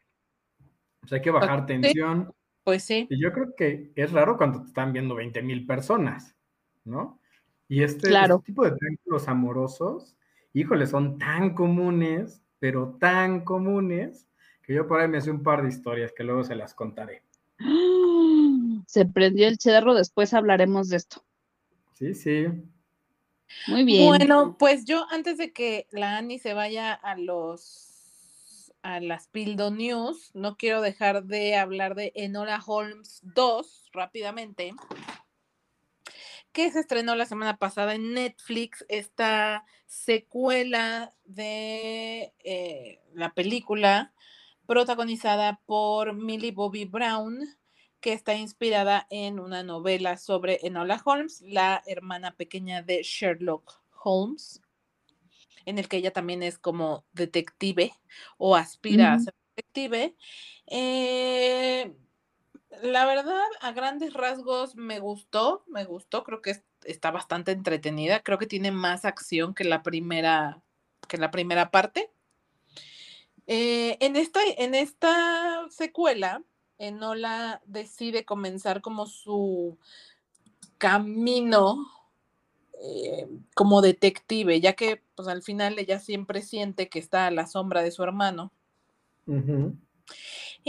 Pues 1.01 1.13
hay 1.13 1.21
que 1.21 1.31
bajar 1.31 1.67
tensión. 1.67 2.33
Pues 2.65 2.83
sí. 2.85 3.07
Y 3.11 3.23
yo 3.23 3.33
creo 3.33 3.55
que 3.57 3.93
es 3.95 4.11
raro 4.13 4.37
cuando 4.37 4.61
te 4.63 4.69
están 4.69 4.93
viendo 4.93 5.15
20 5.15 5.41
mil 5.43 5.67
personas, 5.67 6.35
¿no? 6.85 7.21
Y 7.69 7.83
este, 7.83 8.09
Claro. 8.09 8.37
este 8.37 8.47
tipo 8.53 8.65
de 8.65 8.73
triángulos 8.73 9.29
amorosos, 9.29 10.17
híjole, 10.53 10.87
son 10.87 11.19
tan 11.19 11.55
comunes, 11.55 12.43
pero 12.59 12.97
tan 13.01 13.45
comunes, 13.45 14.29
que 14.63 14.75
yo 14.75 14.87
por 14.87 15.01
ahí 15.01 15.09
me 15.09 15.19
hice 15.19 15.31
un 15.31 15.43
par 15.43 15.63
de 15.63 15.69
historias 15.69 16.13
que 16.13 16.25
luego 16.25 16.45
se 16.45 16.55
las 16.55 16.75
contaré. 16.75 17.23
Se 18.87 19.05
prendió 19.05 19.49
el 19.49 19.59
cerro, 19.59 19.93
después 19.95 20.33
hablaremos 20.33 20.89
de 20.89 20.97
esto. 20.97 21.23
Sí, 21.93 22.15
sí. 22.15 22.47
Muy 23.67 23.85
bien. 23.85 24.07
Bueno, 24.07 24.57
pues 24.59 24.87
yo 24.87 25.05
antes 25.11 25.37
de 25.37 25.53
que 25.53 25.87
la 25.91 26.17
Ani 26.17 26.39
se 26.39 26.55
vaya 26.55 26.95
a 26.95 27.17
los 27.17 27.89
a 28.83 29.01
las 29.01 29.27
Pildo 29.29 29.71
News, 29.71 30.31
no 30.35 30.57
quiero 30.57 30.81
dejar 30.81 31.25
de 31.25 31.57
hablar 31.57 31.95
de 31.95 32.13
Enola 32.15 32.63
Holmes 32.65 33.21
2 33.23 33.91
rápidamente, 33.93 34.73
que 36.53 36.71
se 36.71 36.81
estrenó 36.81 37.15
la 37.15 37.27
semana 37.27 37.57
pasada 37.57 37.95
en 37.95 38.15
Netflix, 38.15 38.85
esta 38.89 39.65
secuela 39.87 41.15
de 41.25 42.33
eh, 42.45 43.01
la 43.15 43.33
película 43.35 44.13
protagonizada 44.67 45.61
por 45.67 46.13
Millie 46.13 46.53
Bobby 46.53 46.85
Brown, 46.85 47.39
que 48.01 48.13
está 48.13 48.35
inspirada 48.35 49.07
en 49.11 49.41
una 49.41 49.63
novela 49.63 50.17
sobre 50.17 50.61
Enola 50.63 51.01
Holmes, 51.05 51.41
la 51.41 51.83
hermana 51.87 52.37
pequeña 52.37 52.83
de 52.83 53.03
Sherlock 53.03 53.81
Holmes, 54.05 54.61
en 55.65 55.79
el 55.79 55.89
que 55.89 55.97
ella 55.99 56.13
también 56.13 56.43
es 56.43 56.59
como 56.59 57.05
detective 57.13 57.93
o 58.37 58.57
aspira 58.57 59.15
a 59.15 59.19
ser 59.19 59.35
detective. 59.57 60.17
Eh, 60.67 61.95
la 62.83 63.07
verdad, 63.07 63.43
a 63.61 63.73
grandes 63.73 64.13
rasgos 64.15 64.77
me 64.77 65.01
gustó, 65.01 65.65
me 65.67 65.85
gustó, 65.85 66.25
creo 66.25 66.43
que 66.43 66.51
es- 66.51 66.65
está 66.85 67.11
bastante 67.11 67.53
entretenida, 67.53 68.21
creo 68.21 68.39
que 68.39 68.47
tiene 68.47 68.71
más 68.71 69.05
acción 69.05 69.55
que 69.55 69.65
la 69.65 69.83
primera, 69.83 70.63
que 71.09 71.17
la 71.19 71.31
primera 71.31 71.71
parte. 71.71 72.11
Eh, 73.47 73.97
en, 74.01 74.17
esta, 74.17 74.41
en 74.59 74.75
esta 74.75 75.67
secuela, 75.71 76.43
Enola 76.79 77.63
decide 77.67 78.25
comenzar 78.25 78.81
como 78.83 79.07
su 79.07 79.79
camino 80.77 81.89
eh, 82.81 83.27
como 83.55 83.81
detective, 83.81 84.61
ya 84.61 84.75
que 84.75 85.03
pues 85.17 85.27
al 85.29 85.43
final 85.43 85.79
ella 85.79 85.99
siempre 85.99 86.43
siente 86.43 86.89
que 86.89 87.01
está 87.01 87.27
a 87.27 87.31
la 87.33 87.47
sombra 87.47 87.83
de 87.83 87.91
su 87.91 88.05
hermano. 88.05 88.53
Ujú. 89.27 89.77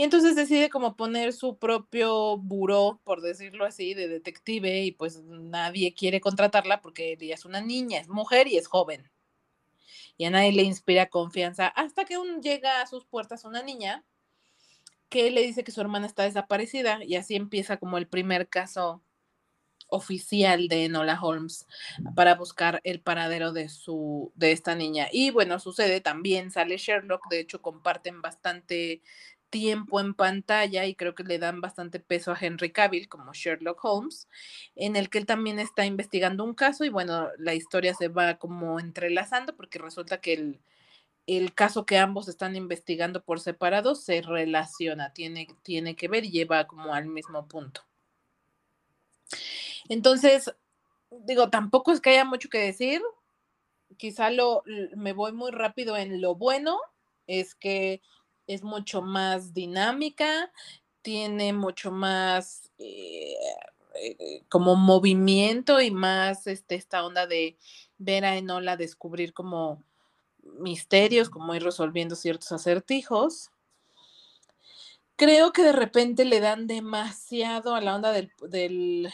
Y 0.00 0.02
entonces 0.02 0.34
decide 0.34 0.70
como 0.70 0.96
poner 0.96 1.34
su 1.34 1.58
propio 1.58 2.38
buró, 2.38 3.02
por 3.04 3.20
decirlo 3.20 3.66
así, 3.66 3.92
de 3.92 4.08
detective 4.08 4.82
y 4.82 4.92
pues 4.92 5.20
nadie 5.24 5.92
quiere 5.92 6.22
contratarla 6.22 6.80
porque 6.80 7.18
ella 7.20 7.34
es 7.34 7.44
una 7.44 7.60
niña, 7.60 8.00
es 8.00 8.08
mujer 8.08 8.48
y 8.48 8.56
es 8.56 8.66
joven. 8.66 9.10
Y 10.16 10.24
a 10.24 10.30
nadie 10.30 10.52
le 10.52 10.62
inspira 10.62 11.10
confianza 11.10 11.66
hasta 11.66 12.06
que 12.06 12.16
un, 12.16 12.40
llega 12.40 12.80
a 12.80 12.86
sus 12.86 13.04
puertas 13.04 13.44
una 13.44 13.62
niña 13.62 14.02
que 15.10 15.30
le 15.30 15.42
dice 15.42 15.64
que 15.64 15.72
su 15.72 15.82
hermana 15.82 16.06
está 16.06 16.22
desaparecida 16.22 17.04
y 17.04 17.16
así 17.16 17.36
empieza 17.36 17.76
como 17.76 17.98
el 17.98 18.06
primer 18.06 18.48
caso 18.48 19.02
oficial 19.90 20.68
de 20.68 20.86
Enola 20.86 21.20
Holmes 21.20 21.66
para 22.16 22.36
buscar 22.36 22.80
el 22.84 23.02
paradero 23.02 23.52
de 23.52 23.68
su 23.68 24.32
de 24.34 24.52
esta 24.52 24.74
niña. 24.74 25.08
Y 25.12 25.30
bueno, 25.30 25.58
sucede 25.58 26.00
también 26.00 26.50
sale 26.50 26.78
Sherlock, 26.78 27.28
de 27.28 27.40
hecho 27.40 27.60
comparten 27.60 28.22
bastante 28.22 29.02
tiempo 29.50 30.00
en 30.00 30.14
pantalla 30.14 30.86
y 30.86 30.94
creo 30.94 31.14
que 31.14 31.24
le 31.24 31.38
dan 31.38 31.60
bastante 31.60 32.00
peso 32.00 32.32
a 32.32 32.38
Henry 32.40 32.72
Cavill 32.72 33.08
como 33.08 33.32
Sherlock 33.32 33.84
Holmes, 33.84 34.28
en 34.76 34.96
el 34.96 35.10
que 35.10 35.18
él 35.18 35.26
también 35.26 35.58
está 35.58 35.84
investigando 35.84 36.44
un 36.44 36.54
caso 36.54 36.84
y 36.84 36.88
bueno, 36.88 37.28
la 37.38 37.54
historia 37.54 37.94
se 37.94 38.08
va 38.08 38.38
como 38.38 38.80
entrelazando 38.80 39.56
porque 39.56 39.78
resulta 39.78 40.20
que 40.20 40.32
el, 40.34 40.60
el 41.26 41.54
caso 41.54 41.84
que 41.86 41.98
ambos 41.98 42.28
están 42.28 42.56
investigando 42.56 43.22
por 43.22 43.40
separado 43.40 43.94
se 43.94 44.22
relaciona, 44.22 45.12
tiene, 45.12 45.48
tiene 45.62 45.94
que 45.96 46.08
ver 46.08 46.24
y 46.24 46.30
lleva 46.30 46.66
como 46.66 46.94
al 46.94 47.06
mismo 47.06 47.46
punto. 47.46 47.82
Entonces, 49.88 50.52
digo, 51.10 51.50
tampoco 51.50 51.92
es 51.92 52.00
que 52.00 52.10
haya 52.10 52.24
mucho 52.24 52.48
que 52.48 52.58
decir. 52.58 53.02
Quizá 53.96 54.30
lo 54.30 54.62
me 54.94 55.12
voy 55.12 55.32
muy 55.32 55.50
rápido 55.50 55.96
en 55.96 56.20
lo 56.20 56.36
bueno, 56.36 56.78
es 57.26 57.54
que 57.56 58.02
es 58.54 58.64
mucho 58.64 59.00
más 59.00 59.54
dinámica, 59.54 60.52
tiene 61.02 61.52
mucho 61.52 61.92
más 61.92 62.70
eh, 62.78 63.36
eh, 63.94 64.42
como 64.48 64.74
movimiento 64.74 65.80
y 65.80 65.92
más 65.92 66.48
este, 66.48 66.74
esta 66.74 67.04
onda 67.04 67.28
de 67.28 67.56
ver 67.98 68.24
a 68.24 68.36
Enola 68.36 68.76
descubrir 68.76 69.32
como 69.32 69.84
misterios, 70.58 71.30
como 71.30 71.54
ir 71.54 71.62
resolviendo 71.62 72.16
ciertos 72.16 72.50
acertijos. 72.50 73.50
Creo 75.14 75.52
que 75.52 75.62
de 75.62 75.72
repente 75.72 76.24
le 76.24 76.40
dan 76.40 76.66
demasiado 76.66 77.76
a 77.76 77.80
la 77.80 77.94
onda 77.94 78.10
del, 78.10 78.32
del, 78.48 79.12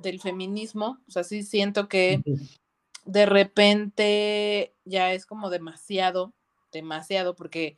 del 0.00 0.20
feminismo, 0.20 0.98
o 1.06 1.10
sea, 1.10 1.24
sí 1.24 1.42
siento 1.42 1.88
que 1.88 2.22
de 3.04 3.26
repente 3.26 4.72
ya 4.84 5.12
es 5.12 5.26
como 5.26 5.50
demasiado, 5.50 6.32
demasiado, 6.70 7.34
porque 7.34 7.76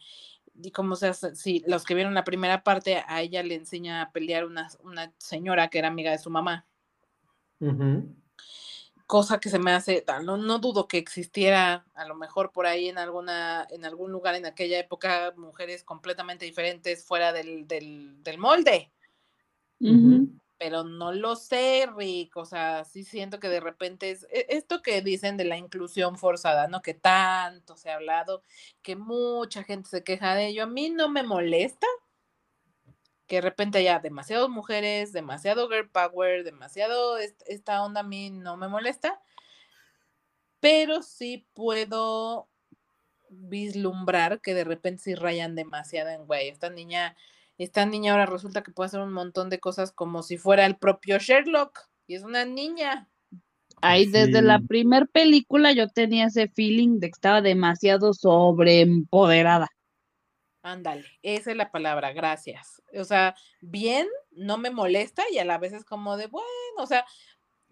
y 0.63 0.71
como 0.71 0.97
se 0.97 1.09
hace, 1.09 1.35
si 1.35 1.63
los 1.67 1.85
que 1.85 1.95
vieron 1.95 2.15
la 2.15 2.25
primera 2.25 2.63
parte, 2.63 3.03
a 3.07 3.23
ella 3.23 3.43
le 3.43 3.55
enseña 3.55 4.03
a 4.03 4.13
pelear 4.13 4.45
una, 4.45 4.69
una 4.83 5.13
señora 5.19 5.69
que 5.69 5.79
era 5.79 5.89
amiga 5.89 6.11
de 6.11 6.19
su 6.19 6.31
mamá, 6.31 6.67
cosa 9.07 9.39
que 9.39 9.49
se 9.49 9.59
me 9.59 9.73
hace, 9.73 10.05
no, 10.23 10.37
no 10.37 10.59
dudo 10.59 10.89
que 10.89 10.99
existiera 10.99 11.87
a 11.95 12.07
lo 12.07 12.15
mejor 12.15 12.53
por 12.53 12.67
ahí 12.67 12.89
en 12.89 12.99
alguna, 12.99 13.67
en 13.71 13.85
algún 13.85 14.13
lugar 14.13 14.35
en 14.35 14.47
aquella 14.47 14.79
época, 14.79 15.33
mujeres 15.37 15.85
completamente 15.85 16.45
diferentes 16.45 17.05
fuera 17.05 17.33
del, 17.33 17.67
del, 17.67 18.23
del 18.23 18.39
molde. 18.39 18.91
Ujú. 19.81 20.29
Pero 20.59 20.85
no 20.85 21.13
lo 21.13 21.37
sé, 21.37 21.87
Rick. 21.97 22.37
O 22.37 22.45
sea, 22.45 22.85
sí 22.85 23.05
siento 23.05 23.41
que 23.41 23.49
de 23.49 23.61
repente 23.61 24.11
es 24.11 24.25
e- 24.31 24.47
esto 24.51 24.83
que 24.83 25.03
dicen 25.03 25.37
de 25.37 25.45
la 25.45 25.57
inclusión 25.59 26.17
forzada, 26.19 26.69
¿no? 26.69 26.83
Que 26.83 26.95
tanto 26.95 27.77
se 27.77 27.91
ha 27.91 27.95
hablado, 27.97 28.43
que 28.83 28.97
mucha 28.97 29.63
gente 29.65 29.89
se 29.91 30.05
queja 30.05 30.35
de 30.35 30.49
ello. 30.49 30.65
A 30.65 30.67
mí 30.67 30.91
no 30.91 31.09
me 31.09 31.23
molesta 31.23 31.87
que 33.27 33.37
de 33.37 33.43
repente 33.43 33.79
haya 33.79 33.99
demasiadas 34.01 34.49
mujeres, 34.49 35.13
demasiado 35.13 35.69
girl 35.69 35.89
power, 35.91 36.45
demasiado 36.45 37.17
est- 37.19 37.43
esta 37.47 37.83
onda 37.83 38.01
a 38.01 38.03
mí 38.03 38.31
no 38.31 38.57
me 38.57 38.69
molesta, 38.69 39.21
pero 40.61 41.03
sí 41.03 41.47
puedo 41.55 42.49
vislumbrar 43.29 44.41
que 44.41 44.55
de 44.55 44.65
repente 44.65 45.03
sí 45.05 45.15
rayan 45.15 45.55
demasiado 45.55 46.11
en 46.11 46.27
güey. 46.27 46.49
Esta 46.49 46.71
niña, 46.71 47.17
esta 47.59 47.87
niña 47.87 48.13
ahora 48.13 48.27
resulta 48.27 48.63
que 48.63 48.73
puede 48.73 48.89
hacer 48.89 49.01
un 49.01 49.13
montón 49.13 49.51
de 49.51 49.61
cosas 49.61 49.93
como 49.93 50.23
si 50.23 50.39
fuera 50.39 50.67
el 50.67 50.77
propio 50.77 51.19
Sherlock 51.19 51.89
y 52.07 52.17
es 52.17 52.23
una 52.23 52.45
niña. 52.45 53.09
Ahí 53.81 54.07
desde 54.07 54.41
la 54.41 54.61
primer 54.61 55.09
película 55.09 55.73
yo 55.73 55.89
tenía 55.89 56.27
ese 56.27 56.49
feeling 56.49 57.01
de 57.01 57.09
que 57.09 57.15
estaba 57.15 57.43
demasiado 57.43 58.15
sobreempoderada. 58.15 59.69
Ándale, 60.63 61.05
esa 61.23 61.51
es 61.51 61.57
la 61.57 61.71
palabra, 61.71 62.13
gracias. 62.13 62.83
O 62.99 63.05
sea, 63.05 63.35
bien, 63.61 64.09
no 64.31 64.57
me 64.57 64.71
molesta 64.71 65.23
y 65.31 65.39
a 65.39 65.45
la 65.45 65.59
vez 65.59 65.75
es 65.75 65.85
como 65.85 66.17
de, 66.17 66.27
bueno, 66.27 66.49
o 66.79 66.87
sea, 66.87 67.05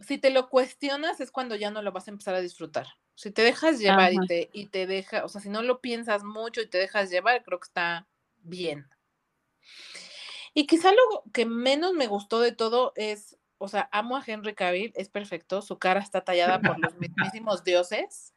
si 0.00 0.18
te 0.18 0.30
lo 0.30 0.50
cuestionas 0.50 1.20
es 1.20 1.30
cuando 1.30 1.56
ya 1.56 1.70
no 1.70 1.80
lo 1.80 1.92
vas 1.92 2.06
a 2.06 2.10
empezar 2.10 2.34
a 2.34 2.40
disfrutar. 2.40 2.86
Si 3.14 3.30
te 3.30 3.42
dejas 3.42 3.78
llevar 3.78 4.12
y 4.12 4.18
te, 4.26 4.50
y 4.52 4.66
te 4.66 4.86
deja, 4.86 5.24
o 5.24 5.28
sea, 5.28 5.40
si 5.40 5.48
no 5.48 5.62
lo 5.62 5.80
piensas 5.80 6.24
mucho 6.24 6.60
y 6.60 6.68
te 6.68 6.78
dejas 6.78 7.10
llevar, 7.10 7.42
creo 7.42 7.60
que 7.60 7.66
está 7.66 8.06
bien. 8.42 8.86
Y 10.54 10.66
quizá 10.66 10.90
lo 10.92 11.24
que 11.32 11.46
menos 11.46 11.94
me 11.94 12.06
gustó 12.06 12.40
de 12.40 12.52
todo 12.52 12.92
es, 12.96 13.38
o 13.58 13.68
sea, 13.68 13.88
amo 13.92 14.16
a 14.16 14.24
Henry 14.26 14.54
Cavill, 14.54 14.92
es 14.96 15.08
perfecto, 15.08 15.62
su 15.62 15.78
cara 15.78 16.00
está 16.00 16.22
tallada 16.22 16.60
por 16.60 16.78
los 16.78 16.94
mismísimos 16.98 17.64
dioses, 17.64 18.34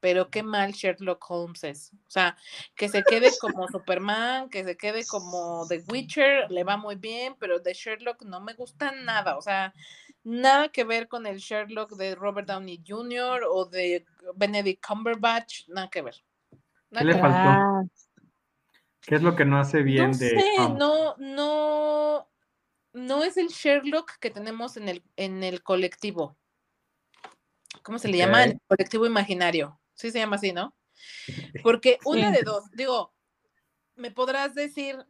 pero 0.00 0.30
qué 0.30 0.42
mal 0.42 0.72
Sherlock 0.72 1.24
Holmes 1.28 1.64
es. 1.64 1.92
O 2.06 2.10
sea, 2.10 2.36
que 2.76 2.88
se 2.88 3.02
quede 3.02 3.30
como 3.40 3.66
Superman, 3.68 4.48
que 4.48 4.64
se 4.64 4.76
quede 4.76 5.04
como 5.06 5.66
The 5.68 5.82
Witcher, 5.88 6.50
le 6.50 6.64
va 6.64 6.76
muy 6.76 6.96
bien, 6.96 7.34
pero 7.38 7.58
de 7.58 7.74
Sherlock 7.74 8.22
no 8.22 8.40
me 8.40 8.54
gusta 8.54 8.92
nada. 8.92 9.36
O 9.36 9.42
sea, 9.42 9.72
nada 10.24 10.68
que 10.68 10.84
ver 10.84 11.08
con 11.08 11.26
el 11.26 11.38
Sherlock 11.38 11.92
de 11.96 12.14
Robert 12.14 12.46
Downey 12.46 12.82
Jr. 12.86 13.44
o 13.50 13.64
de 13.64 14.04
Benedict 14.36 14.86
Cumberbatch, 14.86 15.68
nada 15.68 15.88
que 15.88 16.02
ver. 16.02 16.22
Nada 16.90 17.00
¿Qué 17.00 17.04
le 17.04 17.14
que 17.14 17.22
ver. 17.22 17.32
faltó? 17.32 18.07
¿Qué 19.02 19.14
es 19.14 19.22
lo 19.22 19.36
que 19.36 19.44
no 19.44 19.58
hace 19.58 19.82
bien 19.82 20.10
No 20.10 20.18
de 20.18 20.28
sé, 20.30 20.54
no, 20.76 21.16
no, 21.18 22.28
no 22.92 23.24
es 23.24 23.36
el 23.36 23.48
Sherlock 23.48 24.18
que 24.18 24.30
tenemos 24.30 24.76
en 24.76 24.88
el, 24.88 25.02
en 25.16 25.42
el 25.42 25.62
colectivo. 25.62 26.36
¿Cómo 27.82 27.98
se 27.98 28.08
le 28.08 28.18
llama? 28.18 28.44
En 28.44 28.50
Ok. 28.50 28.54
el 28.54 28.66
colectivo 28.68 29.06
imaginario. 29.06 29.80
Sí 29.94 30.10
se 30.10 30.18
llama 30.18 30.36
así, 30.36 30.52
¿no? 30.52 30.74
Porque 31.62 31.98
una 32.04 32.30
de 32.30 32.42
dos, 32.42 32.70
digo, 32.72 33.14
me 33.94 34.10
podrás 34.10 34.54
decir, 34.54 35.04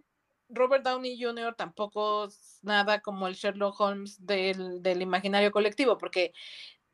Robert 0.49 0.85
Downey 0.85 1.21
Jr. 1.21 1.55
tampoco 1.55 2.27
es 2.27 2.59
nada 2.63 3.01
como 3.01 3.27
el 3.27 3.35
Sherlock 3.35 3.79
Holmes 3.81 4.25
del, 4.25 4.83
del 4.83 5.03
imaginario 5.03 5.51
colectivo, 5.51 5.99
porque 5.99 6.33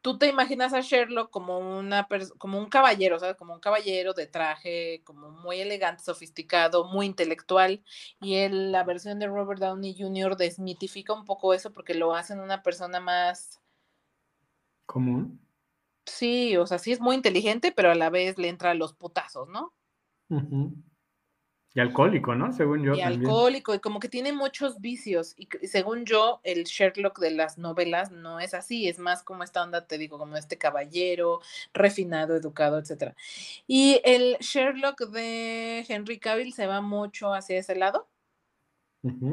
tú 0.05 0.19
te 0.19 0.29
imaginas 0.29 0.75
a 0.75 0.83
Sherlock 0.83 1.31
como 1.31 1.59
una 1.59 2.07
como 2.37 2.59
un 2.59 2.69
caballero, 2.69 3.19
¿sabes? 3.19 3.37
Como 3.37 3.55
un 3.55 3.61
caballero 3.61 4.13
de 4.13 4.27
traje, 4.27 5.01
como 5.03 5.31
muy 5.31 5.61
elegante, 5.61 6.05
sofisticado, 6.05 6.85
muy 6.85 7.07
intelectual, 7.07 7.83
y 8.21 8.35
él, 8.35 8.71
la 8.71 8.85
versión 8.85 9.19
de 9.19 9.29
Robert 9.29 9.61
Downey 9.61 9.97
Jr. 9.99 10.37
desmitifica 10.37 11.15
un 11.15 11.25
poco 11.25 11.55
eso 11.55 11.73
porque 11.73 11.95
lo 11.95 12.15
hacen 12.15 12.41
una 12.41 12.63
persona 12.63 13.01
más, 13.01 13.63
¿Común? 14.87 15.41
sí, 16.07 16.57
o 16.57 16.67
sea, 16.67 16.79
sí 16.79 16.93
es 16.93 17.01
muy 17.01 17.17
inteligente, 17.17 17.73
pero 17.73 17.91
a 17.91 17.95
la 17.95 18.11
vez 18.11 18.39
le 18.39 18.49
entra 18.49 18.73
a 18.73 18.75
los 18.75 18.93
putazos, 18.95 19.49
¿no? 19.49 19.73
Ujú. 20.29 20.85
Y 21.77 21.81
alcohólico, 21.81 22.37
¿no? 22.37 22.53
Según 22.53 22.85
yo 22.85 22.95
y 22.95 23.01
también. 23.01 23.23
alcohólico, 23.23 23.75
y 23.75 23.81
como 23.81 23.99
que 23.99 24.09
tiene 24.09 24.33
muchos 24.33 24.81
vicios. 24.81 25.35
Y, 25.37 25.49
según 25.67 26.05
yo, 26.05 26.41
el 26.45 26.65
Sherlock 26.65 27.19
de 27.19 27.33
las 27.33 27.59
novelas 27.59 28.13
no 28.13 28.39
es 28.39 28.55
así, 28.55 28.89
es 28.89 29.01
más 29.01 29.25
como 29.25 29.43
esta 29.43 29.65
onda, 29.65 29.85
te 29.85 29.99
digo, 29.99 30.17
como 30.17 30.37
este 30.37 30.57
caballero, 30.57 31.41
refinado, 31.73 32.37
educado, 32.37 32.79
etcétera. 32.79 33.17
Y 33.67 34.01
el 34.05 34.37
Sherlock 34.39 35.01
de 35.09 35.85
Henry 35.89 36.21
Cavill 36.21 36.53
se 36.53 36.69
va 36.69 36.81
mucho 36.81 37.35
hacia 37.35 37.59
ese 37.59 37.75
lado, 37.75 38.09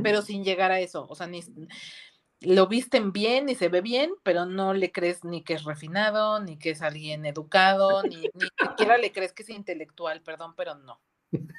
pero 0.01 0.23
sin 0.23 0.43
llegar 0.43 0.71
a 0.71 0.79
eso. 0.79 1.05
O 1.09 1.15
sea, 1.15 1.27
ni 1.27 1.43
lo 2.41 2.65
visten 2.65 3.11
bien 3.11 3.49
y 3.49 3.55
se 3.55 3.69
ve 3.69 3.81
bien, 3.81 4.13
pero 4.23 4.47
no 4.47 4.73
le 4.73 4.91
crees 4.91 5.23
ni 5.23 5.43
que 5.43 5.53
es 5.53 5.63
refinado, 5.63 6.39
ni 6.39 6.57
que 6.57 6.71
es 6.71 6.81
alguien 6.81 7.23
educado, 7.27 8.01
ni, 8.01 8.15
ni 8.15 8.47
siquiera 8.67 8.97
le 8.97 9.11
crees 9.11 9.31
que 9.31 9.43
es 9.43 9.49
intelectual, 9.49 10.21
perdón, 10.23 10.55
pero 10.55 10.73
no. 10.73 10.99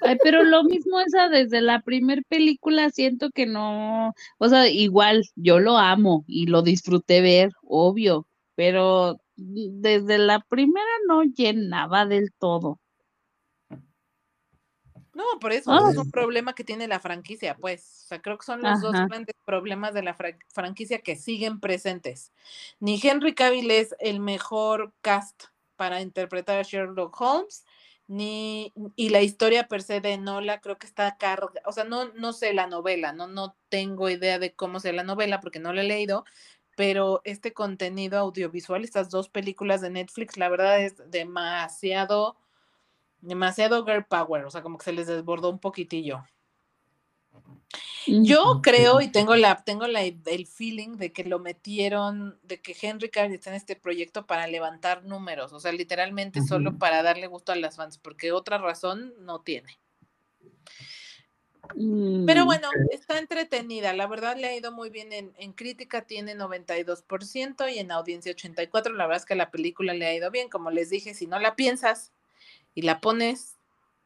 Ay, 0.02 0.18
pero 0.22 0.42
lo 0.44 0.64
mismo 0.64 1.00
esa 1.00 1.28
desde 1.28 1.60
la 1.60 1.80
primer 1.80 2.24
película 2.26 2.90
siento 2.90 3.30
que 3.30 3.46
no, 3.46 4.14
o 4.38 4.48
sea, 4.48 4.68
igual 4.68 5.24
yo 5.34 5.60
lo 5.60 5.78
amo 5.78 6.24
y 6.26 6.46
lo 6.46 6.62
disfruté 6.62 7.20
ver, 7.22 7.52
obvio, 7.62 8.26
pero 8.54 9.18
desde 9.36 10.18
la 10.18 10.40
primera 10.40 10.90
no 11.08 11.22
llenaba 11.22 12.04
del 12.04 12.32
todo. 12.32 12.78
No, 15.14 15.24
por 15.40 15.52
eso 15.52 15.70
Ah. 15.72 15.88
es 15.90 15.96
un 15.98 16.10
problema 16.10 16.54
que 16.54 16.64
tiene 16.64 16.88
la 16.88 16.98
franquicia, 16.98 17.54
pues. 17.54 18.02
O 18.04 18.08
sea, 18.08 18.22
creo 18.22 18.38
que 18.38 18.46
son 18.46 18.62
los 18.62 18.80
dos 18.80 18.92
grandes 18.92 19.34
problemas 19.44 19.92
de 19.92 20.02
la 20.02 20.14
fra- 20.14 20.38
franquicia 20.48 21.00
que 21.02 21.16
siguen 21.16 21.60
presentes. 21.60 22.32
Ni 22.80 22.98
Henry 23.02 23.34
Cavill 23.34 23.70
es 23.70 23.94
el 24.00 24.20
mejor 24.20 24.92
cast 25.02 25.44
para 25.76 26.00
interpretar 26.00 26.58
a 26.58 26.62
Sherlock 26.62 27.18
Holmes, 27.20 27.64
ni 28.12 28.74
y 28.94 29.08
la 29.08 29.22
historia 29.22 29.68
per 29.68 29.82
se 29.82 30.02
de 30.02 30.18
Nola 30.18 30.60
creo 30.60 30.76
que 30.78 30.86
está 30.86 31.16
carga, 31.16 31.62
o 31.64 31.72
sea, 31.72 31.84
no 31.84 32.12
no 32.12 32.34
sé 32.34 32.52
la 32.52 32.66
novela, 32.66 33.12
no 33.14 33.26
no 33.26 33.56
tengo 33.70 34.10
idea 34.10 34.38
de 34.38 34.54
cómo 34.54 34.80
sea 34.80 34.92
la 34.92 35.02
novela 35.02 35.40
porque 35.40 35.60
no 35.60 35.72
la 35.72 35.80
he 35.80 35.84
leído, 35.84 36.24
pero 36.76 37.22
este 37.24 37.54
contenido 37.54 38.18
audiovisual, 38.18 38.84
estas 38.84 39.08
dos 39.10 39.30
películas 39.30 39.80
de 39.80 39.90
Netflix, 39.90 40.36
la 40.36 40.50
verdad 40.50 40.82
es 40.82 40.96
demasiado 41.10 42.36
demasiado 43.22 43.84
girl 43.86 44.04
power, 44.04 44.44
o 44.44 44.50
sea, 44.50 44.62
como 44.62 44.78
que 44.78 44.84
se 44.84 44.92
les 44.92 45.06
desbordó 45.06 45.50
un 45.50 45.58
poquitillo. 45.60 46.24
Yo 48.06 48.60
creo 48.62 49.00
y 49.00 49.08
tengo 49.08 49.36
la 49.36 49.62
tengo 49.64 49.86
la 49.86 50.02
el 50.02 50.46
feeling 50.46 50.96
de 50.96 51.12
que 51.12 51.24
lo 51.24 51.38
metieron, 51.38 52.38
de 52.42 52.60
que 52.60 52.76
Henry 52.80 53.10
Cavill 53.10 53.34
está 53.34 53.50
en 53.50 53.56
este 53.56 53.76
proyecto 53.76 54.26
para 54.26 54.46
levantar 54.46 55.04
números, 55.04 55.52
o 55.52 55.60
sea, 55.60 55.72
literalmente 55.72 56.42
solo 56.42 56.78
para 56.78 57.02
darle 57.02 57.28
gusto 57.28 57.52
a 57.52 57.56
las 57.56 57.76
fans, 57.76 57.98
porque 57.98 58.32
otra 58.32 58.58
razón 58.58 59.14
no 59.20 59.40
tiene. 59.40 59.78
Pero 62.26 62.42
Mm, 62.42 62.46
bueno, 62.46 62.68
está 62.90 63.18
entretenida, 63.18 63.92
la 63.92 64.06
verdad 64.06 64.36
le 64.36 64.48
ha 64.48 64.56
ido 64.56 64.72
muy 64.72 64.90
bien 64.90 65.12
en, 65.12 65.32
en 65.36 65.52
crítica, 65.52 66.02
tiene 66.02 66.34
92% 66.34 67.68
y 67.68 67.78
en 67.78 67.92
audiencia 67.92 68.34
84%, 68.34 68.96
la 68.96 69.06
verdad 69.06 69.22
es 69.22 69.26
que 69.26 69.36
la 69.36 69.50
película 69.50 69.94
le 69.94 70.06
ha 70.06 70.14
ido 70.14 70.30
bien, 70.30 70.48
como 70.48 70.70
les 70.70 70.90
dije, 70.90 71.14
si 71.14 71.26
no 71.26 71.38
la 71.38 71.54
piensas 71.54 72.12
y 72.74 72.82
la 72.82 73.00
pones, 73.00 73.58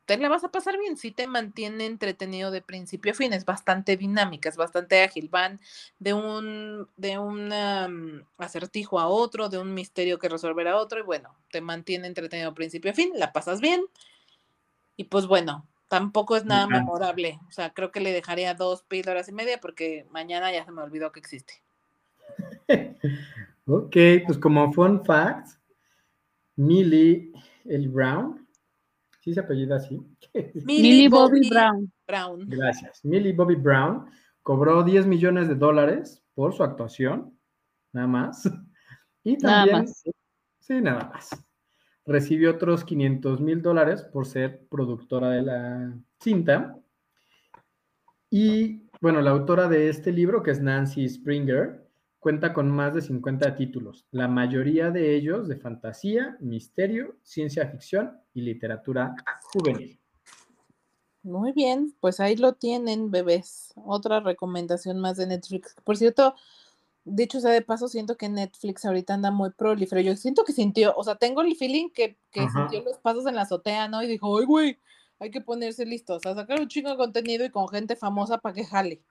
te 0.07 0.17
la 0.17 0.29
vas 0.29 0.45
a 0.45 0.51
pasar 0.51 0.79
bien, 0.79 0.97
sí 0.97 1.11
te 1.11 1.27
mantiene 1.27 1.85
entretenido 1.85 2.51
de 2.51 2.63
principio 2.63 3.13
a 3.13 3.15
fin, 3.15 3.33
es 3.33 3.45
bastante 3.45 3.97
dinámica, 3.97 4.49
es 4.49 4.57
bastante 4.57 5.03
ágil, 5.03 5.29
van 5.29 5.61
de 5.99 6.15
un, 6.15 6.89
de 6.97 7.19
un 7.19 7.53
um, 7.53 8.23
acertijo 8.39 9.01
a 9.01 9.09
otro, 9.09 9.49
de 9.49 9.59
un 9.59 9.75
misterio 9.75 10.19
que 10.19 10.29
resolver 10.29 10.69
a 10.69 10.77
otro, 10.77 11.01
y 11.01 11.03
bueno, 11.03 11.35
te 11.51 11.61
mantiene 11.61 12.07
entretenido 12.07 12.51
de 12.51 12.55
principio 12.55 12.93
a 12.93 12.95
fin, 12.95 13.11
la 13.17 13.33
pasas 13.33 13.61
bien, 13.61 13.85
y 14.97 15.05
pues 15.05 15.27
bueno, 15.27 15.67
tampoco 15.89 16.37
es 16.37 16.45
nada 16.45 16.69
memorable, 16.69 17.41
o 17.49 17.51
sea, 17.51 17.75
creo 17.75 17.91
que 17.91 18.01
le 18.01 18.13
dejaría 18.13 18.55
dos 18.55 18.85
píldoras 18.85 19.29
y 19.29 19.33
media 19.33 19.61
porque 19.61 20.07
mañana 20.11 20.53
ya 20.53 20.65
se 20.65 20.71
me 20.73 20.83
olvidó 20.83 21.13
que 21.13 21.21
existe. 21.21 21.63
Ok, 23.69 23.97
pues 24.25 24.39
como 24.39 24.73
fun 24.73 25.05
fact, 25.05 25.59
Millie 26.55 27.33
L. 27.65 27.89
Brown, 27.89 28.46
¿sí 29.27 29.35
se 29.35 29.41
apellida 29.41 29.77
así? 29.77 30.01
Millie 30.65 31.09
Bobby 31.09 31.49
Brown. 31.51 31.93
Brown. 32.07 32.49
Gracias. 32.49 33.05
Millie 33.05 33.33
Bobby 33.33 33.57
Brown 33.57 34.07
cobró 34.41 34.85
10 34.85 35.09
millones 35.09 35.49
de 35.49 35.57
dólares 35.57 36.23
por 36.33 36.55
su 36.55 36.63
actuación, 36.63 37.37
nada 37.93 38.07
más. 38.07 38.49
Y 39.25 39.37
Nada 39.39 39.57
también 39.57 39.79
más. 39.81 40.05
Sí, 40.61 40.81
nada 40.81 41.11
más. 41.13 41.45
Recibió 42.05 42.53
otros 42.53 42.85
500 42.85 43.41
mil 43.41 43.61
dólares 43.61 44.05
por 44.05 44.27
ser 44.27 44.65
productora 44.69 45.31
de 45.31 45.43
la 45.43 45.93
cinta. 46.21 46.79
Y 48.31 48.89
bueno, 49.01 49.21
la 49.23 49.33
autora 49.33 49.69
de 49.69 49.89
este 49.89 50.13
libro, 50.13 50.45
que 50.45 50.53
es 50.53 50.61
Nancy 50.61 51.09
Springer, 51.09 51.85
cuenta 52.21 52.53
con 52.53 52.71
más 52.71 52.95
de 52.95 53.03
50 53.03 53.57
títulos, 53.57 54.07
la 54.13 54.29
mayoría 54.29 54.93
de 54.93 55.17
ellos 55.17 55.49
de 55.49 55.57
fantasía, 55.57 56.37
misterio, 56.39 57.17
ciencia 57.25 57.67
ficción 57.67 58.21
y 58.37 58.43
literatura 58.43 59.15
juvenil. 59.53 59.99
Muy 61.23 61.53
bien, 61.53 61.95
pues 62.01 62.21
ahí 62.21 62.37
lo 62.37 62.53
tienen, 62.53 63.11
bebés. 63.11 63.73
Otra 63.75 64.21
recomendación 64.21 65.01
más 65.01 65.17
de 65.17 65.27
Netflix. 65.27 65.75
Por 65.83 65.97
cierto, 65.97 66.35
dicho 67.05 67.41
sea 67.41 67.51
de 67.51 67.63
paso, 67.63 67.89
siento 67.89 68.17
que 68.17 68.29
Netflix 68.29 68.85
ahorita 68.85 69.15
anda 69.15 69.31
muy 69.31 69.51
prolífero. 69.51 70.03
Yo 70.03 70.15
siento 70.17 70.45
que 70.45 70.53
sintió, 70.53 70.95
o 70.97 71.03
sea, 71.03 71.17
tengo 71.17 71.41
el 71.41 71.57
feeling 71.57 71.89
que, 71.89 72.19
que 72.31 72.47
sintió 72.51 72.85
los 72.85 72.99
pasos 72.99 73.27
en 73.27 73.35
la 73.35 73.43
azotea, 73.43 73.89
¿no? 73.89 74.03
Y 74.03 74.07
dijo, 74.07 74.39
ay, 74.39 74.45
güey, 74.45 74.79
hay 75.19 75.31
que 75.31 75.41
ponerse 75.41 75.87
listos 75.87 76.25
a 76.27 76.35
sacar 76.35 76.61
un 76.61 76.69
chingo 76.69 76.91
de 76.91 76.97
contenido 76.99 77.45
y 77.45 77.51
con 77.51 77.69
gente 77.69 77.97
famosa 77.97 78.39
para 78.39 78.55
que 78.55 78.65
jale. 78.65 79.03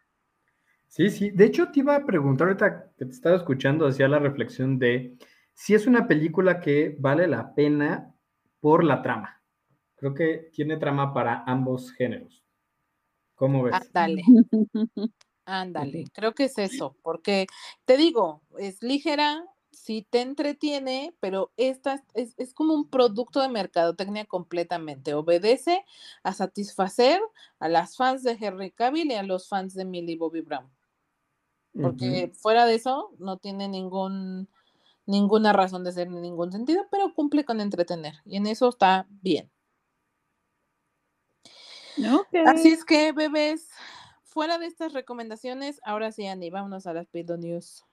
Sí, 0.87 1.09
sí. 1.09 1.31
De 1.31 1.45
hecho, 1.45 1.71
te 1.71 1.79
iba 1.79 1.95
a 1.95 2.05
preguntar 2.05 2.47
ahorita 2.47 2.91
que 2.95 3.05
te 3.05 3.11
estaba 3.11 3.35
escuchando, 3.35 3.87
hacía 3.87 4.07
la 4.07 4.19
reflexión 4.19 4.77
de 4.77 5.17
si 5.55 5.73
es 5.73 5.87
una 5.87 6.07
película 6.07 6.59
que 6.59 6.95
vale 6.99 7.27
la 7.27 7.55
pena 7.55 8.14
por 8.65 8.83
la 8.83 9.03
trama. 9.03 9.43
Creo 9.93 10.15
que 10.15 10.49
tiene 10.51 10.77
trama 10.77 11.13
para 11.13 11.43
ambos 11.45 11.91
géneros. 11.91 12.43
¿Cómo 13.35 13.61
ves? 13.61 13.75
Ándale, 13.75 14.23
ándale. 15.45 16.05
Creo 16.11 16.33
que 16.33 16.45
es 16.45 16.57
eso, 16.57 16.97
porque 17.03 17.45
te 17.85 17.95
digo, 17.95 18.41
es 18.57 18.81
ligera, 18.81 19.45
sí 19.69 20.07
te 20.09 20.21
entretiene, 20.21 21.15
pero 21.19 21.53
esta 21.57 22.03
es, 22.15 22.33
es 22.39 22.55
como 22.55 22.73
un 22.73 22.89
producto 22.89 23.39
de 23.39 23.49
mercadotecnia 23.49 24.25
completamente. 24.25 25.13
Obedece 25.13 25.85
a 26.23 26.33
satisfacer 26.33 27.21
a 27.59 27.69
las 27.69 27.95
fans 27.95 28.23
de 28.23 28.31
Henry 28.31 28.71
Cavill 28.71 29.11
y 29.11 29.13
a 29.13 29.21
los 29.21 29.47
fans 29.47 29.75
de 29.75 29.85
Millie 29.85 30.17
Bobby 30.17 30.41
Brown. 30.41 30.71
Porque 31.79 32.31
fuera 32.33 32.65
de 32.65 32.73
eso, 32.73 33.13
no 33.19 33.37
tiene 33.37 33.67
ningún, 33.67 34.49
ninguna 35.05 35.53
razón 35.53 35.83
de 35.83 35.91
ser 35.91 36.09
ni 36.09 36.19
ningún 36.19 36.51
sentido, 36.51 36.85
pero 36.91 37.13
cumple 37.13 37.45
con 37.45 37.61
entretener. 37.61 38.15
Y 38.25 38.37
en 38.37 38.47
eso 38.47 38.69
está 38.69 39.07
bien. 39.21 39.51
Así 42.45 42.69
es 42.69 42.83
que, 42.83 43.11
bebés, 43.11 43.69
fuera 44.23 44.57
de 44.57 44.65
estas 44.65 44.93
recomendaciones, 44.93 45.79
ahora 45.83 46.11
sí, 46.11 46.25
Andy, 46.25 46.49
vámonos 46.49 46.87
a 46.87 46.93
las 46.93 47.07
Pildo 47.07 47.37
News. 47.37 47.85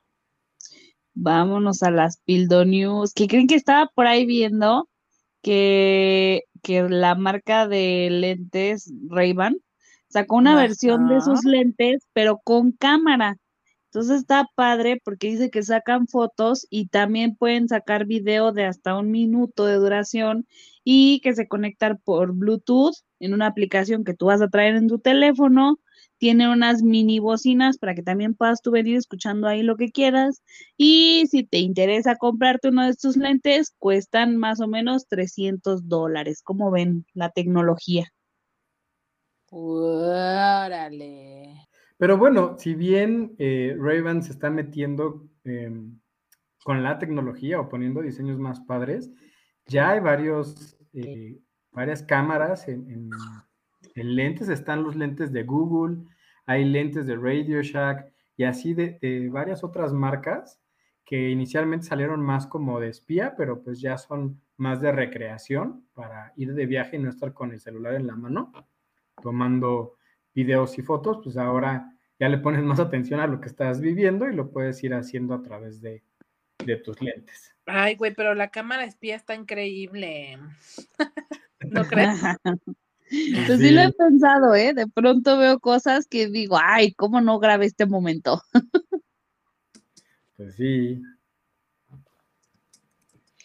Vámonos 1.15 1.83
a 1.83 1.91
las 1.91 2.19
Pildo 2.19 2.65
News. 2.65 3.13
¿Qué 3.15 3.29
creen 3.29 3.47
que 3.47 3.55
estaba 3.55 3.87
por 3.95 4.07
ahí 4.07 4.27
viendo? 4.27 4.89
Que, 5.43 6.45
que 6.63 6.83
la 6.83 7.15
marca 7.15 7.67
de 7.67 8.09
lentes 8.11 8.93
Ray-Ban 9.09 9.59
sacó 10.09 10.37
una 10.37 10.57
versión 10.57 11.09
de 11.09 11.21
sus 11.21 11.45
lentes, 11.45 12.07
pero 12.13 12.41
con 12.43 12.73
cámara. 12.73 13.39
Entonces 13.93 14.21
está 14.21 14.49
padre 14.55 15.03
porque 15.05 15.27
dice 15.27 15.51
que 15.51 15.63
sacan 15.63 16.07
fotos 16.07 16.67
y 16.71 16.87
también 16.87 17.37
pueden 17.37 17.69
sacar 17.69 18.07
video 18.07 18.51
de 18.51 18.65
hasta 18.65 18.97
un 18.97 19.11
minuto 19.11 19.67
de 19.67 19.75
duración 19.75 20.47
y 20.83 21.21
que 21.21 21.35
se 21.35 21.47
conectan 21.47 22.01
por 22.03 22.33
Bluetooth 22.33 22.95
en 23.21 23.35
una 23.35 23.49
aplicación 23.49 24.05
que 24.05 24.15
tú 24.15 24.27
vas 24.27 24.41
a 24.41 24.49
traer 24.49 24.77
en 24.77 24.89
tu 24.89 24.99
teléfono. 24.99 25.79
Tiene 26.17 26.51
unas 26.51 26.83
mini 26.83 27.19
bocinas 27.19 27.77
para 27.77 27.95
que 27.95 28.03
también 28.03 28.35
puedas 28.35 28.63
tú 28.63 28.71
venir 28.71 28.97
escuchando 28.97 29.47
ahí 29.47 29.63
lo 29.63 29.77
que 29.77 29.91
quieras. 29.93 30.43
Y 30.79 31.27
si 31.31 31.45
te 31.45 31.59
interesa 31.59 32.17
comprarte 32.17 32.71
uno 32.71 32.85
de 32.85 32.91
estos 32.93 33.19
lentes, 33.19 33.75
cuestan 33.79 34.39
más 34.39 34.63
o 34.63 34.69
menos 34.69 35.07
300 35.07 35.87
dólares. 35.87 36.41
¿Cómo 36.43 36.71
ven 36.71 37.05
la 37.13 37.29
tecnología? 37.29 38.11
Órale. 39.51 41.03
Pero 42.03 42.19
bueno, 42.19 42.57
si 42.59 42.75
bien 42.75 43.37
eh, 43.39 43.77
Ray-Ban 43.79 44.25
se 44.25 44.33
está 44.33 44.51
metiendo 44.51 45.29
em, 45.45 46.01
con 46.65 46.83
la 46.83 46.99
tecnología 46.99 47.61
o 47.61 47.69
poniendo 47.69 48.03
diseños 48.03 48.41
más 48.41 48.59
padres, 48.59 49.13
ya 49.67 49.91
hay 49.91 50.01
varios, 50.01 50.77
eh, 50.95 51.39
varias 51.71 52.03
cámaras 52.03 52.67
en, 52.67 52.91
en- 52.91 53.11
en 53.95 54.17
lentes. 54.17 54.49
Están 54.49 54.83
los 54.83 54.97
lentes 54.97 55.31
de 55.33 55.45
Google, 55.45 55.99
hay 56.45 56.65
lentes 56.65 57.07
de 57.07 57.15
Radio 57.15 57.63
Shack 57.63 58.13
y 58.37 58.43
así 58.43 58.75
de, 58.75 58.99
de 59.01 59.29
varias 59.29 59.63
otras 59.63 59.93
marcas 59.93 60.61
que 61.05 61.31
inicialmente 61.31 61.87
salieron 61.87 62.21
más 62.21 62.49
como 62.49 62.81
de 62.81 62.89
espía, 62.89 63.37
pero 63.37 63.63
pues 63.63 63.81
ya 63.81 63.97
son 63.97 64.43
más 64.57 64.81
de 64.81 64.91
recreación 64.91 65.87
para 65.95 66.33
ir 66.35 66.53
de 66.53 66.67
viaje 66.67 66.97
y 66.97 66.99
no 66.99 67.11
estar 67.11 67.33
con 67.33 67.53
el 67.53 67.61
celular 67.61 67.95
en 67.95 68.09
la 68.09 68.17
mano 68.17 68.53
tomando 69.23 69.99
videos 70.35 70.79
y 70.79 70.83
fotos, 70.83 71.21
pues 71.23 71.37
ahora 71.37 71.92
ya 72.19 72.29
le 72.29 72.39
pones 72.39 72.63
más 72.63 72.81
atención 72.81 73.21
a 73.21 73.27
lo 73.27 73.41
que 73.41 73.49
estás 73.49 73.81
viviendo 73.81 74.29
y 74.29 74.35
lo 74.35 74.51
puedes 74.51 74.83
ir 74.85 74.95
haciendo 74.95 75.35
a 75.35 75.43
través 75.43 75.81
de, 75.81 76.03
de 76.65 76.77
tus 76.77 77.01
lentes. 77.01 77.55
Ay, 77.67 77.97
güey, 77.97 78.15
pero 78.15 78.35
la 78.35 78.51
cámara 78.51 78.85
espía 78.85 79.17
está 79.17 79.35
increíble. 79.35 80.39
¿No 81.61 81.85
crees? 81.85 82.19
Pues 83.47 83.61
sí 83.61 83.71
lo 83.71 83.83
he 83.83 83.93
pensado, 83.93 84.55
¿eh? 84.55 84.73
De 84.73 84.87
pronto 84.87 85.37
veo 85.37 85.61
cosas 85.61 86.07
que 86.07 86.29
digo, 86.29 86.59
ay, 86.59 86.95
¿cómo 86.95 87.21
no 87.21 87.39
grabé 87.39 87.67
este 87.67 87.85
momento? 87.85 88.41
Pues 90.35 90.55
sí. 90.55 91.03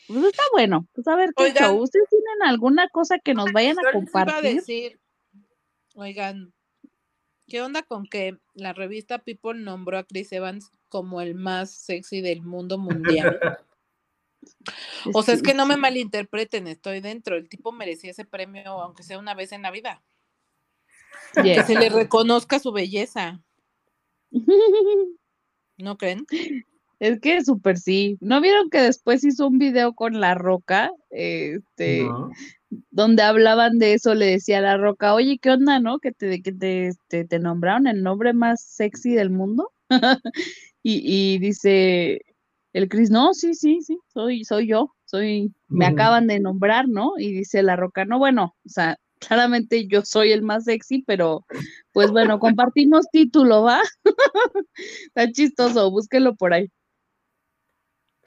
Pues 0.08 0.24
está 0.24 0.44
bueno, 0.54 0.88
pues 0.94 1.06
a 1.10 1.18
ver 1.18 1.34
qué 1.36 1.44
Oigan. 1.44 1.64
show. 1.64 1.82
¿Ustedes 1.82 2.08
tienen 2.10 2.50
alguna 2.50 2.88
cosa 2.88 3.20
que 3.20 3.34
nos 3.34 3.52
vayan 3.52 3.78
a 3.78 3.82
iba 3.82 3.90
a 3.90 3.94
compartir? 3.94 4.56
decir, 4.56 5.00
oigan, 5.96 6.54
¿qué 7.48 7.62
onda 7.62 7.84
con 7.84 8.06
que 8.06 8.38
la 8.54 8.74
revista 8.74 9.20
People 9.20 9.60
nombró 9.60 9.98
a 9.98 10.04
Chris 10.04 10.32
Evans 10.32 10.72
como 10.90 11.22
el 11.22 11.36
más 11.36 11.72
sexy 11.72 12.22
del 12.22 12.42
mundo 12.42 12.78
mundial? 12.78 13.40
O 15.14 15.24
sea, 15.24 15.34
es 15.34 15.42
que 15.42 15.54
no 15.54 15.66
me 15.66 15.76
malinterpreten, 15.76 16.68
estoy 16.68 17.02
dentro. 17.02 17.36
El 17.36 17.50
tipo 17.50 17.72
merecía 17.74 18.12
ese 18.12 18.24
premio, 18.24 18.82
aunque 18.82 19.04
sea 19.04 19.20
una 19.20 19.34
vez 19.34 19.52
en 19.52 19.62
la 19.62 19.72
vida. 19.72 20.02
Que 21.34 21.56
Yes. 21.56 21.66
se 21.66 21.76
le 21.76 21.90
reconozca 21.90 22.60
su 22.60 22.72
belleza, 22.72 23.42
¿no 25.78 25.98
creen? 25.98 26.26
Es 27.00 27.20
que 27.20 27.44
súper 27.44 27.78
sí. 27.78 28.18
¿No 28.22 28.40
vieron 28.42 28.70
que 28.70 28.82
después 28.82 29.24
hizo 29.24 29.48
un 29.48 29.58
video 29.58 29.94
con 29.94 30.20
La 30.20 30.34
Roca? 30.34 30.92
Este, 31.10 32.04
¿no? 32.04 32.32
Donde 32.70 33.24
hablaban 33.24 33.80
de 33.80 33.94
eso, 33.94 34.14
le 34.16 34.26
decía 34.26 34.60
a 34.60 34.62
La 34.62 34.78
Roca, 34.78 35.14
oye, 35.14 35.40
¿qué 35.40 35.52
onda, 35.52 35.80
no? 35.80 36.00
Que 36.00 36.12
te, 36.12 36.42
que 36.42 36.52
te, 36.52 36.92
te, 37.08 37.26
te 37.26 37.40
nombraron 37.40 37.88
el 37.88 38.04
nombre 38.04 38.34
más 38.34 38.62
sexy 38.62 39.14
del 39.14 39.30
mundo. 39.30 39.72
y, 40.84 41.34
y 41.34 41.40
dice 41.40 42.22
el 42.74 42.90
Chris, 42.90 43.10
no, 43.10 43.34
sí, 43.34 43.56
sí, 43.56 43.80
sí, 43.82 43.98
soy, 44.14 44.44
soy 44.44 44.68
yo, 44.68 44.94
soy, 45.06 45.52
me 45.68 45.86
acaban 45.86 46.28
de 46.28 46.40
nombrar, 46.40 46.88
¿no? 46.88 47.14
Y 47.18 47.32
dice 47.32 47.64
La 47.64 47.76
Roca, 47.76 48.06
no, 48.06 48.20
bueno, 48.20 48.56
o 48.66 48.70
sea, 48.70 48.98
claramente 49.20 49.88
yo 49.88 50.04
soy 50.04 50.32
el 50.32 50.42
más 50.44 50.66
sexy, 50.66 51.04
pero 51.08 51.46
pues 51.92 52.12
bueno, 52.12 52.40
compartimos 52.40 53.10
título, 53.12 53.64
¿va? 53.64 53.82
Está 55.08 55.32
chistoso, 55.32 55.90
búsquelo 55.90 56.36
por 56.36 56.54
ahí. 56.54 56.70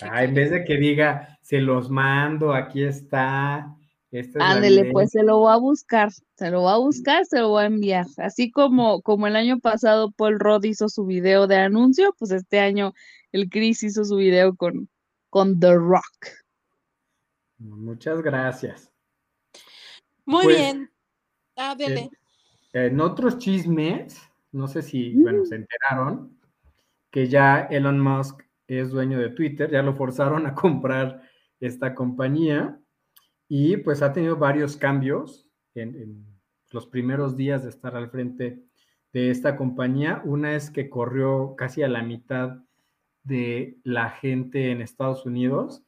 Ah, 0.01 0.25
en 0.25 0.35
vez 0.35 0.51
de 0.51 0.65
que 0.65 0.79
diga, 0.79 1.39
se 1.43 1.61
los 1.61 1.91
mando, 1.91 2.55
aquí 2.55 2.83
está. 2.83 3.77
Esta 4.13 4.31
es 4.31 4.35
la 4.37 4.51
Ándele, 4.51 4.91
pues 4.93 5.15
evidencia". 5.15 5.21
se 5.21 5.27
lo 5.27 5.39
voy 5.39 5.53
a 5.53 5.57
buscar, 5.57 6.11
se 6.35 6.51
lo 6.51 6.63
voy 6.63 6.73
a 6.73 6.77
buscar, 6.79 7.25
se 7.27 7.39
lo 7.39 7.51
voy 7.51 7.63
a 7.63 7.67
enviar. 7.67 8.07
Así 8.19 8.51
como, 8.51 9.03
como 9.03 9.27
el 9.27 9.37
año 9.37 9.61
pasado 9.61 10.11
Paul 10.11 10.41
Rudd 10.41 10.65
hizo 10.65 10.89
su 10.89 11.07
video 11.07 11.47
de 11.47 11.57
anuncio, 11.57 12.15
pues 12.19 12.31
este 12.33 12.59
año 12.59 12.93
el 13.33 13.49
Chris 13.49 13.83
hizo 13.85 14.05
su 14.05 14.17
video 14.17 14.57
con, 14.57 14.89
con 15.29 15.61
The 15.61 15.75
Rock. 15.75 16.27
Muchas 17.59 18.21
gracias. 18.23 18.91
Muy 20.25 20.45
Pues, 20.45 20.57
bien. 20.57 20.91
Adele. 21.57 22.11
En 22.73 23.01
otros 23.01 23.39
chismes, 23.39 24.21
no 24.53 24.67
sé 24.67 24.83
si, 24.83 25.15
bueno, 25.15 25.45
se 25.45 25.57
enteraron 25.57 26.39
que 27.11 27.29
ya 27.29 27.63
Elon 27.71 28.01
Musk 28.01 28.43
es 28.67 28.91
dueño 28.91 29.19
de 29.19 29.31
Twitter, 29.31 29.71
ya 29.71 29.83
lo 29.83 29.95
forzaron 29.95 30.47
a 30.47 30.55
comprar 30.55 31.23
esta 31.61 31.95
compañía 31.95 32.81
y 33.53 33.79
pues 33.79 34.01
ha 34.01 34.13
tenido 34.13 34.37
varios 34.37 34.77
cambios 34.77 35.45
en, 35.75 35.97
en 35.97 36.27
los 36.71 36.87
primeros 36.87 37.37
días 37.37 37.65
de 37.65 37.71
estar 37.71 37.97
al 37.97 38.09
frente 38.09 38.63
de 39.13 39.31
esta 39.31 39.57
compañía. 39.57 40.23
Una 40.25 40.55
es 40.55 40.71
que 40.71 40.89
corrió 40.89 41.57
casi 41.57 41.83
a 41.83 41.89
la 41.89 42.05
mitad 42.05 42.59
de 43.25 43.77
la 43.83 44.11
gente 44.11 44.71
en 44.71 44.81
Estados 44.81 45.27
Unidos. 45.27 45.83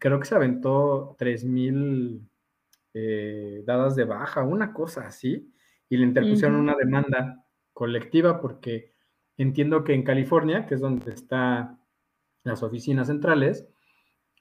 Creo 0.00 0.18
que 0.18 0.26
se 0.26 0.34
aventó 0.34 1.16
3.000 1.16 2.20
eh, 2.94 3.62
dadas 3.64 3.94
de 3.94 4.04
baja, 4.06 4.42
una 4.42 4.72
cosa 4.72 5.06
así, 5.06 5.54
y 5.88 5.96
le 5.96 6.06
interpusieron 6.06 6.56
una 6.56 6.74
demanda 6.74 7.46
colectiva 7.72 8.40
porque 8.40 8.92
entiendo 9.36 9.84
que 9.84 9.94
en 9.94 10.02
California, 10.02 10.66
que 10.66 10.74
es 10.74 10.80
donde 10.80 11.12
están 11.12 11.78
las 12.42 12.64
oficinas 12.64 13.06
centrales, 13.06 13.68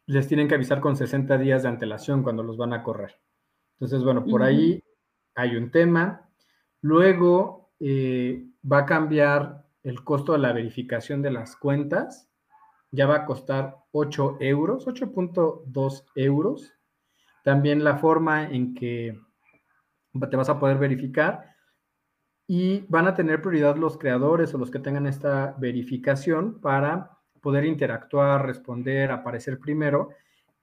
les 0.05 0.27
tienen 0.27 0.47
que 0.47 0.55
avisar 0.55 0.81
con 0.81 0.95
60 0.95 1.37
días 1.37 1.63
de 1.63 1.69
antelación 1.69 2.23
cuando 2.23 2.43
los 2.43 2.57
van 2.57 2.73
a 2.73 2.83
correr. 2.83 3.19
Entonces, 3.73 4.03
bueno, 4.03 4.25
por 4.25 4.43
ahí 4.43 4.83
hay 5.35 5.55
un 5.55 5.71
tema. 5.71 6.29
Luego 6.81 7.71
eh, 7.79 8.45
va 8.69 8.79
a 8.79 8.85
cambiar 8.85 9.65
el 9.83 10.03
costo 10.03 10.33
de 10.33 10.39
la 10.39 10.53
verificación 10.53 11.21
de 11.21 11.31
las 11.31 11.55
cuentas. 11.55 12.29
Ya 12.91 13.07
va 13.07 13.15
a 13.17 13.25
costar 13.25 13.77
8 13.91 14.37
euros, 14.39 14.87
8.2 14.87 16.05
euros. 16.15 16.73
También 17.43 17.83
la 17.83 17.97
forma 17.97 18.43
en 18.43 18.73
que 18.73 19.19
te 20.29 20.37
vas 20.37 20.49
a 20.49 20.59
poder 20.59 20.77
verificar 20.77 21.53
y 22.47 22.85
van 22.87 23.07
a 23.07 23.15
tener 23.15 23.41
prioridad 23.41 23.77
los 23.77 23.97
creadores 23.97 24.53
o 24.53 24.57
los 24.57 24.69
que 24.69 24.79
tengan 24.79 25.07
esta 25.07 25.55
verificación 25.57 26.59
para 26.61 27.17
poder 27.43 27.65
interactuar, 27.65 28.45
responder, 28.45 29.11
aparecer 29.11 29.59
primero. 29.59 30.09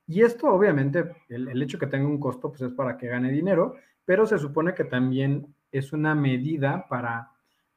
Y 0.06 0.22
esto 0.22 0.48
obviamente, 0.48 1.14
el, 1.28 1.62
hecho 1.62 1.78
que 1.78 1.86
tenga 1.86 2.08
un 2.08 2.18
costo, 2.18 2.48
pues 2.48 2.62
es 2.62 2.72
para 2.72 2.96
que 2.96 3.06
gane 3.06 3.30
dinero, 3.30 3.76
pero 4.04 4.26
se 4.26 4.38
supone 4.38 4.74
que 4.74 4.84
también 4.84 5.54
es 5.70 5.92
una 5.92 6.16
medida 6.16 6.88
para 6.88 7.30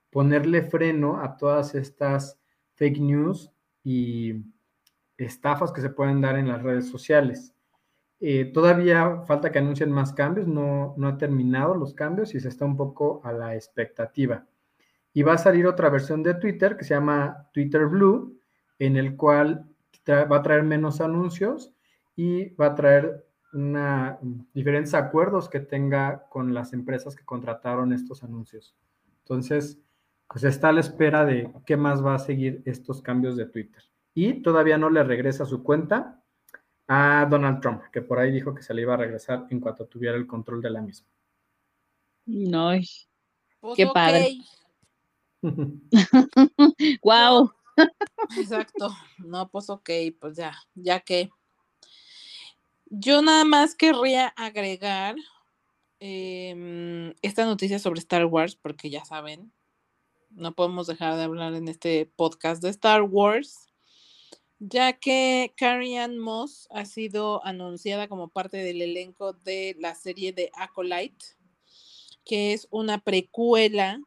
ponerle 0.10 0.64
freno 0.64 1.22
a 1.22 1.38
todas 1.38 1.76
estas 1.76 2.39
fake 2.76 2.99
news 2.99 3.51
y 3.84 4.41
estafas 5.18 5.72
que 5.72 5.82
se 5.82 5.89
pueden 5.89 6.22
dar 6.22 6.38
en 6.38 6.47
las 6.47 6.64
redes 6.64 6.89
sociales. 6.89 7.54
Eh, 8.20 8.45
todavía 8.45 9.24
falta 9.28 9.51
que 9.51 9.60
anuncien 9.60 9.91
más 9.91 10.14
cambios, 10.14 10.47
no, 10.47 10.93
no 10.97 11.08
ha 11.10 11.18
terminado 11.18 11.76
los 11.76 11.93
cambios 11.93 12.34
y 12.34 12.39
se 12.39 12.47
está 12.47 12.64
un 12.64 12.78
poco 12.78 13.22
a 13.26 13.34
la 13.34 13.54
expectativa. 13.54 14.45
Y 15.12 15.24
va 15.24 15.34
a 15.34 15.38
salir 15.38 15.68
otra 15.68 15.89
versión 15.89 16.24
de 16.24 16.36
Twitter 16.36 16.78
que 16.78 16.86
se 16.86 16.93
llama 16.95 17.49
Twitter 17.54 17.86
Blue, 17.86 18.39
en 18.86 18.97
el 18.97 19.15
cual 19.15 19.65
va 20.09 20.38
a 20.38 20.41
traer 20.41 20.63
menos 20.63 20.99
anuncios 20.99 21.71
y 22.15 22.49
va 22.55 22.67
a 22.67 22.75
traer 22.75 23.25
una, 23.53 24.19
diferentes 24.53 24.93
acuerdos 24.93 25.47
que 25.47 25.61
tenga 25.61 26.27
con 26.29 26.53
las 26.53 26.73
empresas 26.73 27.15
que 27.15 27.23
contrataron 27.23 27.93
estos 27.93 28.23
anuncios. 28.23 28.75
Entonces, 29.19 29.79
pues 30.27 30.43
está 30.43 30.69
a 30.69 30.73
la 30.73 30.81
espera 30.81 31.25
de 31.25 31.49
qué 31.65 31.77
más 31.77 32.03
va 32.03 32.15
a 32.15 32.19
seguir 32.19 32.61
estos 32.65 33.01
cambios 33.01 33.38
de 33.38 33.45
Twitter. 33.45 33.84
Y 34.13 34.41
todavía 34.41 34.77
no 34.77 34.89
le 34.89 35.03
regresa 35.03 35.45
su 35.45 35.63
cuenta 35.63 36.21
a 36.88 37.25
Donald 37.29 37.61
Trump, 37.61 37.84
que 37.91 38.01
por 38.01 38.19
ahí 38.19 38.31
dijo 38.31 38.53
que 38.53 38.63
se 38.63 38.73
le 38.73 38.81
iba 38.81 38.95
a 38.95 38.97
regresar 38.97 39.47
en 39.49 39.61
cuanto 39.61 39.86
tuviera 39.86 40.17
el 40.17 40.27
control 40.27 40.61
de 40.61 40.69
la 40.69 40.81
misma. 40.81 41.07
No, 42.25 42.71
Pues, 43.61 43.77
Qué 43.77 43.86
ok. 43.86 43.93
padre. 43.93 44.38
wow. 47.03 47.49
Exacto. 48.38 48.89
No, 49.19 49.49
pues 49.49 49.69
ok, 49.69 49.89
pues 50.19 50.38
ya, 50.38 50.53
ya 50.76 50.99
que. 50.99 51.30
Yo 52.86 53.21
nada 53.21 53.43
más 53.43 53.74
querría 53.74 54.28
agregar 54.38 55.15
em, 55.99 57.13
esta 57.21 57.45
noticia 57.45 57.80
sobre 57.80 57.99
Star 57.99 58.26
Wars, 58.26 58.55
porque 58.55 58.89
ya 58.89 59.03
saben, 59.03 59.51
no 60.30 60.53
podemos 60.53 60.88
dejar 60.88 61.17
de 61.17 61.24
hablar 61.24 61.53
en 61.55 61.67
este 61.67 62.05
podcast 62.15 62.61
de 62.61 62.69
Star 62.69 63.01
Wars, 63.01 63.67
ya 64.59 64.93
que 64.93 65.53
Carrie 65.57 65.97
Ann 65.97 66.19
Moss 66.19 66.67
ha 66.71 66.86
sido 66.86 67.43
anunciada 67.45 68.07
como 68.07 68.30
parte 68.30 68.57
del 68.57 68.82
elenco 68.82 69.34
de 69.34 69.76
la 69.80 69.95
serie 69.95 70.32
de 70.32 70.51
Acolyte, 70.53 71.26
que 72.24 72.53
es 72.53 72.67
una 72.69 72.99
precuela 72.99 73.99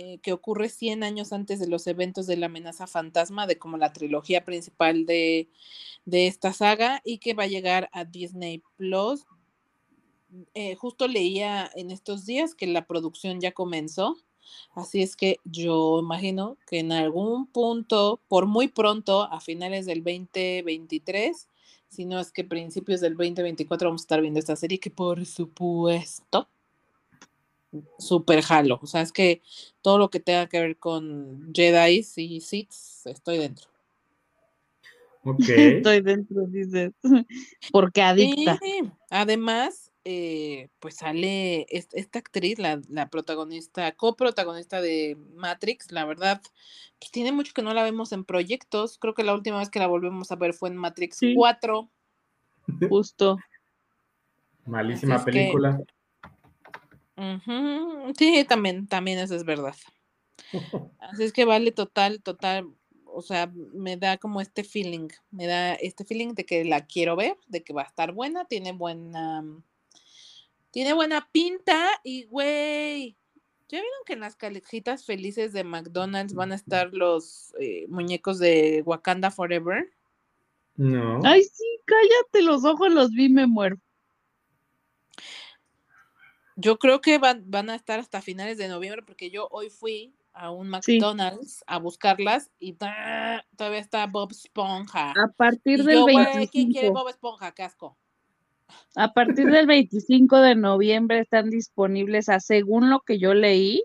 eh, 0.00 0.20
que 0.22 0.32
ocurre 0.32 0.68
100 0.68 1.02
años 1.02 1.32
antes 1.32 1.58
de 1.58 1.66
los 1.66 1.88
eventos 1.88 2.28
de 2.28 2.36
la 2.36 2.46
amenaza 2.46 2.86
fantasma, 2.86 3.48
de 3.48 3.58
como 3.58 3.78
la 3.78 3.92
trilogía 3.92 4.44
principal 4.44 5.06
de, 5.06 5.48
de 6.04 6.28
esta 6.28 6.52
saga, 6.52 7.00
y 7.04 7.18
que 7.18 7.34
va 7.34 7.42
a 7.42 7.48
llegar 7.48 7.90
a 7.92 8.04
Disney 8.04 8.62
Plus. 8.76 9.26
Eh, 10.54 10.76
justo 10.76 11.08
leía 11.08 11.68
en 11.74 11.90
estos 11.90 12.26
días 12.26 12.54
que 12.54 12.68
la 12.68 12.86
producción 12.86 13.40
ya 13.40 13.50
comenzó, 13.50 14.16
así 14.72 15.02
es 15.02 15.16
que 15.16 15.38
yo 15.44 15.98
imagino 15.98 16.58
que 16.68 16.78
en 16.78 16.92
algún 16.92 17.48
punto, 17.48 18.20
por 18.28 18.46
muy 18.46 18.68
pronto, 18.68 19.24
a 19.24 19.40
finales 19.40 19.84
del 19.84 20.04
2023, 20.04 21.48
si 21.88 22.04
no 22.04 22.20
es 22.20 22.30
que 22.30 22.44
principios 22.44 23.00
del 23.00 23.16
2024 23.16 23.88
vamos 23.88 24.02
a 24.02 24.04
estar 24.04 24.20
viendo 24.20 24.38
esta 24.38 24.54
serie, 24.54 24.78
que 24.78 24.92
por 24.92 25.26
supuesto 25.26 26.48
super 27.98 28.42
jalo. 28.42 28.78
O 28.82 28.86
sea, 28.86 29.02
es 29.02 29.12
que 29.12 29.42
todo 29.82 29.98
lo 29.98 30.10
que 30.10 30.20
tenga 30.20 30.46
que 30.48 30.60
ver 30.60 30.76
con 30.78 31.52
Jedi 31.54 32.04
y 32.16 32.40
Sith, 32.40 32.72
estoy 33.04 33.38
dentro. 33.38 33.68
Ok. 35.24 35.40
Estoy 35.84 36.00
dentro, 36.00 36.42
dices. 36.46 36.92
Porque 37.72 38.02
adicta. 38.02 38.58
Y 38.62 38.90
además, 39.10 39.90
eh, 40.04 40.68
pues 40.78 40.96
sale 40.96 41.66
est- 41.68 41.92
esta 41.94 42.18
actriz, 42.20 42.58
la, 42.58 42.80
la 42.88 43.10
protagonista, 43.10 43.92
coprotagonista 43.92 44.80
de 44.80 45.18
Matrix, 45.34 45.92
la 45.92 46.04
verdad, 46.06 46.40
pues 46.98 47.10
tiene 47.10 47.32
mucho 47.32 47.52
que 47.52 47.62
no 47.62 47.74
la 47.74 47.82
vemos 47.82 48.12
en 48.12 48.24
proyectos. 48.24 48.96
Creo 48.98 49.12
que 49.12 49.24
la 49.24 49.34
última 49.34 49.58
vez 49.58 49.68
que 49.68 49.80
la 49.80 49.86
volvemos 49.88 50.32
a 50.32 50.36
ver 50.36 50.54
fue 50.54 50.70
en 50.70 50.76
Matrix 50.76 51.18
Sí. 51.18 51.34
4. 51.34 51.90
Justo. 52.88 53.38
Malísima 54.66 55.16
Así 55.16 55.30
es 55.30 55.34
que- 55.34 55.52
Ujú, 57.18 58.14
Sí, 58.16 58.44
también, 58.48 58.86
también 58.86 59.18
eso 59.18 59.34
es 59.34 59.44
verdad. 59.44 59.74
Así 61.00 61.24
es 61.24 61.32
que 61.32 61.44
vale 61.44 61.72
total, 61.72 62.22
total, 62.22 62.72
o 63.04 63.22
sea, 63.22 63.50
me 63.72 63.96
da 63.96 64.18
como 64.18 64.40
este 64.40 64.62
feeling, 64.62 65.08
me 65.30 65.46
da 65.46 65.74
este 65.74 66.04
feeling 66.04 66.34
de 66.34 66.44
que 66.46 66.64
la 66.64 66.86
quiero 66.86 67.16
ver, 67.16 67.36
de 67.48 67.64
que 67.64 67.72
va 67.72 67.82
a 67.82 67.86
estar 67.86 68.12
buena, 68.12 68.44
tiene 68.44 68.72
buena, 68.72 69.44
tiene 70.70 70.92
buena 70.92 71.28
pinta 71.32 71.88
y 72.04 72.24
güey, 72.24 73.16
¿ya 73.68 73.80
vieron 73.80 74.04
que 74.06 74.12
en 74.12 74.20
las 74.20 74.36
calejitas 74.36 75.04
felices 75.04 75.52
de 75.52 75.64
McDonald's 75.64 76.34
van 76.34 76.52
a 76.52 76.56
estar 76.56 76.92
los 76.92 77.52
eh, 77.58 77.86
muñecos 77.88 78.38
de 78.38 78.82
Wakanda 78.86 79.30
Forever? 79.32 79.90
No. 80.76 81.20
Ay, 81.24 81.42
sí, 81.42 81.64
cállate, 81.84 82.42
los 82.42 82.64
ojos 82.64 82.92
los 82.92 83.10
vi, 83.10 83.28
me 83.28 83.48
muero. 83.48 83.78
Yo 86.60 86.78
creo 86.80 87.00
que 87.00 87.18
van, 87.18 87.44
van 87.46 87.70
a 87.70 87.76
estar 87.76 88.00
hasta 88.00 88.20
finales 88.20 88.58
de 88.58 88.66
noviembre 88.66 89.02
porque 89.06 89.30
yo 89.30 89.46
hoy 89.52 89.70
fui 89.70 90.12
a 90.32 90.50
un 90.50 90.66
Sí. 90.82 90.98
McDonald's 90.98 91.62
a 91.68 91.78
buscarlas 91.78 92.50
y 92.58 92.76
¡ah! 92.80 93.44
todavía 93.56 93.78
está 93.78 94.06
Bob 94.08 94.32
Esponja. 94.32 95.10
A 95.12 95.28
partir 95.36 95.80
Y 95.80 95.84
del 95.84 95.94
yo, 95.98 96.08
güey, 96.08 96.48
¿quién 96.48 96.72
quiere 96.72 96.90
25, 96.90 96.92
Bob 96.92 97.08
Esponja? 97.08 97.52
Qué 97.52 97.62
asco. 97.62 97.96
a 98.96 99.12
partir 99.12 99.46
del 99.50 99.66
25 99.68 100.40
de 100.40 100.56
noviembre 100.56 101.20
están 101.20 101.48
disponibles 101.50 102.28
a 102.28 102.40
según 102.40 102.90
lo 102.90 103.00
que 103.00 103.18
yo 103.18 103.34
leí 103.34 103.84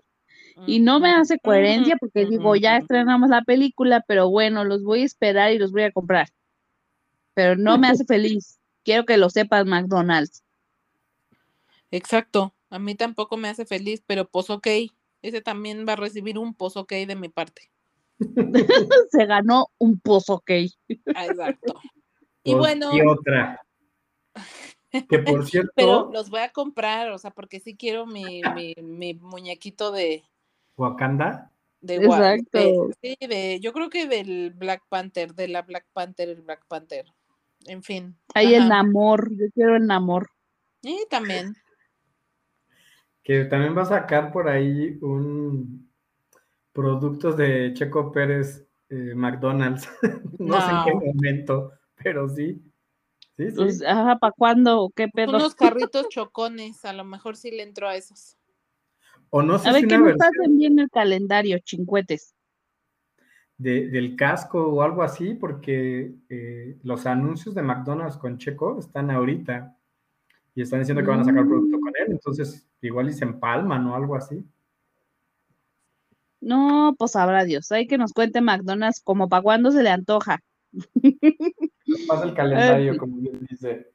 y 0.65 0.79
no 0.79 0.99
me 0.99 1.11
hace 1.11 1.39
coherencia 1.39 1.95
porque 1.99 2.25
digo, 2.25 2.55
ya 2.55 2.77
estrenamos 2.77 3.29
la 3.29 3.43
película, 3.43 4.03
pero 4.07 4.29
bueno, 4.29 4.63
los 4.63 4.83
voy 4.83 5.01
a 5.01 5.05
esperar 5.05 5.51
y 5.51 5.59
los 5.59 5.71
voy 5.71 5.83
a 5.83 5.91
comprar. 5.91 6.29
Pero 7.35 7.55
no 7.55 7.77
me 7.77 7.87
hace 7.87 8.05
feliz. 8.07 8.59
Quiero 8.83 9.05
que 9.05 9.17
lo 9.17 9.29
sepas, 9.29 9.65
McDonald's. 9.65 10.43
Exacto. 11.91 12.53
A 12.73 12.79
mí 12.79 12.95
tampoco 12.95 13.37
me 13.37 13.49
hace 13.49 13.65
feliz, 13.67 14.03
pero 14.07 14.27
pues 14.27 14.49
ok. 14.49 14.67
Ese 15.21 15.41
también 15.41 15.85
va 15.87 15.93
a 15.93 15.95
recibir 15.95 16.39
un 16.39 16.55
pozo 16.55 16.81
ok 16.81 16.93
de 17.07 17.15
mi 17.15 17.29
parte. 17.29 17.69
Se 19.11 19.25
ganó 19.27 19.67
un 19.77 19.99
pozo, 19.99 20.33
ok. 20.35 20.51
Ah, 21.13 21.27
Exacto. 21.27 21.75
Y 22.43 22.53
Pues, 22.53 22.57
bueno, 22.57 22.95
Y 22.95 23.01
otra. 23.01 23.61
Que 25.09 25.19
por 25.19 25.45
cierto, 25.45 25.71
pero 25.75 26.09
los 26.11 26.29
voy 26.29 26.41
a 26.41 26.51
comprar, 26.51 27.11
o 27.11 27.17
sea, 27.17 27.31
porque 27.31 27.59
sí 27.59 27.75
quiero 27.75 28.05
mi, 28.05 28.41
mi, 28.55 28.75
mi 28.79 29.15
muñequito 29.15 29.91
de, 29.91 30.23
Wakanda. 30.77 31.51
de, 31.81 31.95
Exacto. 31.95 32.89
sí, 33.01 33.17
de, 33.19 33.59
yo 33.59 33.73
creo 33.73 33.89
que 33.89 34.07
del 34.07 34.51
Black 34.51 34.83
Panther, 34.89 35.33
de 35.33 35.47
la 35.47 35.63
Black 35.63 35.87
Panther, 35.93 36.29
el 36.29 36.41
Black 36.41 36.65
Panther. 36.67 37.05
En 37.65 37.81
fin. 37.81 38.15
Ahí 38.33 38.53
el 38.53 38.71
amor, 38.71 39.29
yo 39.31 39.45
quiero 39.53 39.75
el 39.75 39.89
amor. 39.89 40.29
Y 40.83 41.05
también. 41.09 41.55
Que 43.23 43.45
también 43.45 43.75
va 43.77 43.83
a 43.83 43.85
sacar 43.85 44.31
por 44.31 44.49
ahí 44.49 44.97
un 45.01 45.89
productos 46.73 47.37
de 47.37 47.73
Checo 47.73 48.11
Pérez 48.11 48.67
eh, 48.89 49.13
McDonald's. 49.15 49.89
no, 50.39 50.59
sé 50.61 50.71
en 50.71 50.83
qué 50.83 50.93
momento, 50.93 51.71
pero 52.03 52.27
sí. 52.27 52.61
Sí, 53.37 53.49
sí. 53.49 53.55
Pues, 53.55 53.81
ajá, 53.81 54.17
¿para 54.19 54.33
cuándo? 54.33 54.91
¿Qué 54.95 55.07
pedo? 55.07 55.37
Unos 55.37 55.55
carritos 55.55 56.07
chocones, 56.09 56.83
a 56.85 56.93
lo 56.93 57.03
mejor 57.03 57.35
sí 57.35 57.49
le 57.51 57.63
entro 57.63 57.87
a 57.87 57.95
esos. 57.95 58.37
o 59.29 59.41
no 59.41 59.57
sé 59.57 59.69
A 59.69 59.71
ver, 59.71 59.81
si 59.81 59.87
me 59.87 59.97
versión 60.03 60.17
pasen 60.17 60.57
bien 60.57 60.79
el 60.79 60.89
calendario, 60.89 61.57
chincuetes. 61.59 62.35
de- 63.57 63.87
del 63.87 64.15
casco 64.15 64.67
o 64.67 64.81
algo 64.81 65.03
así, 65.03 65.35
porque 65.35 66.15
eh, 66.27 66.77
los 66.83 67.05
anuncios 67.05 67.55
de 67.55 67.61
McDonald's 67.61 68.17
con 68.17 68.37
Checo 68.37 68.79
están 68.79 69.09
ahorita 69.09 69.77
y 70.55 70.61
están 70.63 70.79
diciendo 70.79 71.03
que 71.03 71.09
van 71.09 71.21
a 71.21 71.23
sacar 71.23 71.45
producto 71.45 71.79
con 71.79 71.82
él, 72.03 72.11
entonces 72.11 72.65
igual 72.81 73.09
y 73.09 73.13
se 73.13 73.25
empalman 73.25 73.85
o 73.87 73.95
algo 73.95 74.15
así. 74.15 74.45
No, 76.43 76.93
pues 76.97 77.11
sabrá 77.11 77.45
Dios. 77.45 77.71
Hay 77.71 77.87
que 77.87 77.97
nos 77.97 78.11
cuente 78.11 78.41
McDonald's 78.41 79.01
como 79.01 79.29
para 79.29 79.41
cuándo 79.41 79.71
se 79.71 79.81
le 79.81 79.89
antoja. 79.89 80.43
Pasa 82.07 82.23
el 82.25 82.33
calendario, 82.33 82.97
como 82.97 83.17
bien 83.17 83.45
dice. 83.49 83.93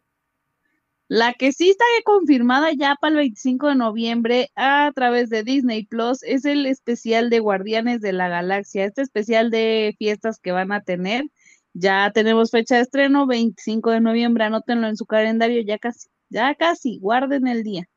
La 1.09 1.33
que 1.33 1.53
sí 1.53 1.71
está 1.71 1.85
confirmada 2.05 2.71
ya 2.73 2.95
para 3.01 3.13
el 3.13 3.17
25 3.17 3.69
de 3.69 3.75
noviembre 3.75 4.51
a 4.57 4.93
través 4.95 5.31
de 5.31 5.43
Disney 5.43 5.87
Plus 5.87 6.23
es 6.23 6.45
el 6.45 6.67
especial 6.67 7.31
de 7.31 7.41
Guardianes 7.41 8.01
de 8.03 8.13
la 8.13 8.29
Galaxia, 8.29 8.85
este 8.85 9.03
especial 9.03 9.51
de 9.51 9.95
fiestas 9.99 10.39
que 10.39 10.53
van 10.53 10.71
a 10.71 10.83
tener. 10.83 11.25
Ya 11.73 12.11
tenemos 12.13 12.51
fecha 12.51 12.77
de 12.77 12.83
estreno, 12.83 13.27
25 13.27 13.91
de 13.91 14.01
noviembre, 14.01 14.45
anótenlo 14.45 14.87
en 14.87 14.97
su 14.97 15.07
calendario, 15.07 15.63
ya 15.63 15.79
casi, 15.79 16.09
ya 16.29 16.55
casi, 16.55 16.99
guarden 16.99 17.47
el 17.47 17.63
día. 17.63 17.89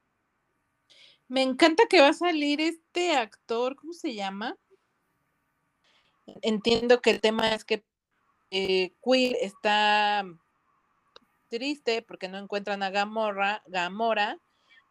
Me 1.31 1.41
encanta 1.43 1.85
que 1.89 2.01
va 2.01 2.09
a 2.09 2.13
salir 2.13 2.59
este 2.59 3.15
actor, 3.15 3.77
¿cómo 3.77 3.93
se 3.93 4.13
llama? 4.13 4.57
Entiendo 6.41 7.01
que 7.01 7.09
el 7.09 7.21
tema 7.21 7.55
es 7.55 7.63
que 7.63 7.85
eh, 8.49 8.91
Quill 9.01 9.37
está 9.39 10.25
triste 11.47 12.01
porque 12.01 12.27
no 12.27 12.37
encuentran 12.37 12.83
a 12.83 12.89
Gamora, 12.89 13.63
Gamora 13.67 14.39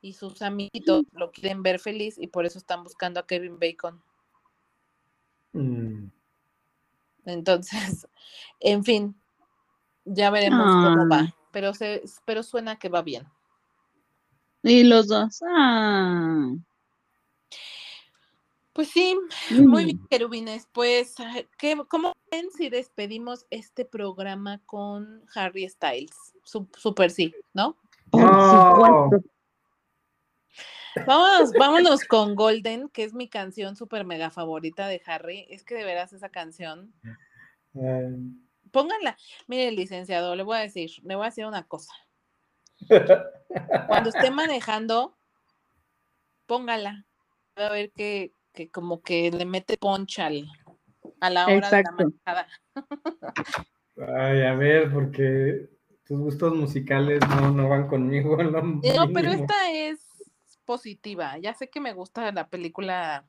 y 0.00 0.14
sus 0.14 0.40
amiguitos 0.40 1.02
lo 1.12 1.30
quieren 1.30 1.62
ver 1.62 1.78
feliz 1.78 2.16
y 2.16 2.28
por 2.28 2.46
eso 2.46 2.56
están 2.56 2.84
buscando 2.84 3.20
a 3.20 3.26
Kevin 3.26 3.58
Bacon. 3.58 4.02
Mm. 5.52 6.06
Entonces, 7.26 8.08
en 8.60 8.82
fin, 8.82 9.14
ya 10.06 10.30
veremos 10.30 10.64
cómo 10.64 11.02
Ah. 11.02 11.08
va, 11.12 11.36
pero 11.52 11.74
se, 11.74 12.02
pero 12.24 12.42
suena 12.42 12.78
que 12.78 12.88
va 12.88 13.02
bien. 13.02 13.28
Y 14.62 14.84
los 14.84 15.08
dos. 15.08 15.42
Ah. 15.48 16.52
Pues 18.72 18.88
sí, 18.90 19.16
muy 19.50 19.82
Mm. 19.82 19.86
bien, 19.86 20.06
querubines. 20.08 20.68
Pues, 20.72 21.14
ah, 21.18 21.34
¿qué, 21.58 21.76
¿cómo 21.88 22.14
ven 22.30 22.50
si 22.56 22.68
despedimos 22.70 23.46
este 23.50 23.84
programa 23.84 24.60
con 24.64 25.24
Harry 25.34 25.68
Styles? 25.68 26.14
Super 26.44 27.10
sí, 27.10 27.34
¿no? 27.52 27.76
Supuesto. 28.12 29.22
Vámonos, 31.06 31.52
vámonos 31.52 32.04
con 32.04 32.34
Golden, 32.34 32.88
que 32.88 33.04
es 33.04 33.14
mi 33.14 33.28
canción 33.28 33.76
super 33.76 34.04
mega 34.04 34.30
favorita 34.30 34.88
de 34.88 35.00
Harry. 35.06 35.46
Es 35.48 35.64
que 35.64 35.74
de 35.74 35.84
veras 35.84 36.12
esa 36.12 36.28
canción. 36.30 36.92
Ay. 37.74 38.36
Pónganla. 38.72 39.16
Mire, 39.48 39.70
licenciado, 39.72 40.34
le 40.36 40.42
voy 40.42 40.56
a 40.58 40.60
decir, 40.60 40.90
le 41.02 41.16
voy 41.16 41.24
a 41.24 41.30
decir 41.30 41.44
una 41.46 41.66
cosa. 41.66 41.92
Cuando 43.88 44.10
esté 44.10 44.30
manejando, 44.30 45.16
póngala. 46.46 47.06
Va 47.58 47.66
a 47.66 47.72
ver 47.72 47.92
que, 47.92 48.32
que 48.52 48.70
como 48.70 49.02
que 49.02 49.30
le 49.30 49.44
mete 49.44 49.76
poncha 49.76 50.26
al- 50.26 50.48
a 51.20 51.30
la 51.30 51.46
hora 51.46 51.54
Exacto. 51.56 51.76
de 51.76 51.82
la 51.82 51.92
manejada. 51.92 52.48
Ay, 54.16 54.42
a 54.42 54.54
ver, 54.54 54.92
porque 54.92 55.68
tus 56.04 56.18
gustos 56.18 56.54
musicales 56.54 57.20
no, 57.28 57.50
no 57.52 57.68
van 57.68 57.86
conmigo. 57.86 58.40
en 58.40 58.52
lo 58.52 58.62
No, 58.62 59.12
pero 59.12 59.30
esta 59.30 59.70
es 59.70 60.00
positiva. 60.64 61.38
Ya 61.38 61.54
sé 61.54 61.68
que 61.68 61.80
me 61.80 61.92
gusta 61.92 62.32
la 62.32 62.48
película, 62.48 63.26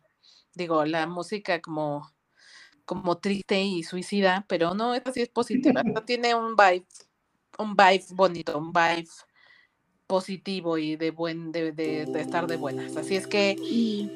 digo, 0.54 0.86
la 0.86 1.08
música 1.08 1.62
como, 1.62 2.10
como 2.86 3.18
triste 3.18 3.62
y 3.62 3.84
suicida, 3.84 4.46
pero 4.48 4.74
no, 4.74 4.94
esta 4.94 5.12
sí 5.12 5.22
es 5.22 5.30
positiva. 5.30 5.82
Esta 5.86 6.06
tiene 6.06 6.36
un 6.36 6.56
vibe, 6.56 6.86
un 7.58 7.76
vibe 7.76 8.06
bonito, 8.12 8.58
un 8.58 8.72
vibe 8.72 9.08
positivo 10.12 10.78
y 10.78 10.98
de 10.98 11.12
buen, 11.12 11.54
de, 11.54 11.72
de- 11.72 12.06
de 12.06 12.20
estar 12.22 12.46
de 12.46 12.58
buenas. 12.58 12.98
Así 12.98 13.16
es 13.16 13.28
que 13.28 13.56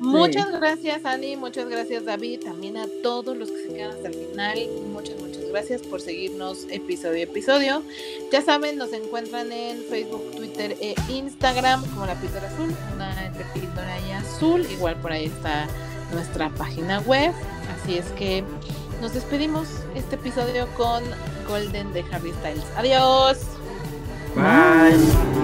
muchas 0.02 0.52
gracias, 0.52 1.06
Ani, 1.06 1.38
muchas 1.38 1.70
gracias, 1.70 2.04
David, 2.04 2.42
también 2.44 2.76
a 2.76 2.86
todos 3.02 3.38
los 3.38 3.50
que 3.50 3.62
se 3.64 3.74
quedan 3.74 3.92
hasta 3.92 4.10
el 4.10 4.14
final. 4.14 4.60
Muchas, 4.92 5.18
muchas 5.22 5.48
gracias 5.48 5.82
por 5.84 6.02
seguirnos 6.02 6.66
episodio 6.70 7.20
a 7.20 7.24
episodio. 7.32 7.82
Ya 8.30 8.42
saben, 8.42 8.78
nos 8.78 8.92
encuentran 8.92 9.50
en 9.54 9.78
Facebook, 9.90 10.32
Twitter 10.36 10.76
e 10.82 10.96
Instagram 11.08 11.86
como 11.92 12.06
La 12.06 12.16
Píldora 12.16 12.50
Azul, 12.50 12.76
una 12.94 13.26
entre 13.28 13.46
píldora 13.54 13.98
y 14.06 14.12
azul. 14.12 14.68
Igual 14.70 14.98
por 14.98 15.14
ahí 15.14 15.28
está 15.28 15.66
nuestra 16.12 16.50
página 16.50 17.00
web. 17.08 17.32
Así 17.82 17.98
es 17.98 18.06
que 18.18 18.44
nos 19.02 19.14
despedimos 19.14 19.70
este 19.96 20.16
episodio 20.16 20.68
con 20.76 21.02
Golden 21.48 21.94
de 21.94 22.04
Harry 22.12 22.34
Styles. 22.34 22.66
Adiós. 22.76 23.38
Bye. 24.36 25.35